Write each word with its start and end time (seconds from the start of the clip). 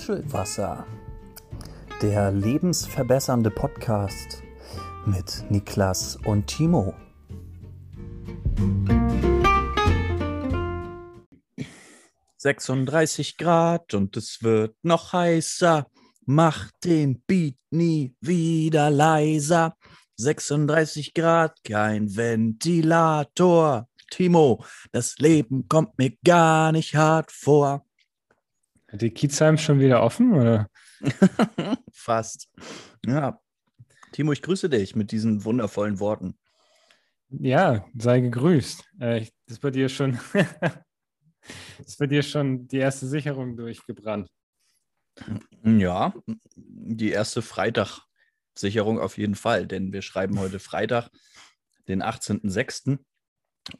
Muschelwasser, 0.00 0.86
der 2.00 2.32
lebensverbessernde 2.32 3.50
Podcast 3.50 4.42
mit 5.04 5.44
Niklas 5.50 6.16
und 6.24 6.46
Timo. 6.46 6.94
»36 12.42 13.36
Grad 13.36 13.92
und 13.92 14.16
es 14.16 14.42
wird 14.42 14.74
noch 14.82 15.12
heißer. 15.12 15.86
Mach 16.24 16.70
den 16.82 17.22
Beat 17.26 17.58
nie 17.70 18.16
wieder 18.22 18.88
leiser. 18.88 19.76
36 20.16 21.12
Grad, 21.12 21.62
kein 21.62 22.16
Ventilator. 22.16 23.86
Timo, 24.10 24.64
das 24.92 25.18
Leben 25.18 25.68
kommt 25.68 25.98
mir 25.98 26.16
gar 26.24 26.72
nicht 26.72 26.94
hart 26.94 27.30
vor. 27.30 27.84
Hat 28.92 29.02
die 29.02 29.10
Kiezheim 29.10 29.56
schon 29.56 29.78
wieder 29.78 30.02
offen, 30.02 30.32
oder? 30.32 30.68
Fast. 31.92 32.48
Ja. 33.06 33.40
Timo, 34.12 34.32
ich 34.32 34.42
grüße 34.42 34.68
dich 34.68 34.96
mit 34.96 35.12
diesen 35.12 35.44
wundervollen 35.44 36.00
Worten. 36.00 36.36
Ja, 37.28 37.86
sei 37.96 38.20
gegrüßt. 38.20 38.84
Äh, 38.98 39.26
das 39.46 39.60
bei 39.60 39.70
dir 39.70 39.88
schon, 39.88 40.18
das 41.78 41.96
bei 41.96 42.08
dir 42.08 42.24
schon 42.24 42.66
die 42.66 42.78
erste 42.78 43.06
Sicherung 43.06 43.56
durchgebrannt. 43.56 44.28
Ja, 45.62 46.12
die 46.56 47.10
erste 47.10 47.42
Freitag-Sicherung 47.42 48.98
auf 48.98 49.18
jeden 49.18 49.36
Fall, 49.36 49.66
denn 49.66 49.92
wir 49.92 50.02
schreiben 50.02 50.40
heute 50.40 50.58
Freitag, 50.58 51.10
den 51.86 52.02
18.06. 52.02 52.98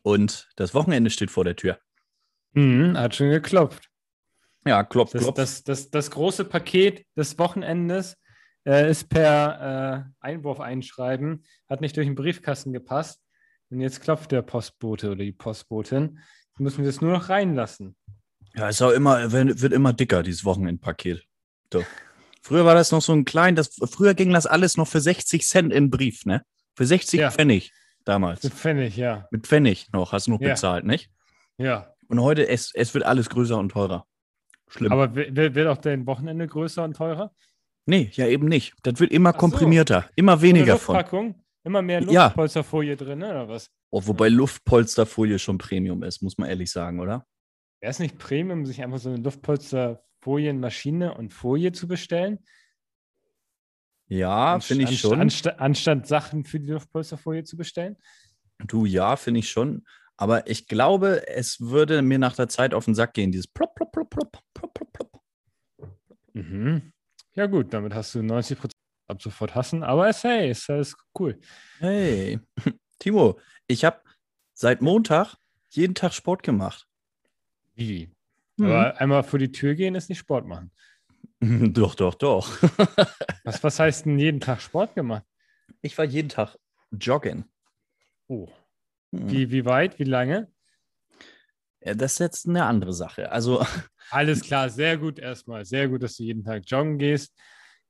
und 0.03 0.49
das 0.55 0.75
Wochenende 0.75 1.11
steht 1.11 1.31
vor 1.31 1.45
der 1.45 1.57
Tür. 1.57 1.81
Mhm, 2.53 2.97
hat 2.97 3.17
schon 3.17 3.31
geklopft. 3.31 3.90
Ja, 4.67 4.85
klopf, 4.85 5.13
Das, 5.13 5.23
klopf. 5.23 5.37
das, 5.37 5.65
das, 5.65 5.91
das 5.91 6.11
große 6.11 6.45
Paket 6.45 7.07
des 7.17 7.39
Wochenendes 7.39 8.17
äh, 8.67 8.91
ist 8.91 9.09
per 9.09 10.05
äh, 10.07 10.27
Einwurf 10.27 10.61
einschreiben, 10.61 11.45
hat 11.69 11.81
nicht 11.81 11.97
durch 11.97 12.07
den 12.07 12.15
Briefkasten 12.15 12.73
gepasst. 12.73 13.21
Und 13.71 13.81
jetzt 13.81 14.03
klopft 14.03 14.33
der 14.33 14.43
Postbote 14.43 15.09
oder 15.13 15.25
die 15.25 15.33
Postbotin. 15.33 16.19
Jetzt 16.51 16.61
müssen 16.61 16.79
wir 16.79 16.87
das 16.87 17.01
nur 17.01 17.13
noch 17.13 17.29
reinlassen. 17.29 17.97
Ja, 18.55 18.69
ist 18.69 18.83
auch 18.83 18.91
immer, 18.91 19.31
wird 19.33 19.63
wird 19.63 19.73
immer 19.73 19.93
dicker, 19.93 20.23
dieses 20.25 20.45
Wochenendpaket. 20.45 21.25
So. 21.73 21.85
Früher 22.43 22.65
war 22.65 22.75
das 22.75 22.91
noch 22.91 23.01
so 23.01 23.13
ein 23.13 23.25
klein, 23.25 23.55
das, 23.55 23.77
früher 23.91 24.15
ging 24.15 24.33
das 24.33 24.47
alles 24.47 24.77
noch 24.77 24.89
für 24.89 25.01
60 25.01 25.47
Cent 25.47 25.73
in 25.73 25.89
Brief, 25.89 26.27
ne? 26.27 26.43
Für 26.75 26.85
60 26.85 27.21
Ja. 27.21 27.31
Pfennig 27.31 27.71
damals. 28.05 28.43
Mit 28.43 28.55
Pfennig, 28.55 28.97
ja. 28.97 29.29
Mit 29.31 29.47
Pfennig 29.47 29.87
noch, 29.93 30.13
hast 30.13 30.27
du 30.27 30.33
noch 30.33 30.41
Ja. 30.41 30.51
bezahlt, 30.51 30.85
nicht? 30.85 31.11
Ja. 31.59 31.95
Und 32.09 32.21
heute, 32.21 32.49
es, 32.49 32.73
es 32.75 32.93
wird 32.93 33.05
alles 33.05 33.29
größer 33.31 33.57
und 33.57 33.69
teurer. 33.69 34.05
Schlimm. 34.71 34.93
Aber 34.93 35.15
wi- 35.15 35.35
wird 35.35 35.67
auch 35.69 35.77
dein 35.79 36.07
Wochenende 36.07 36.47
größer 36.47 36.83
und 36.85 36.97
teurer? 36.97 37.35
nee, 37.87 38.11
ja 38.15 38.27
eben 38.27 38.47
nicht. 38.47 38.75
Das 38.85 39.01
wird 39.01 39.11
immer 39.13 39.33
so. 39.33 39.39
komprimierter, 39.39 40.09
immer 40.17 40.41
weniger 40.41 40.79
von. 40.79 41.35
Immer 41.65 41.83
mehr 41.83 42.01
Ja. 42.05 42.25
Luftpolsterfolie 42.27 42.97
drin, 42.97 43.19
ne, 43.19 43.31
oder 43.31 43.49
was? 43.49 43.71
Oh, 43.91 44.01
wobei 44.07 44.29
Luftpolsterfolie 44.31 45.39
schon 45.39 45.59
Premium 45.59 46.03
ist, 46.05 46.23
muss 46.23 46.39
man 46.39 46.49
ehrlich 46.49 46.71
sagen, 46.71 47.01
oder? 47.01 47.27
Wäre 47.81 47.91
es 47.91 47.99
nicht 47.99 48.17
Premium, 48.19 48.65
sich 48.65 48.83
einfach 48.83 48.99
so 48.99 49.11
eine 49.11 49.19
Luftpolsterfolienmaschine 49.19 51.15
und 51.15 51.35
Folie 51.35 51.73
zu 51.73 51.87
bestellen? 51.89 52.39
Ja, 54.09 54.55
Anst- 54.55 54.69
finde 54.69 54.85
ich 54.85 54.91
anst- 54.91 55.01
schon. 55.01 55.21
Anstatt, 55.21 55.61
anstatt 55.61 56.07
Sachen 56.07 56.45
für 56.45 56.61
die 56.61 56.69
Luftpolsterfolie 56.71 57.45
zu 57.45 57.57
bestellen? 57.57 57.97
Du, 58.67 58.85
ja, 58.85 59.17
finde 59.17 59.41
ich 59.41 59.51
schon. 59.51 59.85
Aber 60.21 60.47
ich 60.47 60.67
glaube, 60.69 61.27
es 61.29 61.61
würde 61.61 62.03
mir 62.03 62.19
nach 62.19 62.37
der 62.37 62.47
Zeit 62.47 62.75
auf 62.75 62.85
den 62.85 62.95
Sack 62.95 63.15
gehen, 63.15 63.33
dieses 63.33 63.47
plop, 63.47 63.75
plop, 63.75 63.91
plop, 63.91 64.11
plop, 64.11 64.31
plop, 64.53 64.75
plop, 64.75 64.93
plop. 64.93 65.23
Mhm. 66.35 66.93
Ja, 67.33 67.47
gut, 67.47 67.73
damit 67.73 67.95
hast 67.95 68.15
du 68.15 68.19
90% 68.19 68.71
ab 69.09 69.23
sofort 69.23 69.55
hassen, 69.55 69.83
aber 69.83 70.11
es, 70.11 70.23
hey, 70.23 70.51
ist 70.51 70.69
alles 70.69 70.95
cool. 71.19 71.41
Hey, 71.79 72.39
Timo, 72.99 73.41
ich 73.67 73.83
habe 73.87 74.03
seit 74.53 74.83
Montag 74.83 75.37
jeden 75.71 75.95
Tag 75.95 76.13
Sport 76.13 76.43
gemacht. 76.43 76.87
Wie? 77.75 78.13
Mhm. 78.59 78.67
Aber 78.67 79.01
einmal 79.01 79.23
vor 79.23 79.39
die 79.39 79.53
Tür 79.53 79.75
gehen 79.75 79.95
ist 79.95 80.11
nicht 80.11 80.19
Sport 80.19 80.47
machen. 80.47 80.71
doch, 81.41 81.95
doch, 81.95 82.15
doch. 82.15 82.63
Was, 83.45 83.65
was 83.65 83.81
heißt 83.81 84.05
denn 84.05 84.19
jeden 84.19 84.41
Tag 84.41 84.61
Sport 84.61 84.95
gemacht? 84.95 85.25
Ich 85.81 85.97
war 85.97 86.05
jeden 86.05 86.29
Tag 86.29 86.59
joggen. 86.93 87.47
Oh. 88.29 88.51
Wie, 89.13 89.51
wie 89.51 89.65
weit, 89.65 89.99
wie 89.99 90.05
lange? 90.05 90.49
Ja, 91.83 91.95
das 91.95 92.13
ist 92.15 92.19
jetzt 92.19 92.49
eine 92.49 92.65
andere 92.65 92.93
Sache. 92.93 93.33
Also, 93.33 93.65
Alles 94.11 94.41
klar, 94.43 94.69
sehr 94.71 94.97
gut 94.99 95.19
erstmal. 95.19 95.65
Sehr 95.65 95.89
gut, 95.89 96.03
dass 96.03 96.17
du 96.17 96.25
jeden 96.25 96.43
Tag 96.45 96.65
joggen 96.67 96.99
gehst. 96.99 97.33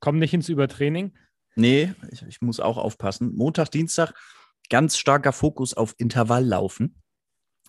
Komm 0.00 0.18
nicht 0.18 0.34
ins 0.34 0.48
Übertraining. 0.48 1.16
nee, 1.56 1.94
ich, 2.10 2.22
ich 2.22 2.40
muss 2.42 2.60
auch 2.60 2.76
aufpassen. 2.76 3.34
Montag, 3.34 3.70
Dienstag, 3.70 4.12
ganz 4.68 4.98
starker 4.98 5.32
Fokus 5.32 5.74
auf 5.74 5.94
Intervalllaufen. 5.98 7.00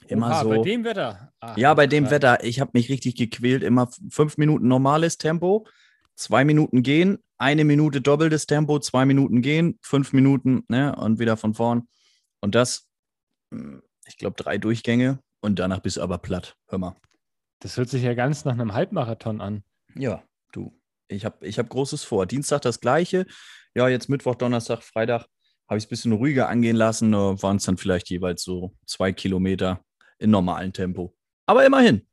Immer 0.08 0.28
Oha, 0.28 0.44
so. 0.44 0.50
Bei 0.50 0.58
dem 0.60 0.84
Wetter. 0.84 1.32
Ah, 1.40 1.56
Ja, 1.58 1.74
bei 1.74 1.88
dem 1.88 2.04
klar. 2.06 2.12
Wetter, 2.12 2.44
ich 2.44 2.60
habe 2.60 2.72
mich 2.74 2.90
richtig 2.90 3.16
gequält. 3.16 3.64
Immer 3.64 3.90
fünf 4.10 4.38
Minuten 4.38 4.68
normales 4.68 5.18
Tempo, 5.18 5.68
zwei 6.16 6.44
Minuten 6.44 6.84
gehen, 6.84 7.20
eine 7.38 7.64
Minute 7.64 8.02
doppeltes 8.02 8.46
Tempo, 8.48 8.80
zwei 8.80 9.06
Minuten 9.06 9.42
gehen, 9.42 9.80
fünf 9.82 10.12
Minuten 10.14 10.64
ne, 10.68 10.96
und 10.96 11.20
wieder 11.20 11.38
von 11.38 11.54
vorn. 11.54 11.88
Und 12.42 12.56
das, 12.56 12.90
ich 14.08 14.18
glaube, 14.18 14.36
drei 14.42 14.58
Durchgänge 14.58 15.20
und 15.42 15.60
danach 15.60 15.80
bist 15.80 15.98
du 15.98 16.02
aber 16.02 16.18
platt. 16.18 16.56
Hör 16.68 16.80
mal. 16.80 16.96
Das 17.60 17.78
hört 17.78 17.90
sich 17.90 18.04
ja 18.04 18.14
ganz 18.14 18.46
nach 18.46 18.54
einem 18.54 18.74
Halbmarathon 18.74 19.42
an. 19.42 19.64
Ja, 19.96 20.24
du. 20.52 20.78
Ich 21.08 21.26
habe 21.26 21.46
ich 21.46 21.60
hab 21.60 21.70
Großes 21.70 22.04
vor. 22.04 22.26
Dienstag 22.26 22.62
das 22.62 22.80
Gleiche. 22.80 23.26
Ja, 23.76 23.88
jetzt 23.88 24.10
Mittwoch, 24.10 24.36
Donnerstag, 24.36 24.82
Freitag 24.82 25.28
habe 25.68 25.78
ich 25.78 25.84
es 25.84 25.88
ein 25.88 25.90
bisschen 25.90 26.12
ruhiger 26.14 26.50
angehen 26.50 26.76
lassen. 26.76 27.14
Waren 27.14 27.58
es 27.58 27.64
dann 27.66 27.78
vielleicht 27.78 28.10
jeweils 28.10 28.44
so 28.44 28.76
zwei 28.86 29.12
Kilometer 29.14 29.84
in 30.20 30.32
normalem 30.32 30.74
Tempo. 30.74 31.16
Aber 31.46 31.66
immerhin. 31.66 32.08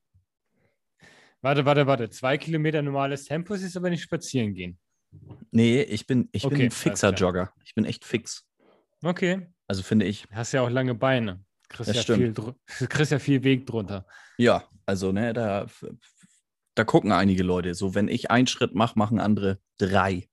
Warte, 1.41 1.65
warte, 1.65 1.87
warte. 1.87 2.11
Zwei 2.11 2.37
Kilometer 2.39 2.83
normales 2.83 3.25
Tempo 3.25 3.55
ist 3.55 3.77
aber 3.77 3.91
nicht 3.91 4.03
spazieren 4.03 4.55
gehen. 4.55 4.79
Nee, 5.51 5.83
ich 5.83 6.07
bin, 6.07 6.29
ich 6.33 6.43
bin 6.43 6.53
Okay, 6.53 6.63
ein 6.63 6.67
alles 6.67 6.79
fixer. 6.79 7.15
Jogger. 7.15 7.53
Ich 7.65 7.75
bin 7.75 7.85
echt 7.85 8.05
fix. 8.05 8.47
Okay. 9.03 9.47
Also 9.69 9.83
finde 9.83 10.07
ich, 10.07 10.27
Hast 10.33 10.53
ja 10.53 10.63
auch 10.63 10.71
lange 10.71 10.95
Beine. 10.95 11.45
Kriegst 11.69 11.95
ja, 11.95 12.03
viel, 12.17 12.35
kriegst 12.89 13.13
ja 13.13 13.19
viel 13.19 13.43
Weg 13.45 13.67
drunter. 13.67 14.07
ja, 14.39 14.65
also, 14.87 15.13
ne, 15.13 15.35
da, 15.35 15.67
da 16.75 16.85
gucken 16.85 17.13
einige 17.13 17.43
Leute. 17.43 17.75
So, 17.75 17.95
wenn 17.95 18.09
ich 18.09 18.31
einen 18.31 18.47
Schritt 18.47 18.75
mache, 18.75 18.99
machen 18.99 19.21
andere 19.21 19.59
drei. 19.77 20.29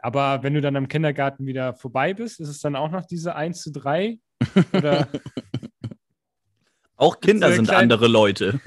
Aber 0.00 0.42
wenn 0.42 0.54
du 0.54 0.60
dann 0.60 0.74
am 0.74 0.88
Kindergarten 0.88 1.46
wieder 1.46 1.74
vorbei 1.74 2.12
bist, 2.12 2.40
ist 2.40 2.48
es 2.48 2.60
dann 2.60 2.74
auch 2.74 2.90
noch 2.90 3.06
diese 3.06 3.36
1 3.36 3.62
zu 3.62 3.70
3? 3.70 4.18
Oder 4.72 5.08
Auch 6.96 7.20
Kinder 7.20 7.48
So 7.50 7.54
sind 7.54 7.66
klein- 7.68 7.82
andere 7.82 8.08
Leute. 8.08 8.60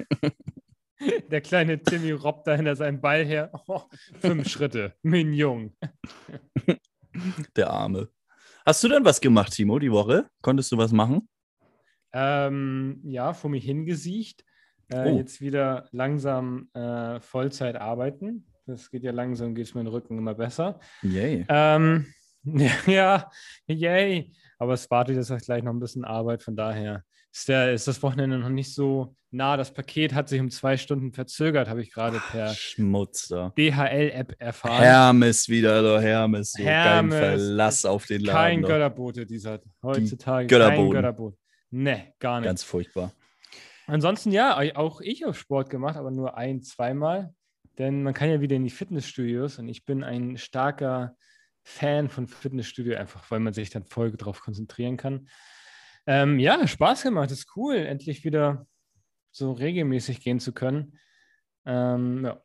der 1.29 1.41
kleine 1.41 1.81
Timmy 1.83 2.11
robbt 2.11 2.47
da 2.47 2.55
hinter 2.55 2.75
seinem 2.77 3.01
Ball 3.01 3.25
her? 3.25 3.51
Oh, 3.67 3.81
fünf 4.21 4.47
Schritte. 4.49 4.93
Mignon. 5.03 5.75
Der 7.57 7.69
Arme. 7.69 8.09
Hast 8.65 8.83
du 8.83 8.87
denn 8.87 9.05
was 9.05 9.21
gemacht, 9.21 9.53
Timo, 9.53 9.77
die 9.77 9.91
Woche? 9.91 10.27
Konntest 10.41 10.71
du 10.71 10.77
was 10.77 10.91
machen? 10.91 11.29
Ähm, 12.13 12.99
ja, 13.03 13.33
vor 13.33 13.49
mich 13.51 13.63
hingesiecht. 13.65 14.43
Äh, 14.89 15.11
Oh. 15.11 15.17
Jetzt 15.17 15.41
wieder 15.41 15.87
langsam 15.91 16.69
äh, 16.73 17.19
Vollzeit 17.19 17.75
arbeiten. 17.75 18.47
Das 18.65 18.89
geht 18.89 19.03
ja 19.03 19.11
langsam, 19.11 19.53
geht 19.53 19.67
es 19.67 19.73
mir 19.75 19.83
den 19.83 19.87
Rücken 19.93 20.17
immer 20.17 20.33
besser. 20.33 20.79
Yay. 21.03 21.45
Ähm, 21.47 22.07
ja, 22.87 23.29
yay. 23.67 24.31
Aber 24.57 24.73
es 24.73 24.89
wartet 24.89 25.15
jetzt 25.17 25.31
auch 25.31 25.39
gleich 25.39 25.63
noch 25.63 25.73
ein 25.73 25.79
bisschen 25.79 26.05
Arbeit, 26.05 26.41
von 26.41 26.55
daher 26.55 27.03
ist, 27.35 27.49
der, 27.49 27.73
ist 27.73 27.87
das 27.87 28.01
Wochenende 28.01 28.37
noch 28.37 28.49
nicht 28.49 28.73
so 28.73 29.15
nah. 29.29 29.57
Das 29.57 29.73
Paket 29.73 30.13
hat 30.13 30.29
sich 30.29 30.39
um 30.39 30.49
zwei 30.49 30.77
Stunden 30.77 31.11
verzögert, 31.11 31.67
habe 31.67 31.81
ich 31.81 31.91
gerade 31.91 32.21
per 32.31 32.53
Schmutz 32.53 33.27
da. 33.27 33.51
DHL-App 33.57 34.35
erfahren. 34.39 34.81
Hermes 34.81 35.49
wieder, 35.49 35.81
du 35.81 36.01
Hermes. 36.01 36.53
So 36.53 36.63
Hermes 36.63 37.13
kein 37.13 37.29
Verlass 37.29 37.85
auf 37.85 38.05
den 38.05 38.21
Laden. 38.21 38.35
Kein 38.35 38.61
doch. 38.61 38.69
Götterbote 38.69 39.25
dieser 39.25 39.59
heutzutage. 39.83 40.47
Götterboten. 40.47 40.93
Kein 40.93 41.01
Götterboot. 41.01 41.37
Nee, 41.71 42.13
gar 42.19 42.39
nicht. 42.39 42.47
Ganz 42.47 42.63
furchtbar. 42.63 43.11
Ansonsten 43.87 44.31
ja, 44.31 44.57
auch 44.75 45.01
ich 45.01 45.23
habe 45.23 45.33
Sport 45.33 45.69
gemacht, 45.69 45.97
aber 45.97 46.11
nur 46.11 46.37
ein, 46.37 46.63
zweimal. 46.63 47.33
Denn 47.77 48.03
man 48.03 48.13
kann 48.13 48.29
ja 48.29 48.39
wieder 48.39 48.55
in 48.55 48.63
die 48.63 48.69
Fitnessstudios 48.69 49.59
und 49.59 49.67
ich 49.67 49.83
bin 49.83 50.03
ein 50.05 50.37
starker 50.37 51.17
Fan 51.63 52.07
von 52.07 52.27
Fitnessstudio, 52.27 52.95
einfach 52.95 53.29
weil 53.29 53.41
man 53.41 53.53
sich 53.53 53.69
dann 53.69 53.83
voll 53.83 54.11
darauf 54.11 54.39
konzentrieren 54.39 54.95
kann. 54.95 55.27
Ähm, 56.07 56.39
ja, 56.39 56.67
Spaß 56.67 57.03
gemacht, 57.03 57.31
ist 57.31 57.47
cool, 57.55 57.75
endlich 57.75 58.23
wieder 58.23 58.67
so 59.31 59.51
regelmäßig 59.51 60.21
gehen 60.21 60.39
zu 60.39 60.53
können. 60.53 60.97
Ähm, 61.65 62.25
ja. 62.25 62.41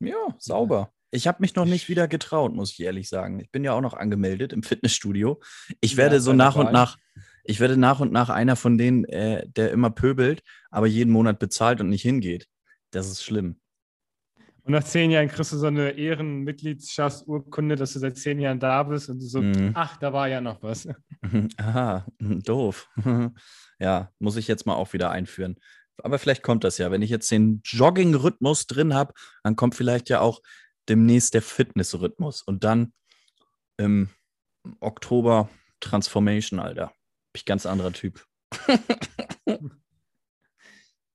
Ja, 0.00 0.34
sauber. 0.38 0.92
Ich 1.10 1.26
habe 1.28 1.38
mich 1.40 1.54
noch 1.54 1.64
nicht 1.64 1.88
wieder 1.88 2.08
getraut, 2.08 2.52
muss 2.52 2.72
ich 2.72 2.80
ehrlich 2.80 3.08
sagen. 3.08 3.40
Ich 3.40 3.50
bin 3.50 3.64
ja 3.64 3.72
auch 3.72 3.80
noch 3.80 3.94
angemeldet 3.94 4.52
im 4.52 4.62
Fitnessstudio. 4.62 5.40
Ich 5.80 5.92
Ja, 5.92 5.98
werde 5.98 6.20
so 6.20 6.32
sei 6.32 6.36
nach 6.36 6.56
und 6.56 6.72
nach, 6.72 6.98
ich 7.44 7.60
werde 7.60 7.76
nach 7.76 8.00
und 8.00 8.12
nach 8.12 8.30
einer 8.30 8.56
von 8.56 8.76
denen, 8.76 9.04
äh, 9.04 9.46
der 9.48 9.70
immer 9.70 9.90
pöbelt, 9.90 10.42
aber 10.70 10.86
jeden 10.86 11.12
Monat 11.12 11.38
bezahlt 11.38 11.80
und 11.80 11.88
nicht 11.88 12.02
hingeht. 12.02 12.48
Das 12.90 13.08
ist 13.08 13.22
schlimm. 13.22 13.60
Und 14.64 14.72
nach 14.72 14.84
zehn 14.84 15.10
Jahren 15.10 15.28
kriegst 15.28 15.52
du 15.52 15.58
so 15.58 15.66
eine 15.66 15.90
Ehrenmitgliedschaftsurkunde, 15.90 17.76
dass 17.76 17.92
du 17.92 17.98
seit 17.98 18.16
zehn 18.16 18.40
Jahren 18.40 18.58
da 18.60 18.82
bist 18.82 19.10
und 19.10 19.18
du 19.18 19.26
so, 19.26 19.42
Mhm. 19.42 19.72
ach, 19.74 19.98
da 19.98 20.12
war 20.12 20.26
ja 20.28 20.40
noch 20.40 20.62
was. 20.62 20.88
Aha, 21.58 22.06
doof. 22.18 22.88
Ja, 23.80 24.12
muss 24.20 24.36
ich 24.36 24.46
jetzt 24.48 24.66
mal 24.66 24.74
auch 24.76 24.92
wieder 24.92 25.10
einführen. 25.10 25.56
Aber 26.02 26.18
vielleicht 26.20 26.42
kommt 26.44 26.62
das 26.64 26.78
ja. 26.78 26.90
Wenn 26.92 27.02
ich 27.02 27.10
jetzt 27.10 27.30
den 27.30 27.60
Jogging-Rhythmus 27.64 28.66
drin 28.68 28.94
habe, 28.94 29.12
dann 29.42 29.56
kommt 29.56 29.74
vielleicht 29.74 30.08
ja 30.08 30.20
auch 30.20 30.40
demnächst 30.88 31.34
der 31.34 31.42
Fitness-Rhythmus. 31.42 32.42
Und 32.42 32.62
dann 32.64 32.92
im 33.76 34.08
Oktober 34.80 35.50
Transformation, 35.80 36.60
Alter. 36.60 36.86
Bin 36.86 37.38
ich 37.40 37.44
ganz 37.44 37.66
anderer 37.66 37.92
Typ. 37.92 38.24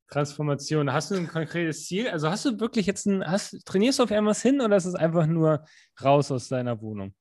Transformation. 0.10 0.92
Hast 0.92 1.12
du 1.12 1.16
ein 1.16 1.28
konkretes 1.28 1.86
Ziel? 1.86 2.10
Also 2.10 2.30
hast 2.30 2.46
du 2.46 2.60
wirklich 2.60 2.86
jetzt 2.86 3.06
ein, 3.06 3.24
hast, 3.24 3.66
trainierst 3.66 4.00
du 4.00 4.04
auf 4.04 4.12
irgendwas 4.12 4.42
hin 4.42 4.62
oder 4.62 4.76
ist 4.76 4.86
es 4.86 4.96
einfach 4.96 5.28
nur 5.28 5.64
raus 6.04 6.32
aus 6.32 6.48
deiner 6.48 6.82
Wohnung? 6.82 7.14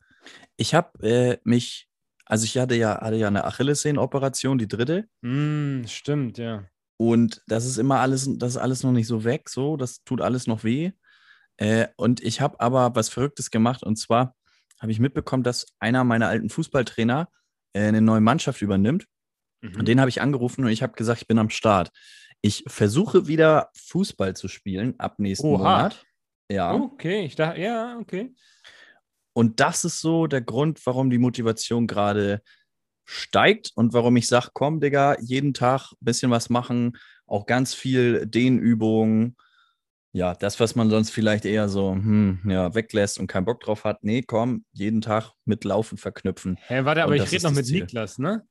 Ich 0.57 0.75
habe 0.75 1.07
äh, 1.07 1.39
mich, 1.45 1.89
also 2.25 2.45
ich 2.45 2.57
hatte 2.59 2.75
ja, 2.75 3.01
hatte 3.01 3.17
ja 3.17 3.29
eine 3.29 3.45
Achillessehnen-Operation, 3.45 4.59
die 4.59 4.69
dritte. 4.69 5.07
Mm, 5.23 5.85
stimmt, 5.85 6.39
ja. 6.39 6.65
Und 6.97 7.43
das 7.47 7.65
ist 7.65 7.79
immer 7.79 8.01
alles, 8.01 8.29
das 8.39 8.53
ist 8.53 8.57
alles 8.57 8.83
noch 8.83 8.93
nicht 8.93 9.07
so 9.07 9.23
weg, 9.25 9.49
so, 9.49 9.77
das 9.77 10.03
tut 10.05 10.21
alles 10.21 10.47
noch 10.47 10.65
weh. 10.65 10.93
Äh, 11.57 11.89
und 11.97 12.23
ich 12.23 12.41
habe 12.41 12.61
aber 12.61 12.95
was 12.95 13.09
Verrücktes 13.09 13.51
gemacht 13.51 13.83
und 13.83 13.97
zwar 13.97 14.35
habe 14.81 14.93
ich 14.93 15.01
mitbekommen, 15.01 15.43
dass 15.43 15.67
einer 15.81 16.05
meiner 16.05 16.29
alten 16.29 16.51
Fußballtrainer 16.51 17.29
äh, 17.73 17.81
eine 17.81 18.01
neue 18.01 18.21
Mannschaft 18.21 18.63
übernimmt. 18.63 19.07
Mhm. 19.61 19.77
Und 19.77 19.89
den 19.89 20.01
habe 20.01 20.09
ich 20.09 20.21
angerufen 20.21 20.65
und 20.65 20.71
ich 20.71 20.83
habe 20.83 20.95
gesagt, 20.95 21.23
ich 21.23 21.29
bin 21.29 21.39
am 21.39 21.51
Start. 21.51 21.91
Ich 22.41 22.65
versuche 22.67 23.27
wieder 23.27 23.71
Fußball 23.75 24.37
zu 24.37 24.49
spielen 24.49 24.99
ab 24.99 25.19
nächsten 25.19 25.47
Oha. 25.47 25.59
Monat. 25.59 26.05
Ja. 26.51 26.75
Okay, 26.75 27.25
ich 27.25 27.37
dachte, 27.37 27.61
ja, 27.61 27.99
okay. 27.99 28.35
Und 29.35 29.61
das 29.61 29.85
ist 29.85 30.01
so 30.01 30.27
der 30.27 30.41
Grund, 30.41 30.85
warum 30.87 31.11
die 31.11 31.19
Motivation 31.19 31.87
gerade 31.87 32.43
steigt 33.05 33.73
und 33.75 33.93
warum 33.93 34.17
ich 34.17 34.29
sage, 34.29 34.51
komm, 34.53 34.81
Digga, 34.81 35.17
jeden 35.21 35.55
Tag 35.55 35.93
ein 35.93 35.97
bisschen 36.05 36.31
was 36.31 36.51
machen, 36.51 36.97
auch 37.27 37.47
ganz 37.47 37.75
viel 37.75 38.27
Dehnübungen. 38.27 39.37
Ja, 40.13 40.35
das, 40.35 40.59
was 40.59 40.75
man 40.75 40.91
sonst 40.91 41.11
vielleicht 41.11 41.45
eher 41.45 41.69
so 41.69 41.93
hm, 41.93 42.41
ja, 42.47 42.75
weglässt 42.75 43.19
und 43.19 43.27
keinen 43.27 43.45
Bock 43.45 43.61
drauf 43.61 43.85
hat. 43.85 44.03
Nee, 44.03 44.23
komm, 44.23 44.65
jeden 44.73 45.01
Tag 45.01 45.33
mit 45.45 45.65
Laufen 45.65 45.99
verknüpfen. 45.99 46.59
Hä, 46.67 46.85
warte, 46.85 47.03
aber 47.03 47.17
ich 47.17 47.31
rede 47.31 47.45
noch 47.45 47.53
mit 47.53 47.67
Ziel. 47.67 47.83
Niklas, 47.83 48.19
ne? 48.19 48.47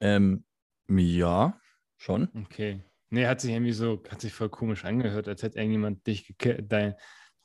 Ähm, 0.00 0.44
ja, 0.88 1.58
schon. 1.96 2.28
Okay. 2.44 2.82
Nee, 3.10 3.26
hat 3.26 3.40
sich 3.40 3.52
irgendwie 3.52 3.72
so, 3.72 4.02
hat 4.10 4.20
sich 4.20 4.32
voll 4.32 4.48
komisch 4.50 4.84
angehört, 4.84 5.28
als 5.28 5.42
hätte 5.42 5.58
irgendjemand 5.58 6.06
dich 6.06 6.34
dein, 6.38 6.94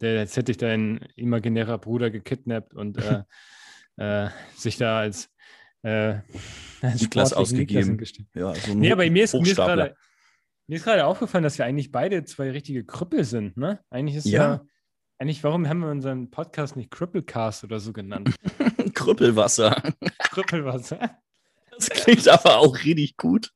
der, 0.01 0.19
als 0.19 0.35
hätte 0.35 0.51
dich 0.51 0.57
dein 0.57 0.99
imaginärer 1.15 1.77
Bruder 1.77 2.09
gekidnappt 2.11 2.73
und 2.73 2.97
äh, 2.97 3.23
äh, 3.97 4.29
sich 4.55 4.77
da 4.77 4.99
als, 4.99 5.29
äh, 5.83 6.15
als 6.81 7.03
sportlichen 7.03 7.37
ausgegeben. 7.37 8.03
Ja, 8.35 8.53
so 8.55 8.73
Nee, 8.73 8.91
aber 8.91 9.09
mir 9.09 9.23
ist, 9.23 9.33
mir 9.33 9.43
ist 9.43 9.55
gerade 9.55 9.95
mir 10.67 10.77
ist 10.77 10.83
gerade 10.85 11.05
aufgefallen, 11.05 11.43
dass 11.43 11.57
wir 11.57 11.65
eigentlich 11.65 11.91
beide 11.91 12.23
zwei 12.23 12.51
richtige 12.51 12.85
Krüppel 12.85 13.23
sind, 13.25 13.57
ne? 13.57 13.79
Eigentlich 13.89 14.17
ist 14.17 14.25
ja, 14.25 14.53
Ja. 14.55 14.65
eigentlich, 15.17 15.43
warum 15.43 15.67
haben 15.67 15.79
wir 15.79 15.89
unseren 15.89 16.31
Podcast 16.31 16.75
nicht 16.75 16.89
Krüppelcast 16.91 17.63
oder 17.63 17.79
so 17.79 17.91
genannt? 17.91 18.35
Krüppelwasser. 18.93 19.81
Krüppelwasser. 20.19 21.17
Das 21.71 21.89
klingt 21.89 22.27
aber 22.27 22.59
auch 22.59 22.77
richtig 22.83 23.17
gut. 23.17 23.51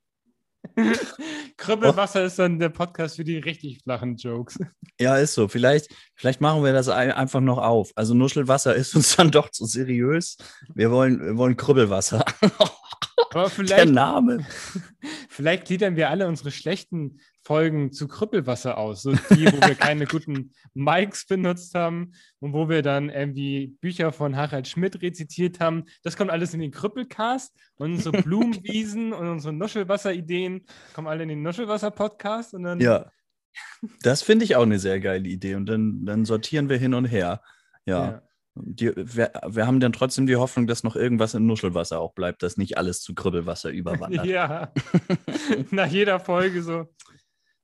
Krüppelwasser 1.57 2.23
ist 2.25 2.39
dann 2.39 2.59
der 2.59 2.69
Podcast 2.69 3.15
für 3.15 3.23
die 3.23 3.37
richtig 3.37 3.81
flachen 3.83 4.15
Jokes. 4.15 4.59
Ja, 4.99 5.17
ist 5.17 5.33
so. 5.33 5.47
Vielleicht, 5.47 5.89
vielleicht 6.15 6.41
machen 6.41 6.63
wir 6.63 6.73
das 6.73 6.89
ein- 6.89 7.11
einfach 7.11 7.41
noch 7.41 7.57
auf. 7.57 7.91
Also 7.95 8.13
Nuschelwasser 8.13 8.75
ist 8.75 8.95
uns 8.95 9.15
dann 9.15 9.31
doch 9.31 9.49
zu 9.49 9.65
seriös. 9.65 10.37
Wir 10.73 10.91
wollen, 10.91 11.19
wir 11.23 11.37
wollen 11.37 11.57
Krüppelwasser. 11.57 12.23
Aber 13.37 13.49
Der 13.49 13.65
vielleicht, 13.65 13.93
Name. 13.93 14.45
vielleicht 15.29 15.65
gliedern 15.65 15.95
wir 15.95 16.09
alle 16.09 16.27
unsere 16.27 16.51
schlechten 16.51 17.19
Folgen 17.43 17.91
zu 17.91 18.07
Krüppelwasser 18.07 18.77
aus. 18.77 19.03
So 19.03 19.11
die, 19.11 19.45
wo 19.45 19.67
wir 19.67 19.75
keine 19.75 20.05
guten 20.07 20.53
Mics 20.73 21.27
benutzt 21.27 21.75
haben 21.75 22.13
und 22.39 22.53
wo 22.53 22.67
wir 22.67 22.81
dann 22.81 23.09
irgendwie 23.09 23.67
Bücher 23.79 24.11
von 24.11 24.35
Harald 24.35 24.67
Schmidt 24.67 25.01
rezitiert 25.01 25.59
haben. 25.59 25.85
Das 26.03 26.17
kommt 26.17 26.31
alles 26.31 26.53
in 26.53 26.59
den 26.59 26.71
Krüppelcast 26.71 27.55
und 27.75 27.93
unsere 27.93 28.21
Blumenwiesen 28.23 29.13
und 29.13 29.27
unsere 29.27 29.53
Nuschelwasser-Ideen 29.53 30.65
kommen 30.93 31.07
alle 31.07 31.23
in 31.23 31.29
den 31.29 31.43
Nuschelwasser-Podcast 31.43 32.53
und 32.53 32.63
dann 32.63 32.79
Ja. 32.79 33.11
Das 34.01 34.21
finde 34.21 34.45
ich 34.45 34.55
auch 34.55 34.63
eine 34.63 34.79
sehr 34.79 34.99
geile 34.99 35.27
Idee. 35.27 35.55
Und 35.55 35.67
dann, 35.67 36.05
dann 36.05 36.25
sortieren 36.25 36.69
wir 36.69 36.77
hin 36.77 36.93
und 36.93 37.05
her. 37.05 37.41
Ja. 37.85 38.21
Die, 38.63 38.91
wir, 38.95 39.31
wir 39.47 39.67
haben 39.67 39.79
dann 39.79 39.93
trotzdem 39.93 40.27
die 40.27 40.35
Hoffnung, 40.35 40.67
dass 40.67 40.83
noch 40.83 40.95
irgendwas 40.95 41.33
im 41.33 41.45
Nuschelwasser 41.45 41.99
auch 41.99 42.13
bleibt, 42.13 42.43
dass 42.43 42.57
nicht 42.57 42.77
alles 42.77 43.01
zu 43.01 43.13
Krüppelwasser 43.13 43.69
überwandert. 43.71 44.25
Ja. 44.25 44.71
Nach 45.71 45.87
jeder 45.87 46.19
Folge 46.19 46.61
so. 46.63 46.85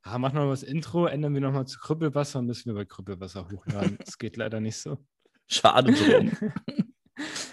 Ah, 0.04 0.18
machen 0.18 0.36
wir 0.36 0.44
mal 0.44 0.50
das 0.52 0.64
Intro, 0.64 1.06
ändern 1.06 1.34
wir 1.34 1.42
nochmal 1.42 1.66
zu 1.66 1.80
Krüppelwasser 1.80 2.40
und 2.40 2.48
müssen 2.48 2.66
wir 2.66 2.74
bei 2.76 2.86
Krüppelwasser 2.86 3.48
hochladen. 3.50 3.98
Das 4.04 4.18
geht 4.18 4.36
leider 4.36 4.60
nicht 4.60 4.78
so. 4.78 4.98
Schade 5.48 5.94
drum. 5.94 6.32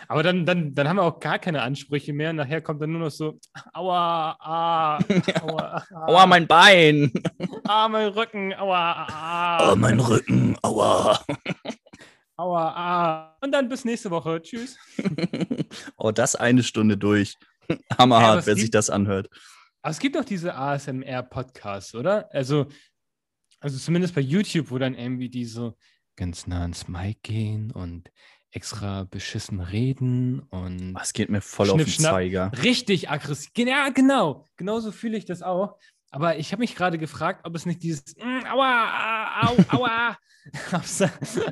Aber 0.08 0.22
dann, 0.24 0.44
dann, 0.46 0.74
dann 0.74 0.88
haben 0.88 0.96
wir 0.96 1.02
auch 1.02 1.20
gar 1.20 1.38
keine 1.38 1.62
Ansprüche 1.62 2.12
mehr. 2.12 2.32
Nachher 2.32 2.62
kommt 2.62 2.80
dann 2.82 2.90
nur 2.90 3.02
noch 3.02 3.10
so, 3.10 3.38
aua, 3.72 4.36
ah, 4.40 4.98
aua, 5.42 5.84
ah, 5.92 6.06
Aua, 6.06 6.26
mein 6.26 6.46
Bein. 6.48 7.12
ah, 7.68 7.86
mein 7.88 8.08
Rücken, 8.08 8.52
aua, 8.54 9.06
ah, 9.08 9.72
Oh, 9.72 9.76
mein 9.76 10.00
Rücken. 10.00 10.56
Aua. 10.62 11.20
Aua, 12.40 12.72
ah. 12.74 13.36
Und 13.40 13.52
dann 13.52 13.68
bis 13.68 13.84
nächste 13.84 14.10
Woche. 14.10 14.40
Tschüss. 14.42 14.76
Oh, 15.96 16.10
das 16.10 16.34
eine 16.34 16.62
Stunde 16.62 16.96
durch. 16.96 17.36
Ja, 17.68 17.76
Hammerhart, 17.98 18.38
was 18.38 18.46
wer 18.46 18.56
sich 18.56 18.70
das 18.70 18.90
anhört. 18.90 19.28
Aber 19.82 19.92
es 19.92 19.98
gibt 20.00 20.16
auch 20.16 20.24
diese 20.24 20.54
ASMR-Podcasts, 20.56 21.94
oder? 21.94 22.28
Also, 22.34 22.66
also 23.60 23.78
zumindest 23.78 24.14
bei 24.14 24.20
YouTube, 24.20 24.70
wo 24.70 24.78
dann 24.78 24.94
irgendwie 24.94 25.28
die 25.28 25.44
so 25.44 25.76
ganz 26.16 26.46
nah 26.46 26.62
ans 26.62 26.88
Mic 26.88 27.20
gehen 27.22 27.70
und 27.70 28.10
extra 28.50 29.04
beschissen 29.04 29.60
reden 29.60 30.40
und 30.50 30.94
Das 30.94 31.12
geht 31.12 31.30
mir 31.30 31.40
voll 31.40 31.70
auf 31.70 31.76
den. 31.76 31.86
Zeiger. 31.86 32.50
richtig 32.64 33.08
aggressiv. 33.08 33.50
Ja, 33.56 33.90
genau. 33.90 34.46
Genauso 34.56 34.90
fühle 34.90 35.16
ich 35.16 35.24
das 35.24 35.42
auch. 35.42 35.78
Aber 36.10 36.38
ich 36.38 36.52
habe 36.52 36.60
mich 36.60 36.74
gerade 36.74 36.98
gefragt, 36.98 37.42
ob 37.44 37.54
es 37.54 37.66
nicht 37.66 37.82
dieses 37.82 38.02
mm, 38.16 38.46
Aua, 38.52 39.42
au, 39.42 39.56
aua, 39.68 40.18
ob, 40.72 40.82
es, 40.82 41.02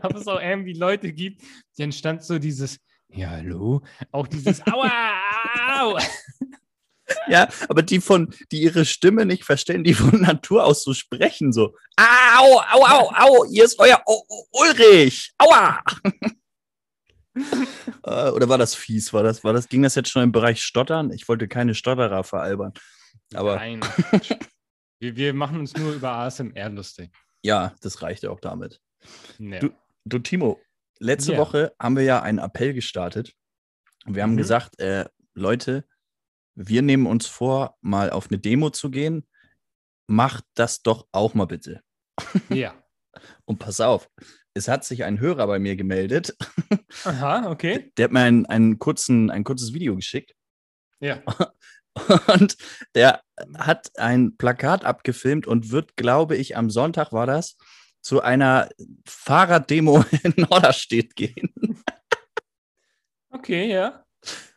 ob 0.02 0.14
es 0.16 0.26
auch 0.26 0.40
irgendwie 0.40 0.72
Leute 0.72 1.12
gibt, 1.12 1.42
die 1.76 1.82
entstand 1.82 2.24
so 2.24 2.38
dieses 2.38 2.78
Ja, 3.08 3.30
hallo, 3.30 3.82
auch 4.10 4.26
dieses 4.26 4.66
Aua, 4.66 4.90
au. 5.80 5.98
Ja, 7.26 7.48
aber 7.70 7.80
die 7.82 8.02
von, 8.02 8.34
die 8.52 8.60
ihre 8.60 8.84
Stimme 8.84 9.24
nicht 9.24 9.44
verstehen, 9.44 9.82
die 9.82 9.94
von 9.94 10.20
Natur 10.20 10.66
aus 10.66 10.82
so 10.82 10.92
sprechen, 10.92 11.54
so. 11.54 11.74
Au, 11.96 12.60
au, 12.60 12.84
au, 12.84 13.10
au, 13.14 13.46
hier 13.46 13.64
ist 13.64 13.78
euer 13.78 14.02
U 14.06 14.22
Ulrich. 14.52 15.32
Aua. 15.38 15.82
Äh, 18.02 18.30
Oder 18.30 18.48
war 18.48 18.58
das 18.58 18.74
fies? 18.74 19.12
War 19.12 19.22
das, 19.22 19.44
war 19.44 19.52
das, 19.52 19.68
ging 19.68 19.82
das 19.82 19.94
jetzt 19.94 20.10
schon 20.10 20.24
im 20.24 20.32
Bereich 20.32 20.60
Stottern? 20.60 21.12
Ich 21.12 21.28
wollte 21.28 21.46
keine 21.46 21.76
Stotterer 21.76 22.24
veralbern. 22.24 22.72
Aber 23.34 23.56
Nein. 23.56 23.80
wir, 25.00 25.16
wir 25.16 25.34
machen 25.34 25.58
uns 25.60 25.76
nur 25.76 25.92
über 25.94 26.12
ASMR 26.12 26.70
lustig. 26.70 27.10
ja, 27.42 27.74
das 27.82 28.02
reichte 28.02 28.30
auch 28.30 28.40
damit. 28.40 28.80
Ja. 29.38 29.58
Du- 29.60 29.72
Du, 30.04 30.18
Timo, 30.18 30.58
letzte 31.00 31.32
Ja. 31.32 31.38
Woche 31.38 31.74
haben 31.78 31.94
wir 31.96 32.02
ja 32.02 32.22
einen 32.22 32.38
Appell 32.38 32.72
gestartet. 32.72 33.34
Wir 34.06 34.22
haben 34.22 34.32
Mhm. 34.32 34.36
gesagt, 34.38 34.78
äh, 34.80 35.04
Leute, 35.34 35.84
wir 36.54 36.80
nehmen 36.80 37.06
uns 37.06 37.26
vor, 37.26 37.76
mal 37.82 38.08
auf 38.10 38.28
eine 38.28 38.38
Demo 38.38 38.70
zu 38.70 38.90
gehen. 38.90 39.28
Macht 40.06 40.44
das 40.54 40.82
doch 40.82 41.06
auch 41.12 41.34
mal 41.34 41.44
bitte. 41.44 41.82
ja. 42.48 42.74
Und 43.44 43.58
pass 43.58 43.80
auf, 43.80 44.08
es 44.54 44.66
hat 44.68 44.84
sich 44.84 45.04
ein 45.04 45.20
Hörer 45.20 45.46
bei 45.46 45.58
mir 45.58 45.76
gemeldet. 45.76 46.34
Aha, 47.04 47.50
okay. 47.50 47.92
Der 47.98 48.04
hat 48.04 48.12
mir 48.12 48.20
einen, 48.20 48.46
einen 48.46 48.78
kurzen, 48.78 49.30
ein 49.30 49.44
kurzes 49.44 49.74
Video 49.74 49.94
geschickt. 49.94 50.34
Ja. 51.00 51.22
Und 52.38 52.56
der 52.94 53.22
hat 53.56 53.90
ein 53.98 54.36
Plakat 54.36 54.84
abgefilmt 54.84 55.46
und 55.46 55.70
wird, 55.70 55.96
glaube 55.96 56.36
ich, 56.36 56.56
am 56.56 56.70
Sonntag 56.70 57.12
war 57.12 57.26
das, 57.26 57.56
zu 58.00 58.20
einer 58.22 58.68
Fahrraddemo 59.06 60.04
in 60.22 60.34
Norderstedt 60.36 61.16
gehen. 61.16 61.52
Okay, 63.30 63.70
ja. 63.72 64.04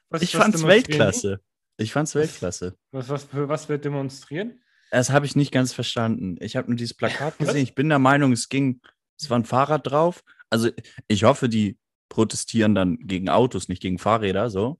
Was- 0.09 0.21
Ich 0.21 0.33
was 0.35 0.41
fand's? 0.41 0.63
Weltklasse. 0.63 1.39
Ich 1.77 1.91
fand's 1.93 2.13
Weltklasse. 2.15 2.77
Was, 2.91 3.09
was, 3.09 3.23
für 3.25 3.49
was 3.49 3.67
wird 3.69 3.85
demonstrieren? 3.85 4.61
Das 4.91 5.09
habe 5.09 5.25
ich 5.25 5.35
nicht 5.35 5.51
ganz 5.51 5.73
verstanden. 5.73 6.35
Ich 6.41 6.55
habe 6.55 6.67
nur 6.69 6.77
dieses 6.77 6.93
Plakat 6.93 7.37
gesehen. 7.39 7.63
Ich 7.63 7.75
bin 7.75 7.89
der 7.89 7.99
Meinung, 7.99 8.31
es 8.33 8.49
ging, 8.49 8.81
es 9.19 9.29
war 9.29 9.39
ein 9.39 9.45
Fahrrad 9.45 9.87
drauf. 9.87 10.23
Also 10.49 10.69
ich 11.07 11.23
hoffe, 11.23 11.49
die 11.49 11.77
protestieren 12.09 12.75
dann 12.75 12.97
gegen 12.99 13.29
Autos, 13.29 13.69
nicht 13.69 13.81
gegen 13.81 13.97
Fahrräder, 13.99 14.49
so. 14.49 14.79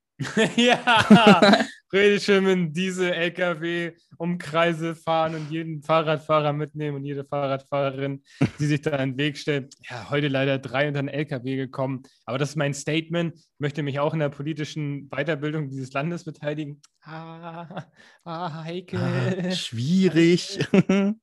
ja. 0.58 1.65
Richtig 1.93 2.24
schön 2.24 2.48
in 2.48 2.71
diese 2.71 3.13
LKW 3.13 3.91
um 4.17 4.38
Kreise 4.38 4.95
fahren 4.95 5.36
und 5.36 5.51
jeden 5.51 5.81
Fahrradfahrer 5.81 6.53
mitnehmen 6.53 6.95
und 6.95 7.03
jede 7.03 7.25
Fahrradfahrerin, 7.25 8.24
die 8.60 8.65
sich 8.65 8.81
da 8.81 8.91
in 8.98 9.12
den 9.12 9.17
Weg 9.17 9.38
stellt. 9.38 9.75
Ja, 9.89 10.10
heute 10.10 10.29
leider 10.29 10.57
drei 10.57 10.88
unter 10.88 11.01
den 11.01 11.10
LKW 11.10 11.57
gekommen. 11.57 12.03
Aber 12.25 12.38
das 12.38 12.51
ist 12.51 12.55
mein 12.55 12.74
Statement. 12.74 13.36
Ich 13.36 13.60
möchte 13.60 13.83
mich 13.83 14.00
auch 14.00 14.13
in 14.13 14.19
der 14.19 14.29
politischen 14.29 15.10
Weiterbildung 15.10 15.69
dieses 15.69 15.91
Landes 15.91 16.24
beteiligen. 16.24 16.81
Ah, 17.01 17.88
ah 18.24 18.63
heikel. 18.63 19.00
Ah, 19.00 19.51
schwierig. 19.55 20.60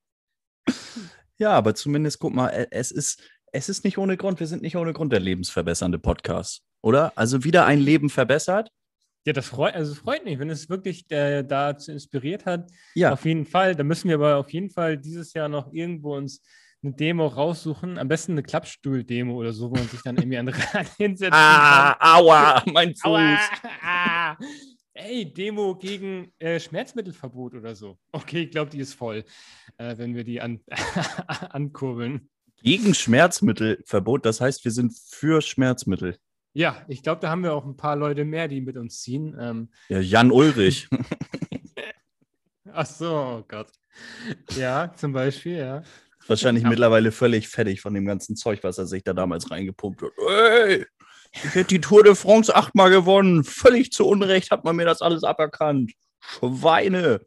ja, 1.38 1.50
aber 1.50 1.75
zumindest 1.76 2.18
guck 2.18 2.34
mal, 2.34 2.68
es 2.70 2.90
ist, 2.90 3.22
es 3.52 3.70
ist 3.70 3.84
nicht 3.84 3.96
ohne 3.96 4.18
Grund. 4.18 4.38
Wir 4.38 4.46
sind 4.46 4.60
nicht 4.60 4.76
ohne 4.76 4.92
Grund 4.92 5.14
der 5.14 5.20
lebensverbessernde 5.20 5.98
Podcast, 5.98 6.62
oder? 6.82 7.12
Also 7.16 7.42
wieder 7.44 7.64
ein 7.64 7.80
Leben 7.80 8.10
verbessert. 8.10 8.70
Ja, 9.28 9.35
das 9.35 9.49
freut, 9.49 9.75
also 9.75 9.94
freut 9.94 10.25
mich, 10.25 10.38
wenn 10.38 10.49
es 10.49 10.70
wirklich 10.70 11.04
äh, 11.11 11.42
dazu 11.42 11.92
inspiriert 11.92 12.47
hat. 12.47 12.70
Ja. 12.94 13.12
Auf 13.12 13.26
jeden 13.26 13.44
Fall. 13.44 13.75
Da 13.75 13.85
müssen 13.85 14.08
wir 14.08 14.14
aber 14.14 14.38
auf 14.38 14.50
jeden 14.54 14.70
Fall 14.70 14.97
dieses 14.97 15.35
Jahr 15.35 15.50
noch 15.50 15.70
irgendwo 15.70 16.16
uns 16.16 16.40
eine 16.82 16.94
Demo 16.94 17.26
raussuchen. 17.26 17.99
Am 17.99 18.08
besten 18.08 18.32
eine 18.32 18.42
Klappstuhl-Demo 18.42 19.35
oder 19.35 19.52
so, 19.52 19.70
wo 19.70 19.75
man 19.75 19.87
sich 19.87 20.00
dann 20.00 20.16
irgendwie 20.16 20.38
an 20.38 20.47
den 20.47 20.54
Rad 20.54 20.88
hinsetzt. 20.97 21.35
Ah, 21.35 22.16
aua, 22.16 22.62
mein 22.73 22.94
Fuß. 22.94 23.04
Aua, 23.04 23.38
ah. 23.82 24.38
Ey, 24.94 25.30
Demo 25.30 25.76
gegen 25.76 26.32
äh, 26.38 26.58
Schmerzmittelverbot 26.58 27.52
oder 27.52 27.75
so. 27.75 27.99
Okay, 28.12 28.44
ich 28.44 28.50
glaube, 28.50 28.70
die 28.70 28.80
ist 28.80 28.94
voll, 28.94 29.26
äh, 29.76 29.99
wenn 29.99 30.14
wir 30.14 30.25
die 30.25 30.40
an 30.40 30.62
ankurbeln. 31.50 32.30
Gegen 32.62 32.94
Schmerzmittelverbot, 32.94 34.25
das 34.25 34.40
heißt, 34.40 34.64
wir 34.64 34.73
sind 34.73 34.94
für 34.97 35.42
Schmerzmittel. 35.42 36.16
Ja, 36.58 36.84
ich 36.88 37.04
glaube, 37.04 37.20
da 37.20 37.30
haben 37.30 37.44
wir 37.44 37.54
auch 37.54 37.64
ein 37.64 37.76
paar 37.76 37.94
Leute 37.94 38.24
mehr, 38.24 38.48
die 38.48 38.60
mit 38.60 38.76
uns 38.76 39.00
ziehen. 39.00 39.36
Ähm, 39.38 39.68
ja, 39.88 40.00
Jan 40.00 40.32
Ulrich. 40.32 40.88
Ach 42.72 42.84
so, 42.84 43.14
oh 43.14 43.44
Gott. 43.46 43.70
Ja, 44.56 44.92
zum 44.96 45.12
Beispiel, 45.12 45.58
ja. 45.58 45.82
Wahrscheinlich 46.26 46.64
ja. 46.64 46.68
mittlerweile 46.68 47.12
völlig 47.12 47.48
fertig 47.48 47.80
von 47.80 47.94
dem 47.94 48.06
ganzen 48.06 48.34
Zeug, 48.34 48.64
was 48.64 48.76
er 48.76 48.86
sich 48.86 49.04
da 49.04 49.12
damals 49.12 49.52
reingepumpt 49.52 50.02
hat. 50.02 50.10
Ey, 50.18 50.84
ich 51.32 51.44
hätte 51.54 51.68
die 51.68 51.80
Tour 51.80 52.02
de 52.02 52.16
France 52.16 52.52
achtmal 52.52 52.90
gewonnen. 52.90 53.44
Völlig 53.44 53.92
zu 53.92 54.04
Unrecht 54.08 54.50
hat 54.50 54.64
man 54.64 54.74
mir 54.74 54.84
das 54.84 55.00
alles 55.00 55.22
aberkannt. 55.22 55.92
Schweine. 56.18 57.20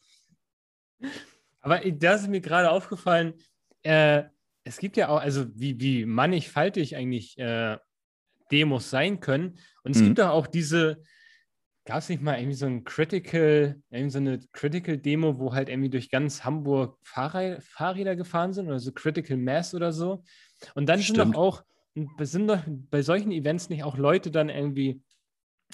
Aber 1.61 1.79
das 1.79 2.23
ist 2.23 2.27
mir 2.27 2.41
gerade 2.41 2.69
aufgefallen. 2.69 3.35
Äh, 3.83 4.23
es 4.65 4.77
gibt 4.77 4.97
ja 4.97 5.07
auch, 5.07 5.21
also 5.21 5.45
wie, 5.55 5.79
wie 5.79 6.05
mannigfaltig 6.05 6.97
eigentlich 6.97 7.37
äh, 7.37 7.77
Demos 8.51 8.89
sein 8.89 9.19
können. 9.19 9.57
Und 9.83 9.95
es 9.95 10.01
mhm. 10.01 10.07
gibt 10.07 10.19
doch 10.19 10.29
auch 10.29 10.47
diese, 10.47 11.01
gab 11.85 11.99
es 11.99 12.09
nicht 12.09 12.21
mal 12.21 12.37
irgendwie 12.37 12.55
so 12.55 12.65
ein 12.65 12.83
Critical, 12.83 13.81
irgendwie 13.89 14.11
so 14.11 14.19
eine 14.19 14.39
Critical-Demo, 14.53 15.39
wo 15.39 15.53
halt 15.53 15.69
irgendwie 15.69 15.89
durch 15.89 16.09
ganz 16.09 16.43
Hamburg 16.43 16.97
Fahrrad, 17.03 17.63
Fahrräder 17.63 18.15
gefahren 18.15 18.53
sind 18.53 18.67
oder 18.67 18.79
so 18.79 18.91
Critical 18.91 19.37
Mass 19.37 19.73
oder 19.73 19.91
so. 19.91 20.23
Und 20.75 20.87
dann 20.87 21.01
Stimmt. 21.01 21.17
sind 21.17 21.33
doch 21.33 21.39
auch, 21.39 21.63
sind 22.19 22.47
doch 22.47 22.63
bei 22.67 23.01
solchen 23.01 23.31
Events 23.31 23.69
nicht 23.69 23.83
auch 23.83 23.97
Leute 23.97 24.31
dann 24.31 24.49
irgendwie 24.49 25.01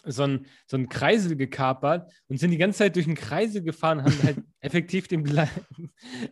so 0.05 0.23
ein, 0.23 0.45
so 0.67 0.77
ein 0.77 0.89
Kreisel 0.89 1.35
gekapert 1.35 2.11
und 2.27 2.39
sind 2.39 2.51
die 2.51 2.57
ganze 2.57 2.79
Zeit 2.79 2.95
durch 2.95 3.07
einen 3.07 3.15
Kreisel 3.15 3.61
gefahren, 3.63 4.03
haben 4.03 4.23
halt 4.23 4.37
effektiv 4.59 5.07
den 5.07 5.25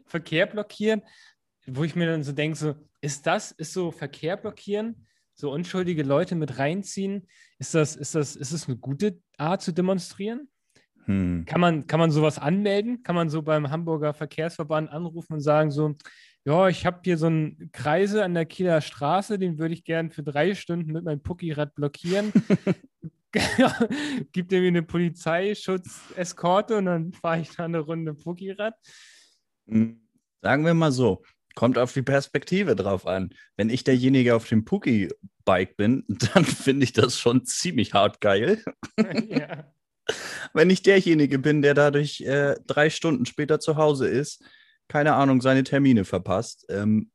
Verkehr 0.06 0.46
blockiert, 0.46 1.04
wo 1.66 1.84
ich 1.84 1.96
mir 1.96 2.06
dann 2.06 2.24
so 2.24 2.32
denke, 2.32 2.58
so, 2.58 2.76
ist 3.02 3.26
das, 3.28 3.52
ist 3.52 3.74
so 3.74 3.92
Verkehr 3.92 4.38
blockieren 4.38 5.05
so 5.36 5.52
unschuldige 5.52 6.04
Leute 6.04 6.36
mit 6.36 6.58
reinziehen? 6.58 7.28
Ist 7.60 7.76
das, 7.76 7.96
ist 7.96 8.16
das, 8.16 8.36
ist 8.36 8.54
das 8.54 8.68
eine 8.68 8.78
gute 8.78 9.20
Art 9.38 9.62
zu 9.62 9.72
demonstrieren? 9.72 10.50
Hm. 11.06 11.46
Kann, 11.46 11.62
man, 11.62 11.88
kann 11.88 12.00
man 12.00 12.12
sowas 12.12 12.40
anmelden? 12.40 13.04
Kann 13.04 13.16
man 13.16 13.30
so 13.30 13.42
beim 13.42 13.70
Hamburger 13.70 14.14
Verkehrsverband 14.14 14.90
anrufen 14.90 15.34
und 15.34 15.42
sagen 15.42 15.72
so, 15.72 15.94
ja, 16.46 16.68
ich 16.68 16.86
habe 16.86 17.02
hier 17.04 17.18
so 17.18 17.28
einen 17.28 17.70
Kreise 17.72 18.24
an 18.24 18.34
der 18.34 18.46
Kieler 18.46 18.82
Straße, 18.82 19.40
den 19.40 19.58
würde 19.58 19.74
ich 19.74 19.84
gern 19.84 20.12
für 20.12 20.24
drei 20.24 20.54
Stunden 20.56 20.92
mit 20.92 21.04
meinem 21.04 21.22
Puckyrad 21.22 21.76
blockieren. 21.76 22.32
Gibt 24.32 24.52
irgendwie 24.52 24.68
eine 24.68 24.84
Polizeischutz-Eskorte 24.84 26.78
und 26.78 26.86
dann 26.86 27.14
fahre 27.14 27.42
ich 27.42 27.50
da 27.56 27.66
eine 27.66 27.80
Runde 27.80 28.14
Puckyrad. 28.14 28.76
Hm. 29.68 30.02
Sagen 30.42 30.66
wir 30.66 30.74
mal 30.74 30.92
so, 30.92 31.24
Kommt 31.56 31.78
auf 31.78 31.94
die 31.94 32.02
Perspektive 32.02 32.76
drauf 32.76 33.08
an. 33.08 33.34
Wenn 33.56 33.70
ich 33.70 33.84
derjenige 33.84 34.36
auf 34.36 34.48
dem 34.48 34.66
Pookie-Bike 34.66 35.78
bin, 35.78 36.04
dann 36.34 36.46
finde 36.46 36.84
ich 36.84 36.94
das 36.94 37.18
schon 37.18 37.46
ziemlich 37.46 37.94
hart 37.94 38.22
geil. 38.22 38.64
Ja. 39.28 39.72
Wenn 40.54 40.70
ich 40.70 40.84
derjenige 40.84 41.40
bin, 41.40 41.64
der 41.64 41.74
dadurch 41.74 42.22
äh, 42.22 42.56
drei 42.68 42.92
Stunden 42.92 43.26
später 43.26 43.60
zu 43.60 43.76
Hause 43.76 44.08
ist, 44.08 44.44
keine 44.88 45.16
Ahnung, 45.16 45.42
seine 45.42 45.64
Termine 45.64 46.06
verpasst, 46.06 46.68
ähm, 46.70 47.10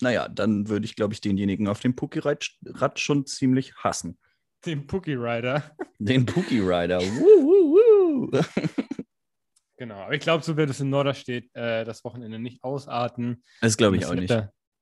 naja, 0.00 0.28
dann 0.28 0.68
würde 0.68 0.84
ich, 0.84 0.96
glaube 0.96 1.14
ich, 1.14 1.20
denjenigen 1.20 1.68
auf 1.68 1.78
dem 1.78 1.94
Pookie-Rad 1.94 2.98
schon 2.98 3.26
ziemlich 3.26 3.76
hassen. 3.76 4.18
Den 4.66 4.86
Pookie-Rider. 4.86 5.76
Den 5.98 6.26
Pookie-Rider. 6.26 7.00
Woo, 7.00 7.44
woo, 7.44 8.30
woo. 8.32 8.72
Genau, 9.82 9.96
aber 9.96 10.14
ich 10.14 10.20
glaube, 10.20 10.44
so 10.44 10.56
wird 10.56 10.70
es 10.70 10.78
in 10.78 10.90
Norderstedt 10.90 11.52
äh, 11.56 11.84
das 11.84 12.04
Wochenende 12.04 12.38
nicht 12.38 12.62
ausarten. 12.62 13.42
Das 13.60 13.76
glaube 13.76 13.96
ich 13.96 14.06
auch 14.06 14.14
nicht. 14.14 14.32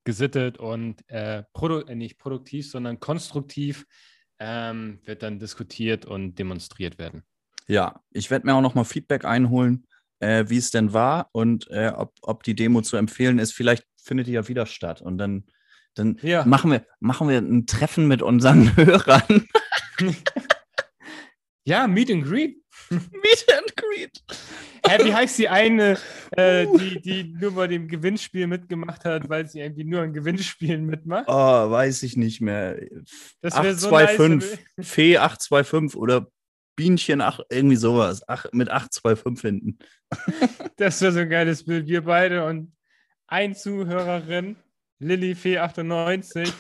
Gesittet 0.05 0.59
und 0.59 1.09
äh, 1.09 1.43
produ 1.55 1.87
äh, 1.87 1.95
nicht 1.95 2.19
produktiv, 2.19 2.71
sondern 2.71 3.01
konstruktiv 3.01 3.87
ähm, 4.39 5.01
wird 5.07 5.23
dann 5.23 5.39
diskutiert 5.39 6.05
und 6.05 6.39
demonstriert 6.39 6.99
werden. 6.99 7.23
Ja, 7.67 8.03
ich 8.11 8.31
werde 8.31 8.45
mir 8.45 8.53
auch 8.53 8.61
nochmal 8.61 8.85
Feedback 8.85 9.25
einholen, 9.25 9.87
äh, 10.19 10.45
wie 10.49 10.59
es 10.59 10.71
denn 10.71 10.93
war 10.93 11.31
und 11.33 11.71
äh, 11.71 11.95
ob, 11.97 12.13
ob 12.21 12.43
die 12.43 12.55
Demo 12.55 12.83
zu 12.83 12.99
empfehlen 12.99 13.39
ist. 13.39 13.55
Vielleicht 13.55 13.87
findet 13.97 14.27
die 14.27 14.33
ja 14.33 14.49
wieder 14.49 14.67
statt 14.67 15.01
und 15.01 15.17
dann, 15.17 15.47
dann 15.95 16.19
ja. 16.21 16.45
machen, 16.45 16.73
wir, 16.73 16.87
machen 16.99 17.27
wir 17.27 17.39
ein 17.39 17.65
Treffen 17.65 18.07
mit 18.07 18.21
unseren 18.21 18.77
Hörern. 18.77 19.49
ja, 21.65 21.87
Meet 21.87 22.11
and 22.11 22.25
Greet. 22.27 22.60
Meet 22.91 23.47
and 23.57 23.77
Greet. 23.77 24.23
Hä, 24.87 25.05
wie 25.05 25.15
heißt 25.15 25.39
die 25.39 25.49
eine, 25.49 25.99
äh, 26.33 26.67
die, 26.67 27.01
die 27.01 27.25
nur 27.25 27.55
bei 27.55 27.67
dem 27.67 27.89
Gewinnspiel 27.89 28.47
mitgemacht 28.47 29.05
hat, 29.05 29.29
weil 29.29 29.49
sie 29.49 29.61
irgendwie 29.61 29.85
nur 29.85 30.03
an 30.03 30.13
Gewinnspielen 30.13 30.87
mitmacht? 30.87 31.27
Oh, 31.29 31.71
weiß 31.71 32.03
ich 32.03 32.17
nicht 32.17 32.41
mehr. 32.41 32.81
Das 33.41 33.55
825, 33.55 34.17
so 34.17 34.29
nice, 34.29 34.89
Fee 34.89 35.19
825 35.19 36.01
oder 36.01 36.27
Bienchen 36.77 37.21
8, 37.21 37.45
irgendwie 37.51 37.77
sowas. 37.77 38.23
Ach, 38.27 38.47
mit 38.53 38.71
825 38.71 39.43
hinten. 39.43 39.79
das 40.77 41.01
wäre 41.03 41.13
so 41.13 41.21
ein 41.21 41.31
geiles 41.31 41.65
Bild. 41.65 41.87
Wir 41.87 42.03
beide 42.03 42.45
und 42.47 42.73
ein 43.27 43.55
Zuhörerin 43.55 44.57
Lillyfee98, 45.01 46.53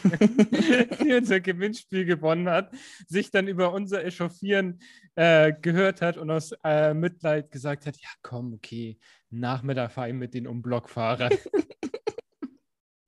die 1.04 1.12
unser 1.12 1.40
Gewinnspiel 1.40 2.06
gewonnen 2.06 2.48
hat, 2.48 2.70
sich 3.06 3.30
dann 3.30 3.46
über 3.48 3.72
unser 3.72 4.02
Echauffieren 4.04 4.80
äh, 5.14 5.52
gehört 5.60 6.00
hat 6.00 6.16
und 6.16 6.30
aus 6.30 6.52
äh, 6.64 6.94
Mitleid 6.94 7.50
gesagt 7.50 7.84
hat: 7.86 7.96
Ja, 7.96 8.08
komm, 8.22 8.54
okay, 8.54 8.98
Nachmittag 9.30 9.92
fahre 9.92 10.08
ich 10.08 10.14
mit 10.14 10.32
den 10.34 10.46
Umblockfahrern. 10.46 11.32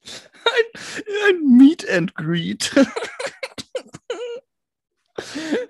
ein, 0.05 0.65
ein 1.29 1.57
Meet 1.57 1.89
and 1.89 2.15
Greet. 2.15 2.75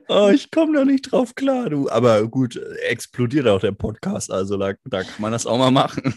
oh, 0.08 0.30
ich 0.34 0.50
komme 0.50 0.76
da 0.76 0.84
nicht 0.84 1.12
drauf 1.12 1.36
klar, 1.36 1.70
du. 1.70 1.88
Aber 1.88 2.26
gut, 2.26 2.56
explodiert 2.88 3.46
auch 3.46 3.60
der 3.60 3.70
Podcast, 3.72 4.32
also 4.32 4.56
da, 4.56 4.72
da 4.84 5.04
kann 5.04 5.22
man 5.22 5.32
das 5.32 5.46
auch 5.46 5.58
mal 5.58 5.70
machen 5.70 6.14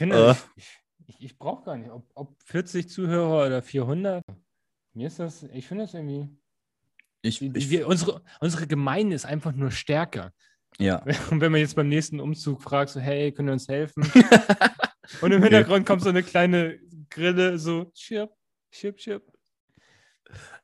finde, 0.00 0.30
uh. 0.30 0.34
ich, 0.56 0.78
ich, 1.06 1.20
ich 1.20 1.38
brauche 1.38 1.64
gar 1.64 1.76
nicht, 1.76 1.90
ob, 1.90 2.10
ob 2.14 2.42
40 2.44 2.88
Zuhörer 2.88 3.46
oder 3.46 3.62
400. 3.62 4.24
Mir 4.94 5.06
ist 5.06 5.18
das, 5.18 5.42
ich 5.52 5.66
finde 5.66 5.84
das 5.84 5.94
irgendwie. 5.94 6.28
Ich, 7.22 7.42
ich, 7.42 7.68
wir, 7.68 7.86
unsere, 7.86 8.22
unsere 8.40 8.66
Gemeinde 8.66 9.14
ist 9.14 9.26
einfach 9.26 9.52
nur 9.52 9.70
stärker. 9.70 10.32
Ja. 10.78 11.04
Und 11.30 11.42
wenn 11.42 11.52
man 11.52 11.60
jetzt 11.60 11.76
beim 11.76 11.88
nächsten 11.88 12.18
Umzug 12.18 12.62
fragt, 12.62 12.90
so, 12.90 13.00
hey, 13.00 13.30
können 13.30 13.50
ihr 13.50 13.52
uns 13.52 13.68
helfen? 13.68 14.10
Und 15.20 15.32
im 15.32 15.42
Hintergrund 15.42 15.84
kommt 15.86 16.02
so 16.02 16.08
eine 16.08 16.22
kleine 16.22 16.78
Grille, 17.10 17.58
so, 17.58 17.92
chirp, 17.94 18.32
chirp, 18.70 18.96
chirp. 18.96 19.30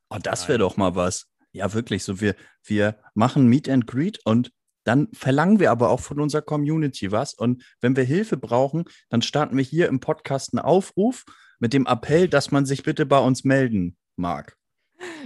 Oh, 0.08 0.18
das 0.22 0.48
wäre 0.48 0.60
doch 0.60 0.78
mal 0.78 0.94
was. 0.94 1.26
Ja, 1.52 1.74
wirklich. 1.74 2.04
So, 2.04 2.20
wir, 2.20 2.36
wir 2.64 2.98
machen 3.14 3.48
Meet 3.48 3.68
and 3.68 3.86
Greet 3.86 4.24
und 4.24 4.52
dann 4.86 5.08
verlangen 5.12 5.58
wir 5.58 5.70
aber 5.70 5.90
auch 5.90 6.00
von 6.00 6.20
unserer 6.20 6.42
Community 6.42 7.10
was. 7.10 7.34
Und 7.34 7.64
wenn 7.80 7.96
wir 7.96 8.04
Hilfe 8.04 8.36
brauchen, 8.36 8.84
dann 9.08 9.20
starten 9.20 9.56
wir 9.56 9.64
hier 9.64 9.88
im 9.88 10.00
Podcast 10.00 10.52
einen 10.52 10.64
Aufruf 10.64 11.24
mit 11.58 11.72
dem 11.72 11.86
Appell, 11.86 12.28
dass 12.28 12.52
man 12.52 12.66
sich 12.66 12.84
bitte 12.84 13.04
bei 13.04 13.18
uns 13.18 13.44
melden 13.44 13.96
mag. 14.14 14.56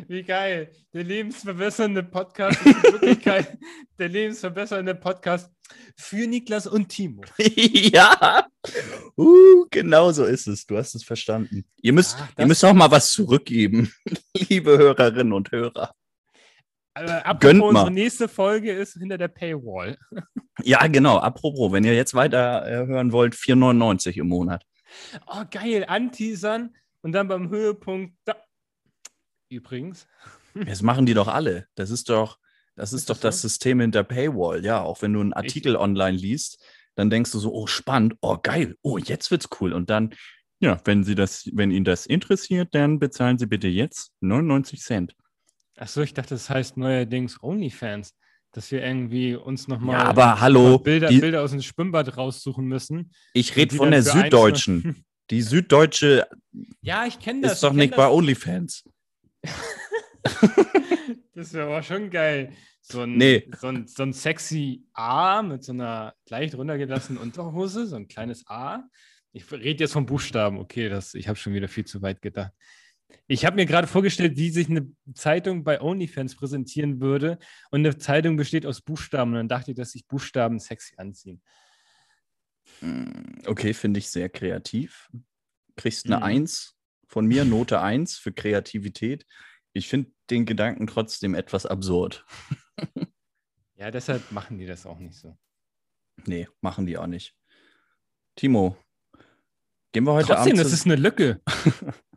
Wie 0.09 0.23
geil. 0.23 0.73
Der 0.93 1.05
lebensverbessernde 1.05 2.03
Podcast 2.03 2.59
ist 2.65 2.85
in 2.85 2.93
Wirklichkeit 2.93 3.59
der 3.99 4.09
lebensverbessernde 4.09 4.95
Podcast 4.95 5.51
für 5.95 6.27
Niklas 6.27 6.67
und 6.67 6.89
Timo. 6.89 7.23
ja, 7.39 8.47
uh, 9.17 9.67
genau 9.71 10.11
so 10.11 10.25
ist 10.25 10.49
es. 10.49 10.67
Du 10.67 10.77
hast 10.77 10.95
es 10.95 11.05
verstanden. 11.05 11.65
Ihr 11.83 11.93
müsst, 11.93 12.19
ja, 12.19 12.29
ihr 12.39 12.47
müsst 12.47 12.65
auch 12.65 12.73
mal 12.73 12.91
was 12.91 13.13
zurückgeben, 13.13 13.93
liebe 14.35 14.77
Hörerinnen 14.77 15.33
und 15.33 15.53
Hörer. 15.53 15.95
Apropos, 16.95 17.41
Gönnt 17.41 17.61
mal. 17.61 17.69
unsere 17.69 17.91
nächste 17.91 18.29
Folge 18.29 18.73
ist 18.73 18.95
hinter 18.95 19.19
der 19.19 19.29
Paywall. 19.29 19.97
Ja, 20.63 20.87
genau. 20.89 21.17
Apropos, 21.17 21.73
wenn 21.73 21.85
ihr 21.85 21.95
jetzt 21.95 22.13
weiter 22.13 22.67
äh, 22.67 22.87
hören 22.87 23.13
wollt, 23.13 23.35
4,99 23.35 24.19
im 24.19 24.29
Monat. 24.29 24.67
Oh, 25.27 25.43
geil, 25.51 25.87
anteasern 25.89 26.77
und 27.01 27.13
dann 27.13 27.29
beim 27.29 27.49
Höhepunkt. 27.49 28.15
Da. 28.27 28.37
Übrigens. 29.49 30.07
Das 30.67 30.83
machen 30.83 31.07
die 31.07 31.15
doch 31.15 31.29
alle. 31.29 31.67
Das 31.77 31.91
ist 31.91 32.11
doch, 32.11 32.39
das 32.75 32.93
ist, 32.93 33.03
Ist 33.03 33.11
doch 33.11 33.15
das 33.17 33.37
das? 33.37 33.43
System 33.43 33.81
hinter 33.81 34.03
Paywall. 34.03 34.65
Ja, 34.65 34.83
auch 34.83 35.01
wenn 35.01 35.13
du 35.13 35.21
einen 35.21 35.33
Artikel 35.33 35.77
online 35.77 36.17
liest, 36.19 36.63
dann 36.97 37.09
denkst 37.09 37.31
du 37.31 37.39
so, 37.39 37.55
oh, 37.55 37.69
spannend, 37.69 38.17
oh, 38.21 38.37
geil, 38.43 38.77
oh, 38.83 38.99
jetzt 38.99 39.31
wird's 39.31 39.49
cool. 39.61 39.73
Und 39.73 39.91
dann, 39.91 40.13
ja, 40.59 40.79
wenn 40.85 41.05
sie 41.05 41.15
das, 41.15 41.49
wenn 41.55 41.71
Ihnen 41.71 41.85
das 41.85 42.05
interessiert, 42.05 42.75
dann 42.75 42.99
bezahlen 42.99 43.39
Sie 43.39 43.47
bitte 43.47 43.69
jetzt 43.69 44.13
99 44.21 44.81
Cent. 44.81 45.15
Achso, 45.81 46.03
ich 46.03 46.13
dachte, 46.15 46.35
das 46.35 46.51
heißt 46.51 46.77
neuerdings 46.77 47.43
OnlyFans, 47.43 48.15
dass 48.53 48.71
wir 48.71 48.83
irgendwie 48.85 49.35
uns 49.35 49.67
nochmal 49.67 49.97
Ja, 49.97 50.05
aber 50.05 50.41
hallo, 50.41 50.79
Bilder, 50.79 51.09
die- 51.09 51.21
Bilder 51.21 51.43
aus 51.43 51.53
dem 51.53 51.63
Schwimmbad 51.63 52.17
raussuchen 52.17 52.67
müssen. 52.67 53.13
Ich 53.33 53.57
rede 53.57 53.75
von 53.77 53.91
der 53.91 54.03
Süddeutschen. 54.03 55.05
Die 55.31 55.43
Süddeutsche 55.43 56.27
Ja, 56.81 57.07
ich 57.07 57.21
kenne 57.21 57.43
das. 57.43 57.53
ist 57.55 57.63
doch 57.63 57.71
ich 57.71 57.77
nicht 57.77 57.91
kenn 57.93 57.97
bei 57.99 58.05
das. 58.05 58.13
OnlyFans. 58.13 58.85
Das 61.35 61.53
wäre 61.55 61.67
aber 61.69 61.83
schon 61.83 62.11
geil. 62.11 62.53
So 62.83 63.03
ein, 63.03 63.17
Nee. 63.17 63.49
so, 63.59 63.69
ein, 63.69 63.87
so 63.87 64.03
ein 64.03 64.13
sexy 64.13 64.85
A 64.93 65.41
mit 65.43 65.65
so 65.65 65.73
einer 65.73 66.15
leicht 66.29 66.55
runtergelassenen 66.55 67.23
Unterhose, 67.23 67.87
so 67.87 67.97
ein 67.97 68.09
kleines 68.09 68.47
A. 68.49 68.83
Ich 69.33 69.51
rede 69.51 69.85
jetzt 69.85 69.93
vom 69.93 70.05
Buchstaben. 70.05 70.59
Okay, 70.59 70.89
das, 70.91 71.15
ich 71.15 71.29
habe 71.29 71.39
schon 71.39 71.55
wieder 71.55 71.69
viel 71.69 71.85
zu 71.87 72.03
weit 72.03 72.21
gedacht. 72.21 72.53
Ich 73.27 73.45
habe 73.45 73.57
mir 73.57 73.67
gerade 73.67 73.87
vorgestellt, 73.87 74.37
wie 74.37 74.51
sich 74.51 74.69
eine 74.69 74.91
Zeitung 75.15 75.63
bei 75.65 75.81
OnlyFans 75.81 76.37
präsentieren 76.37 77.01
würde. 77.01 77.39
Und 77.71 77.81
eine 77.81 77.97
Zeitung 77.99 78.37
besteht 78.37 78.67
aus 78.67 78.81
Buchstaben. 78.81 79.31
Und 79.33 79.37
dann 79.37 79.49
dachte 79.49 79.71
ich, 79.71 79.77
dass 79.77 79.93
sich 79.93 80.07
Buchstaben 80.07 80.59
sexy 80.59 80.95
anziehen. 80.97 81.43
Mm, 82.81 83.41
Okay, 83.47 83.73
finde 83.75 83.99
ich 83.99 84.11
sehr 84.11 84.29
kreativ. 84.29 85.11
Kriegst 85.77 86.07
eine 86.07 86.17
Mhm. 86.19 86.23
1 86.23 86.77
von 87.07 87.27
mir, 87.27 87.45
Note 87.45 87.81
1 87.81 88.19
für 88.19 88.33
Kreativität. 88.33 89.27
Ich 89.73 89.89
finde 89.89 90.11
den 90.31 90.47
Gedanken 90.47 90.87
trotzdem 90.87 91.35
etwas 91.35 91.67
absurd. 91.67 92.25
Ja, 93.77 93.91
deshalb 93.91 94.31
machen 94.31 94.59
die 94.59 94.67
das 94.67 94.85
auch 94.85 94.99
nicht 94.99 95.15
so. 95.17 95.39
Nee, 96.27 96.47
machen 96.61 96.85
die 96.85 96.99
auch 96.99 97.07
nicht. 97.07 97.35
Timo, 98.37 98.77
gehen 99.93 100.05
wir 100.05 100.13
heute 100.13 100.27
Trotzdem, 100.27 100.49
Abend 100.53 100.59
das 100.61 100.69
zu- 100.69 100.75
ist 100.75 100.85
eine 100.85 100.97
Lücke. 100.97 101.41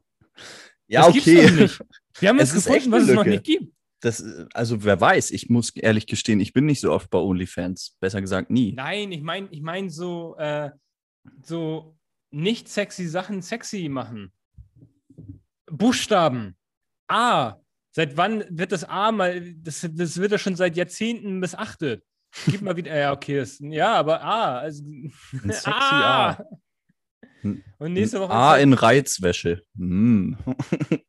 Ja, 0.94 1.06
das 1.06 1.14
gibt's 1.14 1.28
okay. 1.30 1.48
doch 1.48 1.56
nicht. 1.56 1.84
Wir 2.20 2.30
haben 2.30 2.40
Es 2.40 2.54
echt 2.54 2.66
gefunden, 2.66 2.92
was 2.92 3.04
es 3.10 3.16
noch 3.16 3.26
nicht 3.26 3.44
gibt. 3.44 3.74
Das, 4.02 4.24
also 4.54 4.84
wer 4.84 5.00
weiß, 5.00 5.32
ich 5.32 5.50
muss 5.50 5.70
ehrlich 5.76 6.08
gestehen, 6.08 6.40
ich 6.40 6.54
bin 6.54 6.66
nicht 6.66 6.82
so 6.82 6.92
oft 6.92 7.10
bei 7.10 7.18
OnlyFans. 7.18 7.96
Besser 8.00 8.22
gesagt 8.22 8.50
nie. 8.50 8.74
Nein, 8.74 9.12
ich 9.12 9.22
meine 9.22 9.48
ich 9.50 9.62
mein 9.62 9.90
so, 9.90 10.36
äh, 10.38 10.72
so 11.42 11.98
nicht 12.30 12.68
sexy 12.68 13.08
Sachen 13.08 13.42
sexy 13.42 13.88
machen. 13.90 14.32
Buchstaben. 15.68 16.58
A. 17.08 17.56
Seit 17.92 18.18
wann 18.18 18.44
wird 18.50 18.72
das 18.72 18.84
A 18.84 19.12
mal, 19.12 19.54
das, 19.56 19.88
das 19.94 20.18
wird 20.18 20.32
ja 20.32 20.38
schon 20.38 20.56
seit 20.56 20.76
Jahrzehnten 20.76 21.40
missachtet. 21.40 22.04
Gib 22.46 22.62
mal 22.62 22.76
wieder, 22.76 22.96
ja, 22.96 23.14
okay, 23.14 23.38
das, 23.38 23.60
ja, 23.60 23.94
aber 23.94 24.22
A. 24.22 24.60
Also, 24.60 24.84
Ein 24.84 25.12
sexy 25.44 25.70
A. 25.70 26.38
Hm. 26.38 26.46
Und 27.44 27.94
nächste 27.94 28.20
Woche. 28.20 28.32
A 28.32 28.58
in 28.58 28.74
Reizwäsche. 28.74 29.64
Hm. 29.76 30.38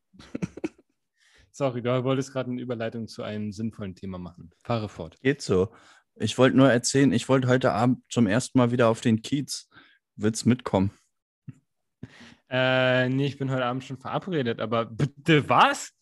Sorry, 1.50 1.82
du 1.82 2.04
wolltest 2.04 2.32
gerade 2.32 2.50
eine 2.50 2.60
Überleitung 2.60 3.06
zu 3.06 3.22
einem 3.22 3.52
sinnvollen 3.52 3.94
Thema 3.94 4.18
machen. 4.18 4.50
Fahre 4.64 4.88
fort. 4.88 5.20
Geht 5.20 5.40
so. 5.40 5.72
Ich 6.16 6.36
wollte 6.36 6.56
nur 6.56 6.70
erzählen, 6.70 7.12
ich 7.12 7.28
wollte 7.28 7.48
heute 7.48 7.72
Abend 7.72 8.02
zum 8.08 8.26
ersten 8.26 8.58
Mal 8.58 8.72
wieder 8.72 8.88
auf 8.88 9.00
den 9.00 9.22
Kiez. 9.22 9.68
Willst 10.16 10.46
mitkommen? 10.46 10.90
Äh, 12.48 13.08
nee, 13.08 13.26
ich 13.26 13.38
bin 13.38 13.50
heute 13.50 13.64
Abend 13.64 13.84
schon 13.84 13.98
verabredet, 13.98 14.60
aber 14.60 14.84
bitte 14.84 15.48
was? 15.48 15.92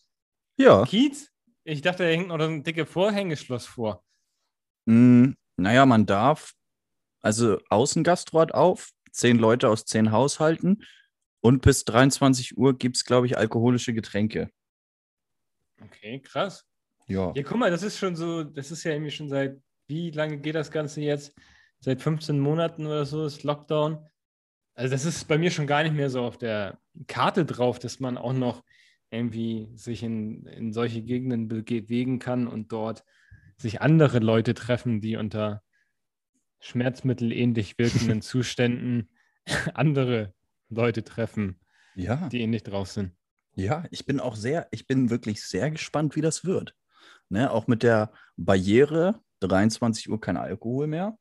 Ja. 0.56 0.84
Kiez? 0.84 1.30
Ich 1.64 1.82
dachte, 1.82 2.02
da 2.02 2.08
hängt 2.08 2.28
noch 2.28 2.38
ein 2.38 2.62
dicke 2.62 2.86
Vorhängeschloss 2.86 3.66
vor. 3.66 4.04
Mm, 4.86 5.32
naja, 5.56 5.86
man 5.86 6.06
darf, 6.06 6.52
also 7.20 7.58
Außengastro 7.70 8.40
hat 8.40 8.52
auf, 8.52 8.90
zehn 9.12 9.38
Leute 9.38 9.68
aus 9.68 9.84
zehn 9.84 10.12
Haushalten 10.12 10.84
und 11.40 11.62
bis 11.62 11.84
23 11.84 12.56
Uhr 12.56 12.76
gibt 12.76 12.96
es, 12.96 13.04
glaube 13.04 13.26
ich, 13.26 13.36
alkoholische 13.36 13.92
Getränke. 13.92 14.50
Okay, 15.80 16.20
krass. 16.20 16.64
Ja. 17.06 17.32
Ja, 17.34 17.42
guck 17.42 17.58
mal, 17.58 17.70
das 17.70 17.82
ist 17.82 17.98
schon 17.98 18.16
so, 18.16 18.44
das 18.44 18.70
ist 18.70 18.84
ja 18.84 18.92
irgendwie 18.92 19.10
schon 19.10 19.28
seit, 19.28 19.60
wie 19.88 20.10
lange 20.10 20.38
geht 20.38 20.54
das 20.54 20.70
Ganze 20.70 21.00
jetzt? 21.00 21.34
Seit 21.80 22.00
15 22.00 22.38
Monaten 22.38 22.86
oder 22.86 23.04
so 23.04 23.26
ist 23.26 23.42
Lockdown. 23.42 24.06
Also 24.74 24.92
das 24.92 25.04
ist 25.04 25.26
bei 25.26 25.36
mir 25.36 25.50
schon 25.50 25.66
gar 25.66 25.82
nicht 25.82 25.94
mehr 25.94 26.10
so 26.10 26.22
auf 26.22 26.38
der 26.38 26.78
Karte 27.08 27.44
drauf, 27.44 27.78
dass 27.78 28.00
man 28.00 28.16
auch 28.16 28.32
noch 28.32 28.62
irgendwie 29.10 29.68
sich 29.74 30.02
in, 30.02 30.46
in 30.46 30.72
solche 30.72 31.02
Gegenden 31.02 31.48
bewegen 31.48 32.18
kann 32.18 32.46
und 32.46 32.72
dort 32.72 33.04
sich 33.58 33.82
andere 33.82 34.20
Leute 34.20 34.54
treffen, 34.54 35.00
die 35.00 35.16
unter 35.16 35.62
schmerzmittelähnlich 36.62 37.76
wirkenden 37.78 38.22
Zuständen 38.22 39.08
andere 39.74 40.32
Leute 40.70 41.04
treffen, 41.04 41.60
Ja. 41.94 42.28
die 42.28 42.40
ähnlich 42.40 42.62
drauf 42.62 42.88
sind. 42.88 43.12
Ja, 43.54 43.84
ich 43.90 44.06
bin 44.06 44.18
auch 44.20 44.36
sehr, 44.36 44.68
ich 44.70 44.86
bin 44.86 45.10
wirklich 45.10 45.42
sehr 45.44 45.70
gespannt, 45.70 46.16
wie 46.16 46.22
das 46.22 46.44
wird. 46.46 46.74
Ne, 47.28 47.50
auch 47.50 47.66
mit 47.66 47.82
der 47.82 48.12
Barriere, 48.36 49.20
23 49.40 50.08
Uhr 50.08 50.20
kein 50.20 50.36
Alkohol 50.36 50.86
mehr. 50.86 51.18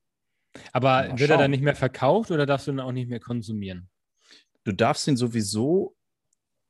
Aber 0.72 0.90
Mal 0.90 1.10
wird 1.12 1.22
er 1.22 1.28
schauen. 1.30 1.40
dann 1.40 1.52
nicht 1.52 1.64
mehr 1.64 1.76
verkauft 1.76 2.32
oder 2.32 2.46
darfst 2.46 2.68
du 2.68 2.72
ihn 2.72 2.80
auch 2.80 2.92
nicht 2.92 3.10
mehr 3.10 3.20
konsumieren? 3.20 3.90
Du 4.64 4.72
darfst 4.74 5.08
ihn 5.08 5.18
sowieso 5.18 5.96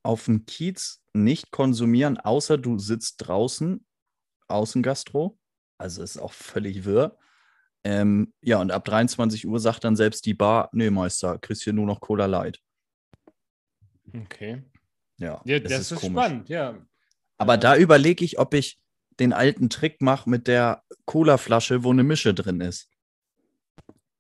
auf 0.04 0.26
dem 0.26 0.46
Kiez 0.46 1.04
nicht 1.14 1.52
konsumieren, 1.52 2.18
außer 2.18 2.58
du 2.58 2.80
sitzt 2.80 3.18
draußen, 3.28 3.86
Außengastro. 4.48 5.38
Also 5.78 6.02
ist 6.04 6.18
auch 6.18 6.34
völlig 6.34 6.86
wirr. 6.86 7.18
Ähm, 7.84 8.34
ja, 8.42 8.60
und 8.60 8.72
ab 8.72 8.86
23 8.86 9.48
Uhr 9.48 9.60
sagt 9.60 9.84
dann 9.84 9.96
selbst 9.96 10.26
die 10.26 10.34
Bar, 10.34 10.70
nee, 10.72 10.90
Meister, 10.90 11.40
kriegst 11.40 11.64
hier 11.64 11.74
nur 11.74 11.88
noch 11.88 12.00
Cola 12.00 12.28
Light. 12.28 12.60
Okay. 14.14 14.64
Ja, 15.18 15.42
Ja, 15.46 15.58
es 15.58 15.64
das, 15.64 15.92
ist, 15.92 16.00
komisch. 16.00 16.24
spannend, 16.24 16.50
ja. 16.50 16.78
Aber 17.38 17.58
da 17.58 17.76
überlege 17.76 18.24
ich, 18.24 18.38
ob 18.38 18.54
ich 18.54 18.80
den 19.20 19.34
alten 19.34 19.70
Trick 19.70 20.02
mache 20.02 20.30
mit 20.30 20.48
der 20.48 20.84
Cola-Flasche, 21.06 21.84
wo 21.84 21.92
eine 21.92 22.04
Mische 22.04 22.34
drin 22.34 22.62
ist. 22.62 22.90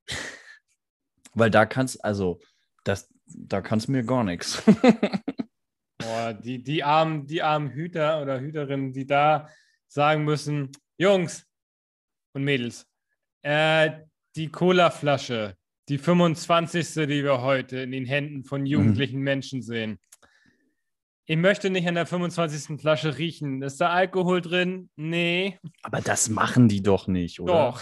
Weil 1.33 1.51
da 1.51 1.65
kannst, 1.65 2.03
also, 2.03 2.39
das, 2.83 3.09
da 3.25 3.61
kannst 3.61 3.89
mir 3.89 4.03
gar 4.03 4.23
nichts. 4.23 4.61
Boah, 5.97 6.33
die, 6.33 6.63
die, 6.63 6.83
armen, 6.83 7.27
die 7.27 7.41
armen 7.43 7.69
Hüter 7.69 8.21
oder 8.21 8.39
Hüterinnen, 8.39 8.91
die 8.91 9.05
da 9.05 9.47
sagen 9.87 10.23
müssen, 10.23 10.71
Jungs 10.97 11.45
und 12.33 12.43
Mädels, 12.43 12.87
äh, 13.41 13.91
die 14.35 14.49
Cola-Flasche, 14.49 15.55
die 15.89 15.97
25. 15.97 16.93
die 16.93 17.23
wir 17.23 17.41
heute 17.41 17.79
in 17.79 17.91
den 17.91 18.05
Händen 18.05 18.43
von 18.43 18.65
jugendlichen 18.65 19.19
Menschen 19.19 19.61
sehen. 19.61 19.99
Ich 21.25 21.37
möchte 21.37 21.69
nicht 21.69 21.87
an 21.87 21.95
der 21.95 22.05
25. 22.05 22.79
Flasche 22.79 23.17
riechen. 23.17 23.61
Ist 23.61 23.79
da 23.79 23.89
Alkohol 23.91 24.41
drin? 24.41 24.89
Nee. 24.95 25.59
Aber 25.83 26.01
das 26.01 26.29
machen 26.29 26.67
die 26.67 26.81
doch 26.81 27.07
nicht, 27.07 27.39
oder? 27.39 27.53
Doch. 27.53 27.81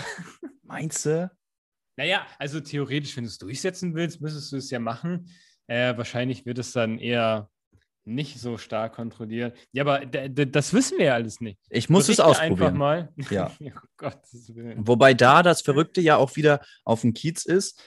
Meinst 0.64 1.06
du? 1.06 1.32
Naja, 1.98 2.26
also 2.38 2.60
theoretisch, 2.60 3.18
wenn 3.18 3.24
du 3.24 3.30
es 3.30 3.38
durchsetzen 3.38 3.96
willst, 3.96 4.22
müsstest 4.22 4.52
du 4.52 4.58
es 4.58 4.70
ja 4.70 4.80
machen. 4.80 5.30
Äh, 5.68 5.98
wahrscheinlich 5.98 6.46
wird 6.46 6.60
es 6.60 6.72
dann 6.72 6.98
eher 6.98 7.50
nicht 8.10 8.40
so 8.40 8.58
stark 8.58 8.94
kontrolliert. 8.96 9.56
Ja, 9.72 9.84
aber 9.84 10.06
das 10.06 10.74
wissen 10.74 10.98
wir 10.98 11.06
ja 11.06 11.14
alles 11.14 11.40
nicht. 11.40 11.60
Ich 11.70 11.90
muss 11.90 12.10
es 12.10 12.18
Berichte 12.18 12.26
einfach 12.26 12.68
ausprobieren. 12.68 12.78
mal. 12.78 13.14
Ja. 13.30 13.52
oh. 14.02 14.12
Wobei 14.78 15.14
da 15.14 15.44
das 15.44 15.62
Verrückte 15.62 16.02
ja 16.02 16.18
auch 16.18 16.36
wieder 16.36 16.62
auf 16.84 17.02
dem 17.02 17.14
Kiez 17.14 17.46
ist. 17.46 17.82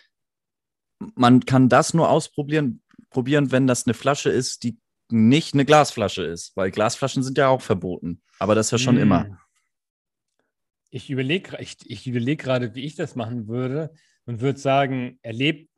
Man 1.14 1.44
kann 1.44 1.68
das 1.68 1.94
nur 1.94 2.08
ausprobieren, 2.08 2.82
probieren, 3.10 3.50
wenn 3.50 3.66
das 3.66 3.86
eine 3.86 3.94
Flasche 3.94 4.30
ist, 4.30 4.62
die 4.62 4.78
nicht 5.10 5.54
eine 5.54 5.64
Glasflasche 5.64 6.22
ist, 6.24 6.56
weil 6.56 6.70
Glasflaschen 6.70 7.22
sind 7.22 7.36
ja 7.36 7.48
auch 7.48 7.60
verboten. 7.60 8.22
Aber 8.38 8.54
das 8.54 8.70
ja 8.70 8.78
schon 8.78 8.96
Hm. 8.96 9.02
immer. 9.02 9.38
Ich 10.90 11.10
überlege 11.10 11.56
ich, 11.60 11.76
ich 11.86 12.06
überleg 12.06 12.40
gerade, 12.40 12.74
wie 12.74 12.84
ich 12.84 12.94
das 12.94 13.16
machen 13.16 13.48
würde 13.48 13.92
und 14.26 14.40
würde 14.40 14.58
sagen, 14.58 15.18
erlebt, 15.22 15.70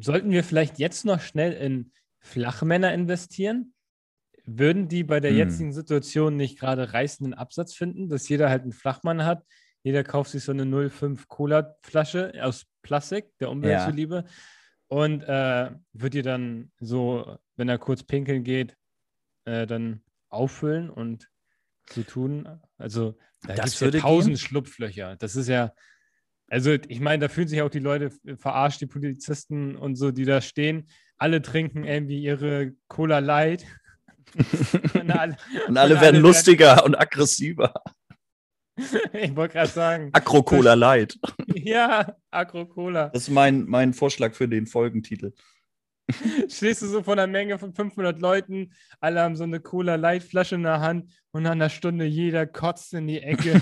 sollten 0.00 0.30
wir 0.30 0.42
vielleicht 0.44 0.78
jetzt 0.78 1.04
noch 1.04 1.20
schnell 1.20 1.52
in 1.52 1.92
Flachmänner 2.26 2.92
investieren? 2.92 3.72
Würden 4.44 4.88
die 4.88 5.04
bei 5.04 5.20
der 5.20 5.30
Hm. 5.30 5.38
jetzigen 5.38 5.72
Situation 5.72 6.36
nicht 6.36 6.58
gerade 6.58 6.92
reißenden 6.92 7.34
Absatz 7.34 7.74
finden, 7.74 8.08
dass 8.08 8.28
jeder 8.28 8.50
halt 8.50 8.62
einen 8.62 8.72
Flachmann 8.72 9.24
hat? 9.24 9.44
Jeder 9.82 10.02
kauft 10.04 10.30
sich 10.30 10.42
so 10.42 10.52
eine 10.52 10.64
05 10.90 11.28
Cola-Flasche 11.28 12.32
aus 12.42 12.66
Plastik, 12.82 13.26
der 13.38 13.50
Umwelt 13.50 13.74
Ja. 13.74 13.84
zuliebe. 13.86 14.24
Und 14.88 15.22
äh, 15.22 15.70
wird 15.92 16.14
die 16.14 16.22
dann 16.22 16.70
so, 16.80 17.36
wenn 17.56 17.68
er 17.68 17.78
kurz 17.78 18.02
pinkeln 18.02 18.44
geht, 18.44 18.76
äh, 19.44 19.66
dann 19.66 20.02
auffüllen 20.28 20.90
und 20.90 21.28
zu 21.86 22.02
tun. 22.02 22.48
Also 22.78 23.16
da 23.42 23.54
Das 23.54 23.78
gibt 23.78 23.82
es 23.94 23.94
ja 23.94 24.00
tausend 24.00 24.36
gehen. 24.36 24.38
Schlupflöcher. 24.38 25.16
Das 25.16 25.34
ist 25.36 25.48
ja, 25.48 25.72
also 26.48 26.72
ich 26.72 27.00
meine, 27.00 27.20
da 27.20 27.28
fühlen 27.28 27.48
sich 27.48 27.62
auch 27.62 27.70
die 27.70 27.78
Leute 27.80 28.10
verarscht, 28.36 28.80
die 28.80 28.86
Polizisten 28.86 29.76
und 29.76 29.94
so, 29.96 30.10
die 30.10 30.24
da 30.24 30.40
stehen. 30.40 30.88
Alle 31.18 31.42
trinken 31.42 31.84
irgendwie 31.84 32.22
ihre 32.22 32.72
Cola 32.88 33.20
Light. 33.20 33.64
und 34.94 35.10
alle, 35.10 35.36
Und 35.68 35.76
alle 35.76 35.94
Und 35.94 36.00
werden 36.00 36.16
alle 36.16 36.28
lustiger 36.28 36.84
und 36.84 36.94
aggressiver. 36.94 37.72
ich 39.12 39.34
wollte 39.34 39.54
gerade 39.54 39.70
sagen, 39.70 40.10
Agro-Cola 40.12 40.74
Light. 40.74 41.18
ja, 41.54 42.14
Agro-Cola. 42.30 43.08
Das 43.08 43.22
ist 43.22 43.30
mein, 43.30 43.64
mein 43.64 43.94
Vorschlag 43.94 44.34
für 44.34 44.48
den 44.48 44.66
Folgentitel. 44.66 45.32
Stehst 46.48 46.82
du 46.82 46.86
so 46.86 47.02
vor 47.02 47.14
einer 47.14 47.26
Menge 47.26 47.58
von 47.58 47.74
500 47.74 48.20
Leuten, 48.20 48.72
alle 49.00 49.22
haben 49.22 49.34
so 49.34 49.42
eine 49.42 49.58
Cola-Light-Flasche 49.58 50.54
in 50.54 50.62
der 50.62 50.80
Hand 50.80 51.10
und 51.32 51.42
nach 51.42 51.52
einer 51.52 51.68
Stunde 51.68 52.04
jeder 52.04 52.46
kotzt 52.46 52.94
in 52.94 53.08
die 53.08 53.20
Ecke. 53.20 53.60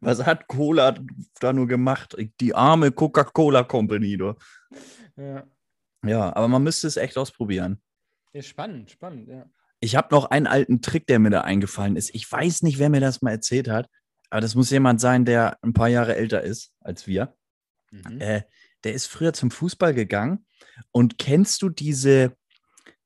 Was 0.00 0.26
hat 0.26 0.46
Cola 0.46 0.94
da 1.40 1.52
nur 1.54 1.66
gemacht? 1.66 2.16
Die 2.40 2.54
arme 2.54 2.92
Coca-Cola 2.92 3.62
Company, 3.62 4.18
du. 4.18 4.34
ja. 5.16 5.44
Ja, 6.06 6.34
aber 6.36 6.48
man 6.48 6.62
müsste 6.62 6.86
es 6.86 6.96
echt 6.96 7.16
ausprobieren. 7.18 7.80
ja, 8.32 8.42
spannend, 8.42 8.90
spannend, 8.90 9.28
ja. 9.28 9.46
Ich 9.80 9.96
habe 9.96 10.08
noch 10.14 10.26
einen 10.30 10.46
alten 10.46 10.80
Trick, 10.80 11.06
der 11.06 11.18
mir 11.18 11.30
da 11.30 11.42
eingefallen 11.42 11.96
ist. 11.96 12.14
Ich 12.14 12.30
weiß 12.30 12.62
nicht, 12.62 12.78
wer 12.78 12.88
mir 12.88 13.00
das 13.00 13.20
mal 13.22 13.32
erzählt 13.32 13.68
hat, 13.68 13.88
aber 14.30 14.40
das 14.40 14.54
muss 14.54 14.70
jemand 14.70 15.00
sein, 15.00 15.24
der 15.24 15.58
ein 15.62 15.72
paar 15.74 15.88
Jahre 15.88 16.16
älter 16.16 16.42
ist 16.42 16.72
als 16.80 17.06
wir. 17.06 17.36
Mhm. 17.90 18.20
Äh, 18.20 18.42
der 18.84 18.94
ist 18.94 19.06
früher 19.06 19.32
zum 19.34 19.50
Fußball 19.50 19.92
gegangen. 19.94 20.46
Und 20.90 21.18
kennst 21.18 21.60
du 21.62 21.68
diese, 21.68 22.34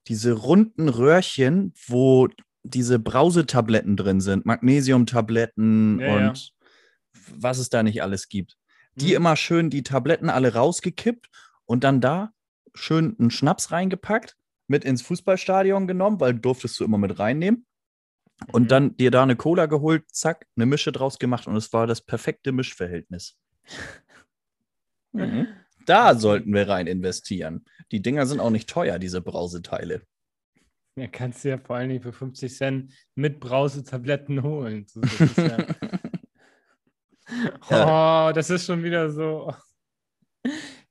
diese 0.06 0.32
runden 0.32 0.88
Röhrchen, 0.88 1.74
wo 1.86 2.28
diese 2.62 2.98
Brausetabletten 2.98 3.96
drin 3.96 4.20
sind, 4.20 4.46
Magnesiumtabletten 4.46 5.98
Ja, 6.00 6.06
ja. 6.06 6.28
und 6.28 6.52
was 7.30 7.58
es 7.58 7.68
da 7.70 7.82
nicht 7.82 8.02
alles 8.02 8.28
gibt? 8.28 8.56
Die 8.94 9.08
Mhm. 9.10 9.16
immer 9.16 9.36
schön 9.36 9.70
die 9.70 9.82
Tabletten 9.82 10.30
alle 10.30 10.54
rausgekippt 10.54 11.28
und 11.66 11.84
dann 11.84 12.00
da 12.00 12.32
schön 12.74 13.16
einen 13.18 13.30
Schnaps 13.30 13.72
reingepackt, 13.72 14.36
mit 14.66 14.84
ins 14.84 15.02
Fußballstadion 15.02 15.86
genommen, 15.86 16.20
weil 16.20 16.34
durftest 16.34 16.78
du 16.80 16.84
immer 16.84 16.98
mit 16.98 17.18
reinnehmen. 17.18 17.66
Und 18.52 18.64
Mhm. 18.64 18.68
dann 18.68 18.96
dir 18.96 19.10
da 19.10 19.22
eine 19.22 19.36
Cola 19.36 19.66
geholt, 19.66 20.04
zack, 20.12 20.46
eine 20.56 20.66
Mische 20.66 20.92
draus 20.92 21.18
gemacht 21.18 21.46
und 21.46 21.56
es 21.56 21.72
war 21.72 21.86
das 21.86 22.00
perfekte 22.02 22.52
Mischverhältnis. 22.52 23.36
Mhm. 25.12 25.48
Da 25.86 26.14
sollten 26.14 26.52
wir 26.52 26.68
rein 26.68 26.86
investieren. 26.86 27.64
Die 27.92 28.02
Dinger 28.02 28.26
sind 28.26 28.40
auch 28.40 28.50
nicht 28.50 28.68
teuer, 28.68 28.98
diese 28.98 29.22
Brauseteile. 29.22 30.02
Ja, 30.96 31.06
kannst 31.06 31.44
du 31.44 31.48
ja 31.48 31.58
vor 31.58 31.76
allen 31.76 31.88
Dingen 31.88 32.02
für 32.02 32.12
50 32.12 32.54
Cent 32.54 32.92
mit 33.14 33.40
Brausetabletten 33.40 34.42
holen. 34.42 34.84
Das 34.94 35.36
ja, 35.36 35.56
oh, 37.70 38.32
das 38.34 38.50
ist 38.50 38.66
schon 38.66 38.82
wieder 38.82 39.10
so. 39.10 39.54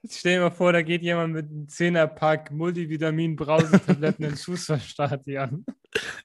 Stell 0.10 0.36
dir 0.36 0.42
mal 0.42 0.52
vor, 0.52 0.74
da 0.74 0.82
geht 0.82 1.02
jemand 1.02 1.34
mit 1.34 1.50
einem 1.50 1.66
10er-Pack 1.68 2.52
Multivitamin-Brausetabletten 2.52 4.26
ins 4.30 4.44
Fußballstadion. 4.46 5.66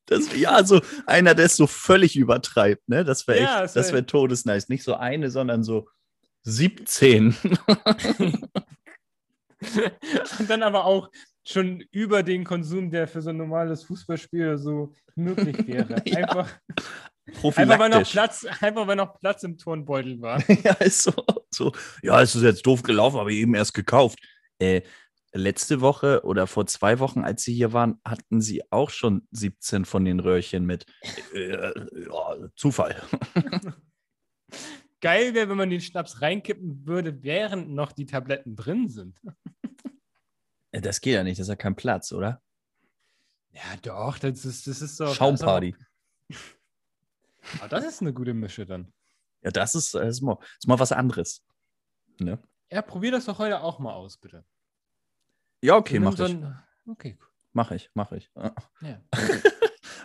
Das, 0.07 0.37
ja, 0.37 0.63
so 0.65 0.81
einer, 1.07 1.35
der 1.35 1.47
es 1.47 1.57
so 1.57 1.67
völlig 1.67 2.17
übertreibt, 2.17 2.89
ne? 2.89 3.05
Das 3.05 3.27
wäre 3.27 3.39
Ja, 3.41 3.55
echt, 3.55 3.63
das 3.65 3.73
das 3.75 3.87
wär- 3.89 3.95
wäre 3.95 4.07
todesnice. 4.07 4.69
Nicht 4.69 4.85
so 4.85 4.95
eine, 4.95 5.31
sondern 5.31 5.63
so 5.65 5.89
17. 6.43 7.35
Und 10.39 10.51
dann 10.51 10.63
aber 10.63 10.85
auch 10.85 11.09
schon 11.47 11.81
über 11.93 12.23
den 12.23 12.45
Konsum, 12.45 12.91
der 12.91 13.07
für 13.09 13.23
so 13.23 13.31
ein 13.31 13.37
normales 13.37 13.85
Fußballspiel 13.85 14.59
so 14.59 14.93
möglich 15.15 15.67
wäre. 15.67 16.03
Ja. 16.07 16.47
Einfach, 17.27 17.79
weil 17.79 17.89
noch. 17.91 18.11
Platz, 18.11 18.45
einfach 18.61 18.87
weil 18.87 18.97
noch 18.97 19.19
Platz 19.19 19.43
im 19.45 19.57
Turnbeutel 19.57 20.21
war. 20.21 20.43
ja, 20.65 20.73
ist 20.75 21.05
so, 21.05 21.13
so. 21.51 21.73
Ja, 22.03 22.21
es 22.21 22.35
ist 22.35 22.43
jetzt 22.43 22.67
doof 22.67 22.83
gelaufen, 22.83 23.19
aber 23.21 23.31
eben 23.31 23.55
erst 23.55 23.75
gekauft. 23.75 24.19
Äh, 24.59 24.83
letzte 25.33 25.81
Woche 25.81 26.25
oder 26.25 26.47
vor 26.47 26.67
zwei 26.67 26.99
Wochen, 26.99 27.21
als 27.21 27.43
sie 27.43 27.55
hier 27.55 27.73
waren, 27.73 28.01
hatten 28.05 28.41
sie 28.41 28.63
auch 28.71 28.91
schon 28.91 29.27
17 29.31 29.85
von 29.85 30.05
den 30.05 30.21
Röhrchen 30.21 30.67
mit. 30.67 30.87
Äh, 31.33 31.73
ja, 32.07 32.37
Zufall. 32.57 33.01
Geil 35.01 35.35
wäre, 35.35 35.49
wenn 35.49 35.57
man 35.57 35.71
den 35.71 35.81
Schnaps 35.81 36.21
reinkippen 36.23 36.87
würde, 36.87 37.23
während 37.23 37.71
noch 37.71 37.93
die 37.93 38.07
Tabletten 38.07 38.57
drin 38.57 38.89
sind. 38.89 39.21
Äh, 40.73 40.81
Das 40.81 41.01
geht 41.01 41.15
ja 41.15 41.23
nicht, 41.23 41.39
das 41.39 41.47
ist 41.47 41.51
ja 41.51 41.57
kein 41.57 41.77
Platz, 41.77 42.13
oder? 42.13 42.43
Ja, 43.53 43.77
doch, 43.83 44.19
das 44.19 44.45
ist, 44.45 44.67
das 44.67 44.81
ist 44.81 44.97
so. 44.97 45.07
Schaumparty. 45.07 45.75
Aber 47.59 47.69
das 47.69 47.85
ist 47.85 48.01
eine 48.01 48.13
gute 48.13 48.35
Mische 48.35 48.67
dann. 48.67 48.93
Ja, 49.43 49.51
das 49.51 49.75
ist, 49.75 49.95
das 49.95 50.17
ist, 50.17 50.21
mal, 50.23 50.37
das 50.37 50.49
ist 50.61 50.69
mal 50.69 50.79
was 50.79 50.93
anderes. 50.93 51.43
Ne? 52.19 52.39
Ja, 52.71 52.83
probier 52.83 53.11
das 53.11 53.25
doch 53.25 53.39
heute 53.39 53.61
auch 53.61 53.79
mal 53.79 53.93
aus, 53.93 54.17
bitte. 54.17 54.45
Ja, 55.61 55.77
okay, 55.77 55.99
mach 55.99 56.17
so 56.17 56.27
ich. 56.27 56.37
Okay, 56.87 57.17
cool. 57.21 57.29
Mach 57.53 57.71
ich, 57.71 57.91
mach 57.95 58.13
ich. 58.13 58.31
Ja. 58.37 58.55
Ja. 58.81 59.01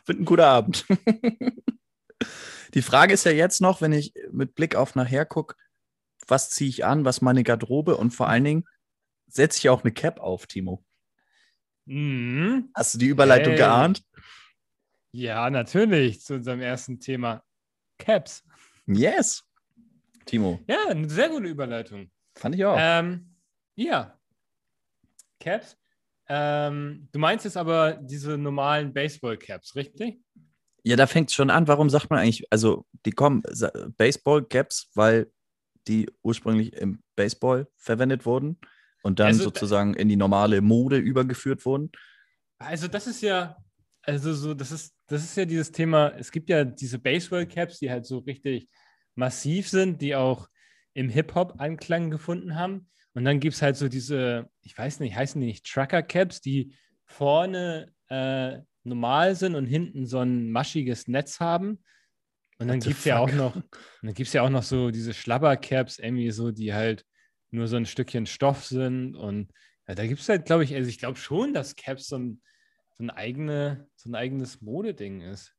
Wird 0.06 0.20
ein 0.20 0.26
guter 0.26 0.48
Abend. 0.48 0.86
Die 2.74 2.82
Frage 2.82 3.14
ist 3.14 3.26
ja 3.26 3.32
jetzt 3.32 3.62
noch, 3.62 3.82
wenn 3.82 3.94
ich 3.94 4.14
mit 4.32 4.56
Blick 4.56 4.76
auf 4.76 4.96
nachher 4.96 5.26
gucke, 5.26 5.56
was 6.28 6.50
ziehe 6.50 6.70
ich 6.70 6.86
an, 6.86 7.06
was 7.06 7.22
meine 7.22 7.44
Garderobe 7.44 7.96
und 7.98 8.12
vor 8.12 8.28
allen 8.28 8.44
Dingen 8.44 8.68
setze 9.28 9.60
ich 9.60 9.70
auch 9.70 9.84
eine 9.84 9.92
Cap 9.94 10.20
auf, 10.20 10.46
Timo. 10.48 10.84
Mhm. 11.86 12.70
Hast 12.74 12.94
du 12.94 12.98
die 12.98 13.08
Überleitung 13.08 13.54
Hey. 13.54 13.60
geahnt? 13.60 14.04
Ja, 15.12 15.50
natürlich, 15.50 16.22
zu 16.22 16.36
unserem 16.36 16.62
ersten 16.62 17.00
Thema. 17.00 17.44
Caps. 17.98 18.44
Yes. 18.86 19.44
Timo, 20.26 20.60
Ja, 20.68 20.90
eine 20.90 21.10
sehr 21.10 21.30
gute 21.30 21.48
Überleitung. 21.48 22.12
fand 22.36 22.56
ich 22.56 22.66
auch. 22.66 22.76
Ähm, 22.80 23.34
ja. 23.76 24.20
Caps. 25.40 25.78
Ähm, 26.30 27.08
du 27.12 27.20
meinst 27.20 27.46
jetzt 27.46 27.56
aber 27.58 27.94
diese 27.94 28.38
normalen 28.38 28.94
Baseball-Caps, 28.94 29.76
richtig? 29.76 30.20
ja, 30.84 30.96
da 30.96 31.06
fängt 31.06 31.30
es 31.30 31.36
schon 31.36 31.50
an. 31.50 31.68
Warum 31.68 31.90
sagt 31.90 32.10
man 32.10 32.20
eigentlich, 32.20 32.46
also 32.50 32.86
die 33.06 33.12
kommen 33.12 33.42
Baseball-Caps, 33.98 34.92
weil 34.96 35.32
die 35.88 36.10
ursprünglich 36.22 36.74
im 36.74 37.02
Baseball 37.16 37.68
verwendet 37.76 38.26
wurden 38.26 38.58
und 39.04 39.20
dann 39.20 39.28
Also, 39.28 39.44
sozusagen 39.44 39.94
in 39.96 40.08
die 40.10 40.16
normale 40.16 40.62
Mode 40.62 40.98
übergeführt 40.98 41.66
wurden. 41.66 41.92
Also, 42.58 42.88
das 42.88 43.08
ist 43.08 43.22
ja, 43.22 43.58
also 44.02 44.34
so, 44.34 44.54
das 44.54 44.72
ist, 44.72 44.94
das 45.08 45.24
ist 45.24 45.38
ja 45.38 45.46
dieses 45.46 45.72
Thema, 45.72 46.14
es 46.18 46.32
gibt 46.32 46.50
ja 46.50 46.64
diese 46.64 47.00
Baseball-Caps, 47.00 47.80
die 47.80 47.90
halt 47.90 48.06
so 48.06 48.20
richtig 48.20 48.70
massiv 49.16 49.70
sind, 49.70 50.02
die 50.02 50.16
auch 50.16 50.48
im 50.94 51.10
Hip-Hop 51.10 51.56
Anklang 51.60 52.12
gefunden 52.12 52.56
haben. 52.56 52.90
Und 53.14 53.26
dann 53.26 53.40
gibt 53.40 53.56
es 53.56 53.62
halt 53.62 53.78
so 53.78 53.88
diese, 53.88 54.50
ich 54.62 54.78
weiß 54.78 55.00
nicht, 55.00 55.16
heißen 55.16 55.40
die 55.40 55.48
nicht 55.48 55.66
Trucker-Caps, 55.66 56.42
die 56.42 56.76
vorne 57.06 57.92
äh, 58.10 58.60
normal 58.84 59.36
sind 59.36 59.56
und 59.56 59.66
hinten 59.66 60.06
so 60.06 60.20
ein 60.20 60.52
maschiges 60.52 61.08
Netz 61.08 61.40
haben. 61.40 61.84
Und 62.60 62.68
dann 62.68 62.80
gibt 62.80 63.00
es 63.00 63.06
ja 63.06 63.20
auch 63.20 63.32
noch, 63.32 63.56
und 63.56 63.66
dann 64.02 64.14
gibt 64.14 64.28
es 64.28 64.34
ja 64.34 64.42
auch 64.42 64.50
noch 64.50 64.64
so 64.64 64.92
diese 64.92 65.14
Schlabber-Caps, 65.14 66.00
irgendwie 66.00 66.32
so, 66.32 66.52
die 66.52 66.74
halt 66.74 67.06
nur 67.52 67.68
so 67.68 67.78
ein 67.78 67.86
Stückchen 67.86 68.26
Stoff 68.26 68.66
sind. 68.66 69.16
Und 69.16 69.52
ja, 69.88 69.96
da 69.96 70.06
gibt 70.06 70.22
es 70.22 70.30
halt, 70.30 70.46
glaube 70.46 70.64
ich, 70.64 70.76
also 70.76 70.90
ich 70.90 71.00
glaube 71.00 71.18
schon, 71.18 71.54
dass 71.54 71.76
Caps 71.76 72.08
so 72.08 72.18
ein, 72.18 72.42
so 72.98 73.04
ein, 73.04 73.10
eigene, 73.10 73.88
so 73.96 74.10
ein 74.10 74.16
eigenes 74.16 74.62
Modeding 74.62 75.22
ist. 75.22 75.54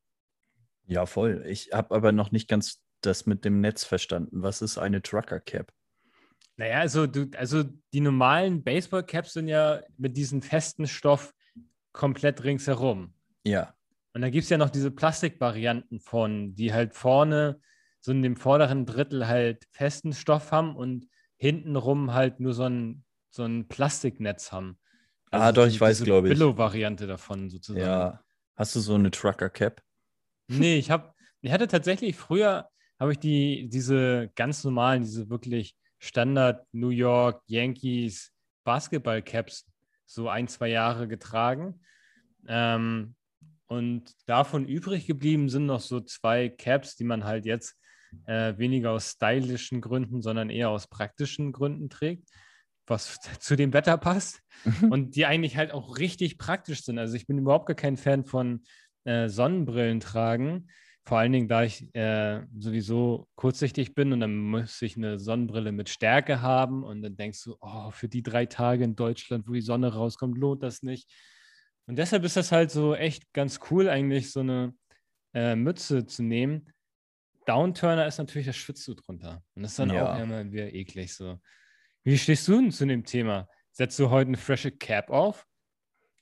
Ja, 0.85 1.05
voll. 1.05 1.43
Ich 1.47 1.69
habe 1.71 1.95
aber 1.95 2.11
noch 2.11 2.31
nicht 2.31 2.47
ganz 2.47 2.83
das 3.01 3.25
mit 3.25 3.45
dem 3.45 3.61
Netz 3.61 3.83
verstanden. 3.83 4.41
Was 4.41 4.61
ist 4.61 4.77
eine 4.77 5.01
Trucker 5.01 5.39
Cap? 5.39 5.71
Naja, 6.57 6.79
also, 6.79 7.07
du, 7.07 7.29
also 7.37 7.63
die 7.93 8.01
normalen 8.01 8.63
Baseball-Caps 8.63 9.33
sind 9.33 9.47
ja 9.47 9.81
mit 9.97 10.17
diesem 10.17 10.41
festen 10.41 10.87
Stoff 10.87 11.33
komplett 11.93 12.43
ringsherum. 12.43 13.13
Ja. 13.45 13.73
Und 14.13 14.21
dann 14.21 14.31
gibt 14.31 14.43
es 14.43 14.49
ja 14.49 14.57
noch 14.57 14.69
diese 14.69 14.91
Plastikvarianten 14.91 16.01
von, 16.01 16.55
die 16.55 16.73
halt 16.73 16.95
vorne 16.95 17.61
so 18.01 18.11
in 18.11 18.21
dem 18.21 18.35
vorderen 18.35 18.85
Drittel 18.85 19.27
halt 19.27 19.65
festen 19.71 20.13
Stoff 20.13 20.51
haben 20.51 20.75
und 20.75 21.07
hintenrum 21.37 22.13
halt 22.13 22.39
nur 22.39 22.53
so 22.53 22.63
ein, 22.63 23.05
so 23.29 23.43
ein 23.43 23.67
Plastiknetz 23.67 24.51
haben. 24.51 24.77
Ah, 25.31 25.51
doch, 25.51 25.63
die- 25.65 25.69
ich 25.69 25.81
weiß, 25.81 25.97
diese 25.97 26.05
glaub 26.05 26.25
ich. 26.25 26.31
Billo-Variante 26.31 27.07
davon 27.07 27.49
sozusagen. 27.49 27.85
Ja. 27.85 28.23
Hast 28.55 28.75
du 28.75 28.79
so 28.79 28.95
eine 28.95 29.11
Trucker 29.11 29.49
Cap? 29.49 29.81
Nee, 30.47 30.77
ich 30.77 30.89
habe, 30.91 31.13
ich 31.41 31.51
hatte 31.51 31.67
tatsächlich 31.67 32.15
früher, 32.15 32.69
habe 32.99 33.11
ich 33.13 33.19
die, 33.19 33.69
diese 33.69 34.31
ganz 34.35 34.63
normalen, 34.63 35.03
diese 35.03 35.29
wirklich 35.29 35.75
Standard 35.99 36.65
New 36.71 36.89
York 36.89 37.41
Yankees 37.47 38.31
Basketball-Caps 38.63 39.65
so 40.05 40.27
ein, 40.29 40.47
zwei 40.47 40.69
Jahre 40.69 41.07
getragen. 41.07 41.81
Ähm, 42.47 43.15
und 43.67 44.15
davon 44.25 44.65
übrig 44.67 45.05
geblieben 45.05 45.49
sind 45.49 45.67
noch 45.67 45.79
so 45.81 45.99
zwei 46.01 46.49
Caps, 46.49 46.95
die 46.95 47.03
man 47.03 47.23
halt 47.25 47.45
jetzt 47.45 47.75
äh, 48.25 48.57
weniger 48.57 48.91
aus 48.91 49.11
stylischen 49.11 49.81
Gründen, 49.81 50.21
sondern 50.23 50.49
eher 50.49 50.69
aus 50.69 50.87
praktischen 50.87 51.51
Gründen 51.51 51.89
trägt, 51.89 52.27
was 52.89 53.19
zu 53.39 53.55
dem 53.55 53.73
Wetter 53.73 53.97
passt 53.97 54.41
und 54.89 55.15
die 55.15 55.25
eigentlich 55.25 55.57
halt 55.57 55.71
auch 55.71 55.97
richtig 55.97 56.37
praktisch 56.37 56.83
sind. 56.83 56.99
Also 56.99 57.15
ich 57.15 57.27
bin 57.27 57.37
überhaupt 57.37 57.67
gar 57.67 57.75
kein 57.75 57.97
Fan 57.97 58.25
von 58.25 58.63
äh, 59.05 59.29
Sonnenbrillen 59.29 59.99
tragen. 59.99 60.67
Vor 61.05 61.17
allen 61.17 61.31
Dingen, 61.31 61.47
da 61.47 61.63
ich 61.63 61.93
äh, 61.95 62.41
sowieso 62.57 63.27
kurzsichtig 63.35 63.95
bin 63.95 64.13
und 64.13 64.19
dann 64.19 64.37
muss 64.37 64.81
ich 64.81 64.95
eine 64.95 65.17
Sonnenbrille 65.17 65.71
mit 65.71 65.89
Stärke 65.89 66.41
haben 66.41 66.83
und 66.83 67.01
dann 67.01 67.15
denkst 67.15 67.43
du, 67.45 67.55
oh, 67.61 67.89
für 67.91 68.07
die 68.09 68.21
drei 68.21 68.45
Tage 68.45 68.83
in 68.83 68.95
Deutschland, 68.95 69.47
wo 69.47 69.53
die 69.53 69.61
Sonne 69.61 69.93
rauskommt, 69.93 70.37
lohnt 70.37 70.61
das 70.61 70.83
nicht. 70.83 71.09
Und 71.87 71.97
deshalb 71.97 72.23
ist 72.25 72.35
das 72.37 72.51
halt 72.51 72.69
so 72.69 72.93
echt 72.93 73.33
ganz 73.33 73.59
cool, 73.71 73.89
eigentlich 73.89 74.31
so 74.31 74.41
eine 74.41 74.75
äh, 75.33 75.55
Mütze 75.55 76.05
zu 76.05 76.21
nehmen. 76.21 76.71
Downturner 77.47 78.05
ist 78.05 78.19
natürlich, 78.19 78.45
da 78.45 78.53
schwitzt 78.53 78.87
du 78.87 78.93
drunter. 78.93 79.41
Und 79.55 79.63
das 79.63 79.71
ist 79.71 79.79
dann 79.79 79.89
Ja. 79.89 80.13
auch 80.15 80.19
immer 80.19 80.51
wieder 80.51 80.71
eklig 80.73 81.15
so. 81.15 81.39
Wie 82.03 82.17
stehst 82.17 82.47
du 82.47 82.53
denn 82.53 82.71
zu 82.71 82.85
dem 82.85 83.03
Thema? 83.05 83.47
Setzt 83.71 83.99
du 83.99 84.09
heute 84.09 84.29
eine 84.29 84.37
frische 84.37 84.71
Cap 84.71 85.09
auf? 85.09 85.45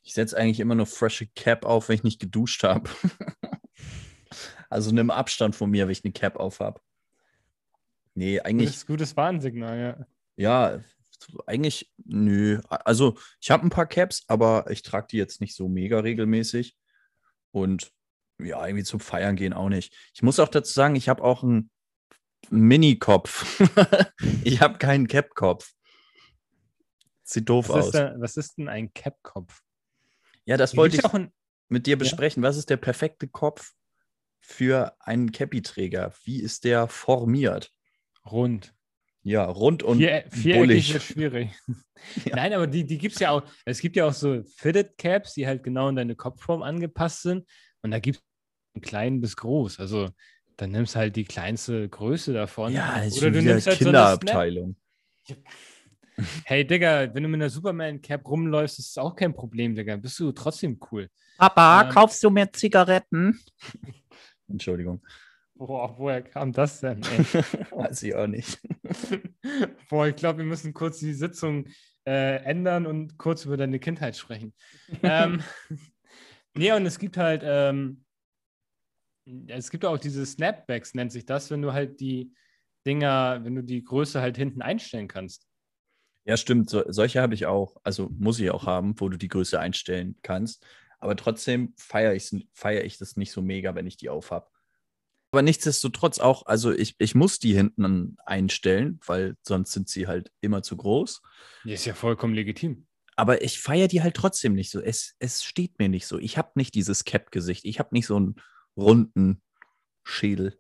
Ich 0.04 0.14
setze 0.14 0.38
eigentlich 0.38 0.60
immer 0.60 0.76
nur 0.76 0.86
frische 0.86 1.28
Cap 1.28 1.66
auf, 1.66 1.90
wenn 1.90 1.96
ich 1.96 2.04
nicht 2.04 2.20
geduscht 2.20 2.64
habe. 2.64 2.90
also 4.70 4.92
nimm 4.92 5.10
Abstand 5.10 5.56
von 5.56 5.70
mir, 5.70 5.86
wenn 5.86 5.92
ich 5.92 6.04
eine 6.04 6.14
Cap 6.14 6.38
auf 6.38 6.60
habe. 6.60 6.80
Nee, 8.14 8.38
Das 8.38 8.46
eigentlich, 8.46 8.70
ist 8.70 8.88
gutes 8.88 9.16
Warnsignal, 9.16 9.78
ja. 9.78 10.06
ja, 10.36 10.80
eigentlich, 11.46 11.92
nö. 12.06 12.62
Also 12.70 13.18
ich 13.40 13.52
habe 13.52 13.66
ein 13.66 13.70
paar 13.70 13.86
Caps, 13.86 14.24
aber 14.28 14.70
ich 14.72 14.82
trage 14.82 15.08
die 15.12 15.18
jetzt 15.18 15.42
nicht 15.42 15.56
so 15.56 15.68
mega 15.68 16.00
regelmäßig. 16.00 16.76
Und 17.52 17.92
ja, 18.40 18.66
irgendwie 18.66 18.84
zum 18.84 19.00
Feiern 19.00 19.36
gehen 19.36 19.54
auch 19.54 19.70
nicht. 19.70 19.96
Ich 20.14 20.22
muss 20.22 20.40
auch 20.40 20.50
dazu 20.50 20.72
sagen, 20.72 20.96
ich 20.96 21.10
habe 21.10 21.24
auch 21.24 21.44
einen 21.44 21.70
Mini-Kopf. 22.50 23.62
ich 24.44 24.62
habe 24.62 24.78
keinen 24.78 25.08
Cap-Kopf. 25.08 25.72
Sieht 27.24 27.50
doof 27.50 27.70
Was 27.70 27.76
aus. 27.76 27.86
ist, 27.88 27.94
da, 27.96 28.16
was 28.20 28.38
ist 28.38 28.58
denn 28.58 28.70
ein 28.70 28.94
Cap-Kopf? 28.94 29.62
Ja, 30.46 30.58
das 30.58 30.72
Hier 30.72 30.78
wollte 30.78 30.96
ich 30.96 31.04
ja 31.04 31.10
auch 31.10 31.14
ein, 31.14 31.34
mit 31.68 31.86
dir 31.88 31.98
besprechen. 31.98 32.44
Was 32.44 32.58
ist 32.58 32.70
der 32.70 32.78
perfekte 32.78 33.28
Kopf 33.28 33.74
für 34.40 34.96
einen 35.00 35.32
Cappy-Träger? 35.32 36.14
Wie 36.24 36.42
ist 36.42 36.64
der 36.64 36.88
formiert? 36.88 37.72
rund. 38.32 38.74
Ja, 39.24 39.44
rund 39.46 39.84
und 39.84 39.98
Vier, 39.98 40.24
viereckig 40.30 40.58
bullig. 40.58 40.94
wird 40.94 41.04
schwierig. 41.04 41.52
Ja. 42.26 42.36
Nein, 42.36 42.54
aber 42.54 42.68
die, 42.68 42.86
die 42.86 42.98
gibt 42.98 43.16
es 43.16 43.20
ja 43.20 43.32
auch. 43.32 43.44
Es 43.66 43.82
gibt 43.82 43.96
ja 43.96 44.06
auch 44.06 44.14
so 44.14 44.44
Fitted 44.56 44.98
Caps, 44.98 45.34
die 45.34 45.48
halt 45.48 45.64
genau 45.64 45.90
in 45.90 45.96
deine 45.96 46.16
Kopfform 46.16 46.62
angepasst 46.62 47.24
sind. 47.24 47.46
Und 47.82 47.92
da 47.92 48.00
gibt 48.00 48.18
es 48.18 48.24
von 48.74 48.82
klein 48.82 49.20
bis 49.20 49.36
groß. 49.36 49.80
Also 49.80 50.10
dann 50.58 50.72
nimmst 50.72 50.96
du 50.96 51.00
halt 51.00 51.16
die 51.16 51.24
kleinste 51.26 51.88
Größe 51.88 52.34
davon. 52.34 52.74
ja, 52.74 52.98
das 52.98 53.08
ist 53.08 53.22
Oder 53.22 53.32
du 53.32 53.42
nimmst 53.42 53.68
halt 53.68 53.78
so. 53.78 53.86
Kinderabteilung. 53.86 54.76
Hey, 56.46 56.66
Digga, 56.66 57.14
wenn 57.14 57.24
du 57.24 57.30
mit 57.30 57.40
einer 57.40 57.50
Superman-Cap 57.50 58.28
rumläufst, 58.28 58.80
ist 58.80 58.98
das 58.98 59.04
auch 59.04 59.16
kein 59.16 59.34
Problem, 59.34 59.76
Digga. 59.76 59.98
Bist 59.98 60.20
du 60.20 60.32
trotzdem 60.32 60.80
cool. 60.92 61.10
Papa, 61.38 61.84
Ähm, 61.84 61.90
kaufst 61.90 62.24
du 62.24 62.32
mir 62.32 62.52
Zigaretten? 62.52 63.40
Entschuldigung, 64.48 65.02
Boah, 65.54 65.98
woher 65.98 66.22
kam 66.22 66.52
das 66.52 66.82
denn, 66.82 67.02
ey? 67.04 67.20
weiß 67.72 68.04
ich 68.04 68.16
auch 68.16 68.28
nicht. 68.28 68.60
Boah, 69.90 70.08
ich 70.08 70.16
glaube, 70.16 70.40
wir 70.40 70.46
müssen 70.46 70.74
kurz 70.74 71.00
die 71.00 71.14
Sitzung 71.14 71.66
äh, 72.06 72.44
ändern 72.44 72.86
und 72.86 73.18
kurz 73.18 73.46
über 73.46 73.58
deine 73.58 73.80
Kindheit 73.80 74.16
sprechen. 74.16 74.54
ähm, 75.04 75.42
nee, 76.56 76.72
und 76.72 76.86
es 76.86 77.00
gibt 77.00 77.18
halt, 77.18 77.42
ähm, 77.44 78.04
es 79.48 79.70
gibt 79.70 79.86
auch 79.86 79.98
diese 79.98 80.26
Snapbacks, 80.26 80.94
nennt 80.94 81.12
sich 81.12 81.26
das, 81.26 81.52
wenn 81.52 81.62
du 81.62 81.74
halt 81.74 82.00
die 82.00 82.34
Dinger, 82.86 83.44
wenn 83.44 83.56
du 83.56 83.64
die 83.64 83.84
Größe 83.84 84.22
halt 84.22 84.38
hinten 84.38 84.62
einstellen 84.62 85.08
kannst. 85.08 85.48
Ja, 86.26 86.38
stimmt. 86.38 86.70
So, 86.70 86.84
solche 86.88 87.22
habe 87.22 87.34
ich 87.34 87.46
auch. 87.46 87.78
Also 87.84 88.10
muss 88.18 88.40
ich 88.40 88.52
auch 88.52 88.66
haben, 88.66 89.00
wo 89.00 89.10
du 89.10 89.18
die 89.18 89.28
Größe 89.28 89.60
einstellen 89.60 90.18
kannst. 90.22 90.66
Aber 91.00 91.16
trotzdem 91.16 91.74
feiere 91.78 92.14
ich, 92.16 92.32
feier 92.54 92.84
ich 92.84 92.98
das 92.98 93.18
nicht 93.18 93.32
so 93.32 93.42
mega, 93.42 93.76
wenn 93.76 93.88
ich 93.88 93.98
die 93.98 94.10
auf 94.10 94.32
habe. 94.32 94.48
Aber 95.32 95.42
nichtsdestotrotz 95.42 96.20
auch, 96.20 96.46
also 96.46 96.72
ich, 96.72 96.96
ich 97.00 97.14
muss 97.14 97.40
die 97.40 97.54
hinten 97.54 98.18
einstellen, 98.26 99.00
weil 99.06 99.36
sonst 99.42 99.74
sind 99.74 99.90
sie 99.90 100.08
halt 100.08 100.32
immer 100.42 100.64
zu 100.64 100.78
groß. 100.78 101.22
Die 101.66 101.74
ist 101.74 101.86
ja 101.86 101.94
vollkommen 101.94 102.34
legitim. 102.34 102.88
Aber 103.16 103.42
ich 103.42 103.60
feiere 103.60 103.88
die 103.88 104.02
halt 104.02 104.16
trotzdem 104.16 104.54
nicht 104.54 104.72
so. 104.72 104.82
Es, 104.82 105.16
es 105.20 105.44
steht 105.44 105.80
mir 105.80 105.90
nicht 105.90 106.08
so. 106.08 106.18
Ich 106.18 106.38
habe 106.38 106.52
nicht 106.56 106.76
dieses 106.76 107.04
Cap-Gesicht. 107.04 107.66
Ich 107.66 107.80
habe 107.80 107.90
nicht 107.92 108.06
so 108.06 108.16
einen 108.16 108.36
runden 108.78 109.42
Schädel. 110.04 110.58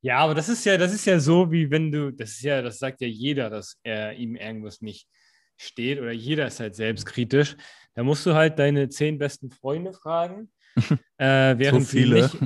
Ja, 0.00 0.18
aber 0.18 0.34
das 0.34 0.48
ist 0.50 0.64
ja, 0.66 0.76
das 0.76 0.92
ist 0.92 1.06
ja 1.06 1.18
so, 1.18 1.50
wie 1.50 1.70
wenn 1.70 1.90
du, 1.90 2.12
das 2.12 2.32
ist 2.32 2.42
ja, 2.42 2.60
das 2.60 2.78
sagt 2.78 3.00
ja 3.00 3.08
jeder, 3.08 3.48
dass 3.48 3.78
er 3.82 4.12
ihm 4.14 4.36
irgendwas 4.36 4.82
nicht 4.82 5.08
steht 5.56 5.98
oder 5.98 6.12
jeder 6.12 6.46
ist 6.46 6.60
halt 6.60 6.74
selbstkritisch. 6.74 7.56
Da 7.94 8.02
musst 8.02 8.26
du 8.26 8.34
halt 8.34 8.58
deine 8.58 8.88
zehn 8.88 9.18
besten 9.18 9.50
Freunde 9.50 9.92
fragen. 9.94 10.52
äh, 11.16 11.56
während 11.56 11.86
sie 11.86 12.00
viele. 12.00 12.22
Nicht, 12.22 12.38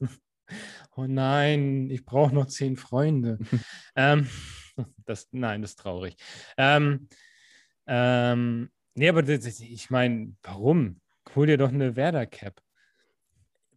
oh 0.96 1.06
nein, 1.06 1.90
ich 1.90 2.04
brauche 2.04 2.34
noch 2.34 2.46
zehn 2.46 2.76
Freunde. 2.76 3.38
ähm, 3.94 4.26
das, 5.04 5.28
nein, 5.32 5.60
das 5.60 5.72
ist 5.72 5.80
traurig. 5.80 6.16
Ähm, 6.56 7.08
ähm, 7.86 8.70
nee, 8.94 9.08
aber 9.08 9.22
das- 9.22 9.60
ich 9.60 9.90
meine, 9.90 10.34
warum? 10.42 11.00
Hol 11.34 11.46
dir 11.46 11.58
doch 11.58 11.68
eine 11.68 11.94
Werder-Cap. 11.96 12.60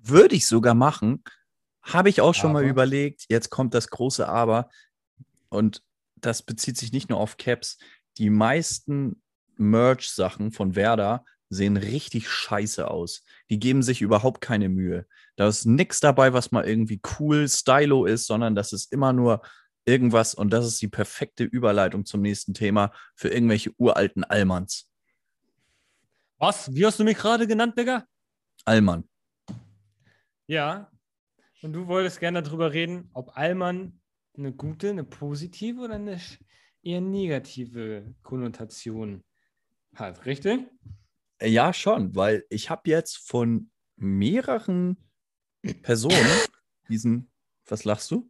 Würde 0.06 0.36
ich 0.36 0.48
sogar 0.48 0.74
machen. 0.74 1.24
Habe 1.82 2.10
ich 2.10 2.22
auch 2.22 2.34
schon 2.36 2.52
mal 2.52 2.64
Aber? 2.64 2.70
überlegt. 2.70 3.26
Jetzt 3.30 3.50
kommt 3.50 3.74
das 3.74 3.90
große 3.90 4.28
Aber. 4.28 4.70
Und 5.50 5.82
das 6.16 6.44
bezieht 6.44 6.78
sich 6.78 6.92
nicht 6.92 7.10
nur 7.10 7.20
auf 7.20 7.38
Caps. 7.38 7.78
Die 8.18 8.30
meisten 8.30 9.22
Merch-Sachen 9.56 10.52
von 10.52 10.76
Werder 10.76 11.26
sehen 11.50 11.78
richtig 11.78 12.30
scheiße 12.30 12.90
aus. 12.90 13.24
Die 13.50 13.60
geben 13.60 13.84
sich 13.84 14.02
überhaupt 14.02 14.42
keine 14.42 14.70
Mühe. 14.70 15.06
Da 15.36 15.48
ist 15.48 15.66
nichts 15.66 16.00
dabei, 16.00 16.34
was 16.34 16.52
mal 16.52 16.66
irgendwie 16.66 17.02
cool, 17.20 17.48
stylo 17.48 18.06
ist, 18.06 18.28
sondern 18.28 18.56
das 18.56 18.74
ist 18.74 18.92
immer 18.92 19.14
nur 19.14 19.42
irgendwas 19.86 20.34
und 20.34 20.52
das 20.52 20.66
ist 20.66 20.82
die 20.82 20.88
perfekte 20.88 21.44
Überleitung 21.44 22.06
zum 22.06 22.22
nächsten 22.22 22.54
Thema 22.54 22.92
für 23.16 23.30
irgendwelche 23.30 23.72
uralten 23.78 24.24
Allmanns. 24.24 24.90
Was? 26.38 26.74
Wie 26.74 26.86
hast 26.86 27.00
du 27.00 27.04
mich 27.04 27.18
gerade 27.18 27.48
genannt, 27.48 27.78
Digga? 27.78 28.06
Allmann. 28.66 29.08
Ja. 30.48 30.92
Und 31.62 31.74
du 31.74 31.88
wolltest 31.88 32.20
gerne 32.20 32.44
darüber 32.44 32.74
reden, 32.74 33.10
ob 33.14 33.38
Allmann 33.38 34.02
eine 34.38 34.52
gute, 34.52 34.90
eine 34.90 35.04
positive 35.04 35.82
oder 35.82 35.96
eine 35.96 36.20
eher 36.82 37.02
negative 37.02 38.14
Konnotation 38.24 39.24
hat, 39.96 40.26
richtig? 40.26 40.62
Ja, 41.42 41.74
schon, 41.74 42.16
weil 42.16 42.46
ich 42.50 42.70
habe 42.70 42.90
jetzt 42.90 43.18
von 43.18 43.70
mehreren 43.96 44.98
Personen 45.82 46.16
diesen, 46.90 47.32
was 47.66 47.86
lachst 47.86 48.12
du? 48.12 48.30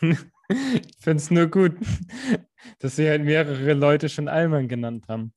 ich 0.00 0.96
finde 0.98 1.16
es 1.22 1.30
nur 1.30 1.46
gut, 1.46 1.76
dass 2.78 2.96
sie 2.96 3.08
halt 3.08 3.24
mehrere 3.24 3.74
Leute 3.74 4.08
schon 4.08 4.28
Allmann 4.28 4.68
genannt 4.68 5.06
haben. 5.08 5.34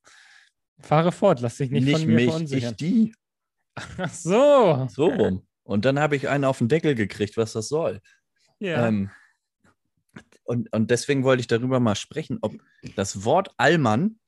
Fahre 0.78 1.12
fort, 1.12 1.40
lass 1.40 1.56
dich 1.56 1.70
nicht, 1.70 1.90
von 1.90 2.06
mir 2.06 2.14
mich, 2.14 2.24
verunsichern. 2.26 2.70
ich 2.72 2.76
die. 2.76 3.14
Ach 3.74 4.12
so. 4.12 4.86
So 4.90 5.06
rum. 5.08 5.46
Und 5.66 5.84
dann 5.84 5.98
habe 5.98 6.14
ich 6.16 6.28
einen 6.28 6.44
auf 6.44 6.58
den 6.58 6.68
Deckel 6.68 6.94
gekriegt, 6.94 7.36
was 7.36 7.52
das 7.52 7.68
soll. 7.68 8.00
Ja. 8.60 8.86
Ähm, 8.86 9.10
und, 10.44 10.72
und 10.72 10.90
deswegen 10.90 11.24
wollte 11.24 11.40
ich 11.40 11.48
darüber 11.48 11.80
mal 11.80 11.96
sprechen, 11.96 12.38
ob 12.40 12.54
das 12.94 13.24
Wort 13.24 13.50
Allmann 13.56 14.20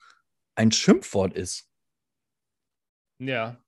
ein 0.55 0.71
Schimpfwort 0.71 1.33
ist. 1.33 1.69
Ja. 3.19 3.63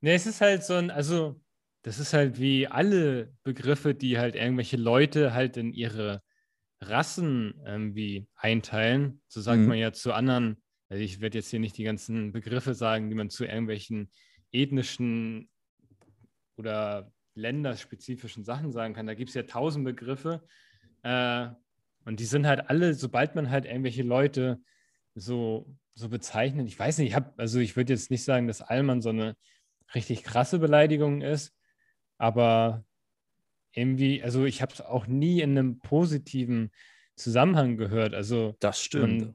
Ne, 0.00 0.14
es 0.14 0.26
ist 0.26 0.40
halt 0.40 0.64
so 0.64 0.74
ein, 0.74 0.90
also, 0.90 1.40
das 1.82 1.98
ist 1.98 2.14
halt 2.14 2.40
wie 2.40 2.66
alle 2.66 3.34
Begriffe, 3.42 3.94
die 3.94 4.18
halt 4.18 4.34
irgendwelche 4.34 4.76
Leute 4.76 5.34
halt 5.34 5.56
in 5.56 5.72
ihre 5.72 6.22
Rassen 6.80 7.60
irgendwie 7.66 8.28
einteilen. 8.34 9.20
So 9.28 9.40
sagt 9.40 9.60
Mhm. 9.60 9.68
man 9.68 9.78
ja 9.78 9.92
zu 9.92 10.12
anderen, 10.14 10.62
also 10.88 11.02
ich 11.02 11.20
werde 11.20 11.38
jetzt 11.38 11.50
hier 11.50 11.60
nicht 11.60 11.76
die 11.76 11.84
ganzen 11.84 12.32
Begriffe 12.32 12.74
sagen, 12.74 13.10
die 13.10 13.14
man 13.14 13.28
zu 13.28 13.44
irgendwelchen 13.44 14.10
ethnischen 14.52 15.50
oder 16.58 17.12
länderspezifischen 17.34 18.44
Sachen 18.44 18.72
sagen 18.72 18.94
kann. 18.94 19.06
Da 19.06 19.14
gibt 19.14 19.30
es 19.30 19.34
ja 19.34 19.44
tausend 19.44 19.84
Begriffe. 19.84 20.42
Äh, 21.02 21.48
und 22.04 22.20
die 22.20 22.24
sind 22.24 22.46
halt 22.46 22.68
alle, 22.68 22.94
sobald 22.94 23.34
man 23.34 23.50
halt 23.50 23.64
irgendwelche 23.64 24.02
Leute 24.02 24.60
so, 25.14 25.74
so 25.94 26.08
bezeichnet, 26.08 26.66
ich 26.66 26.78
weiß 26.78 26.98
nicht, 26.98 27.08
ich 27.08 27.14
habe, 27.14 27.32
also 27.36 27.58
ich 27.58 27.76
würde 27.76 27.92
jetzt 27.92 28.10
nicht 28.10 28.24
sagen, 28.24 28.46
dass 28.46 28.62
Allmann 28.62 29.02
so 29.02 29.10
eine 29.10 29.36
richtig 29.94 30.24
krasse 30.24 30.58
Beleidigung 30.58 31.22
ist, 31.22 31.54
aber 32.18 32.84
irgendwie, 33.72 34.22
also 34.22 34.44
ich 34.44 34.62
habe 34.62 34.72
es 34.72 34.80
auch 34.80 35.06
nie 35.06 35.40
in 35.40 35.56
einem 35.56 35.80
positiven 35.80 36.70
Zusammenhang 37.14 37.76
gehört. 37.76 38.14
Also 38.14 38.56
Das 38.60 38.80
stimmt. 38.80 39.20
man, 39.20 39.34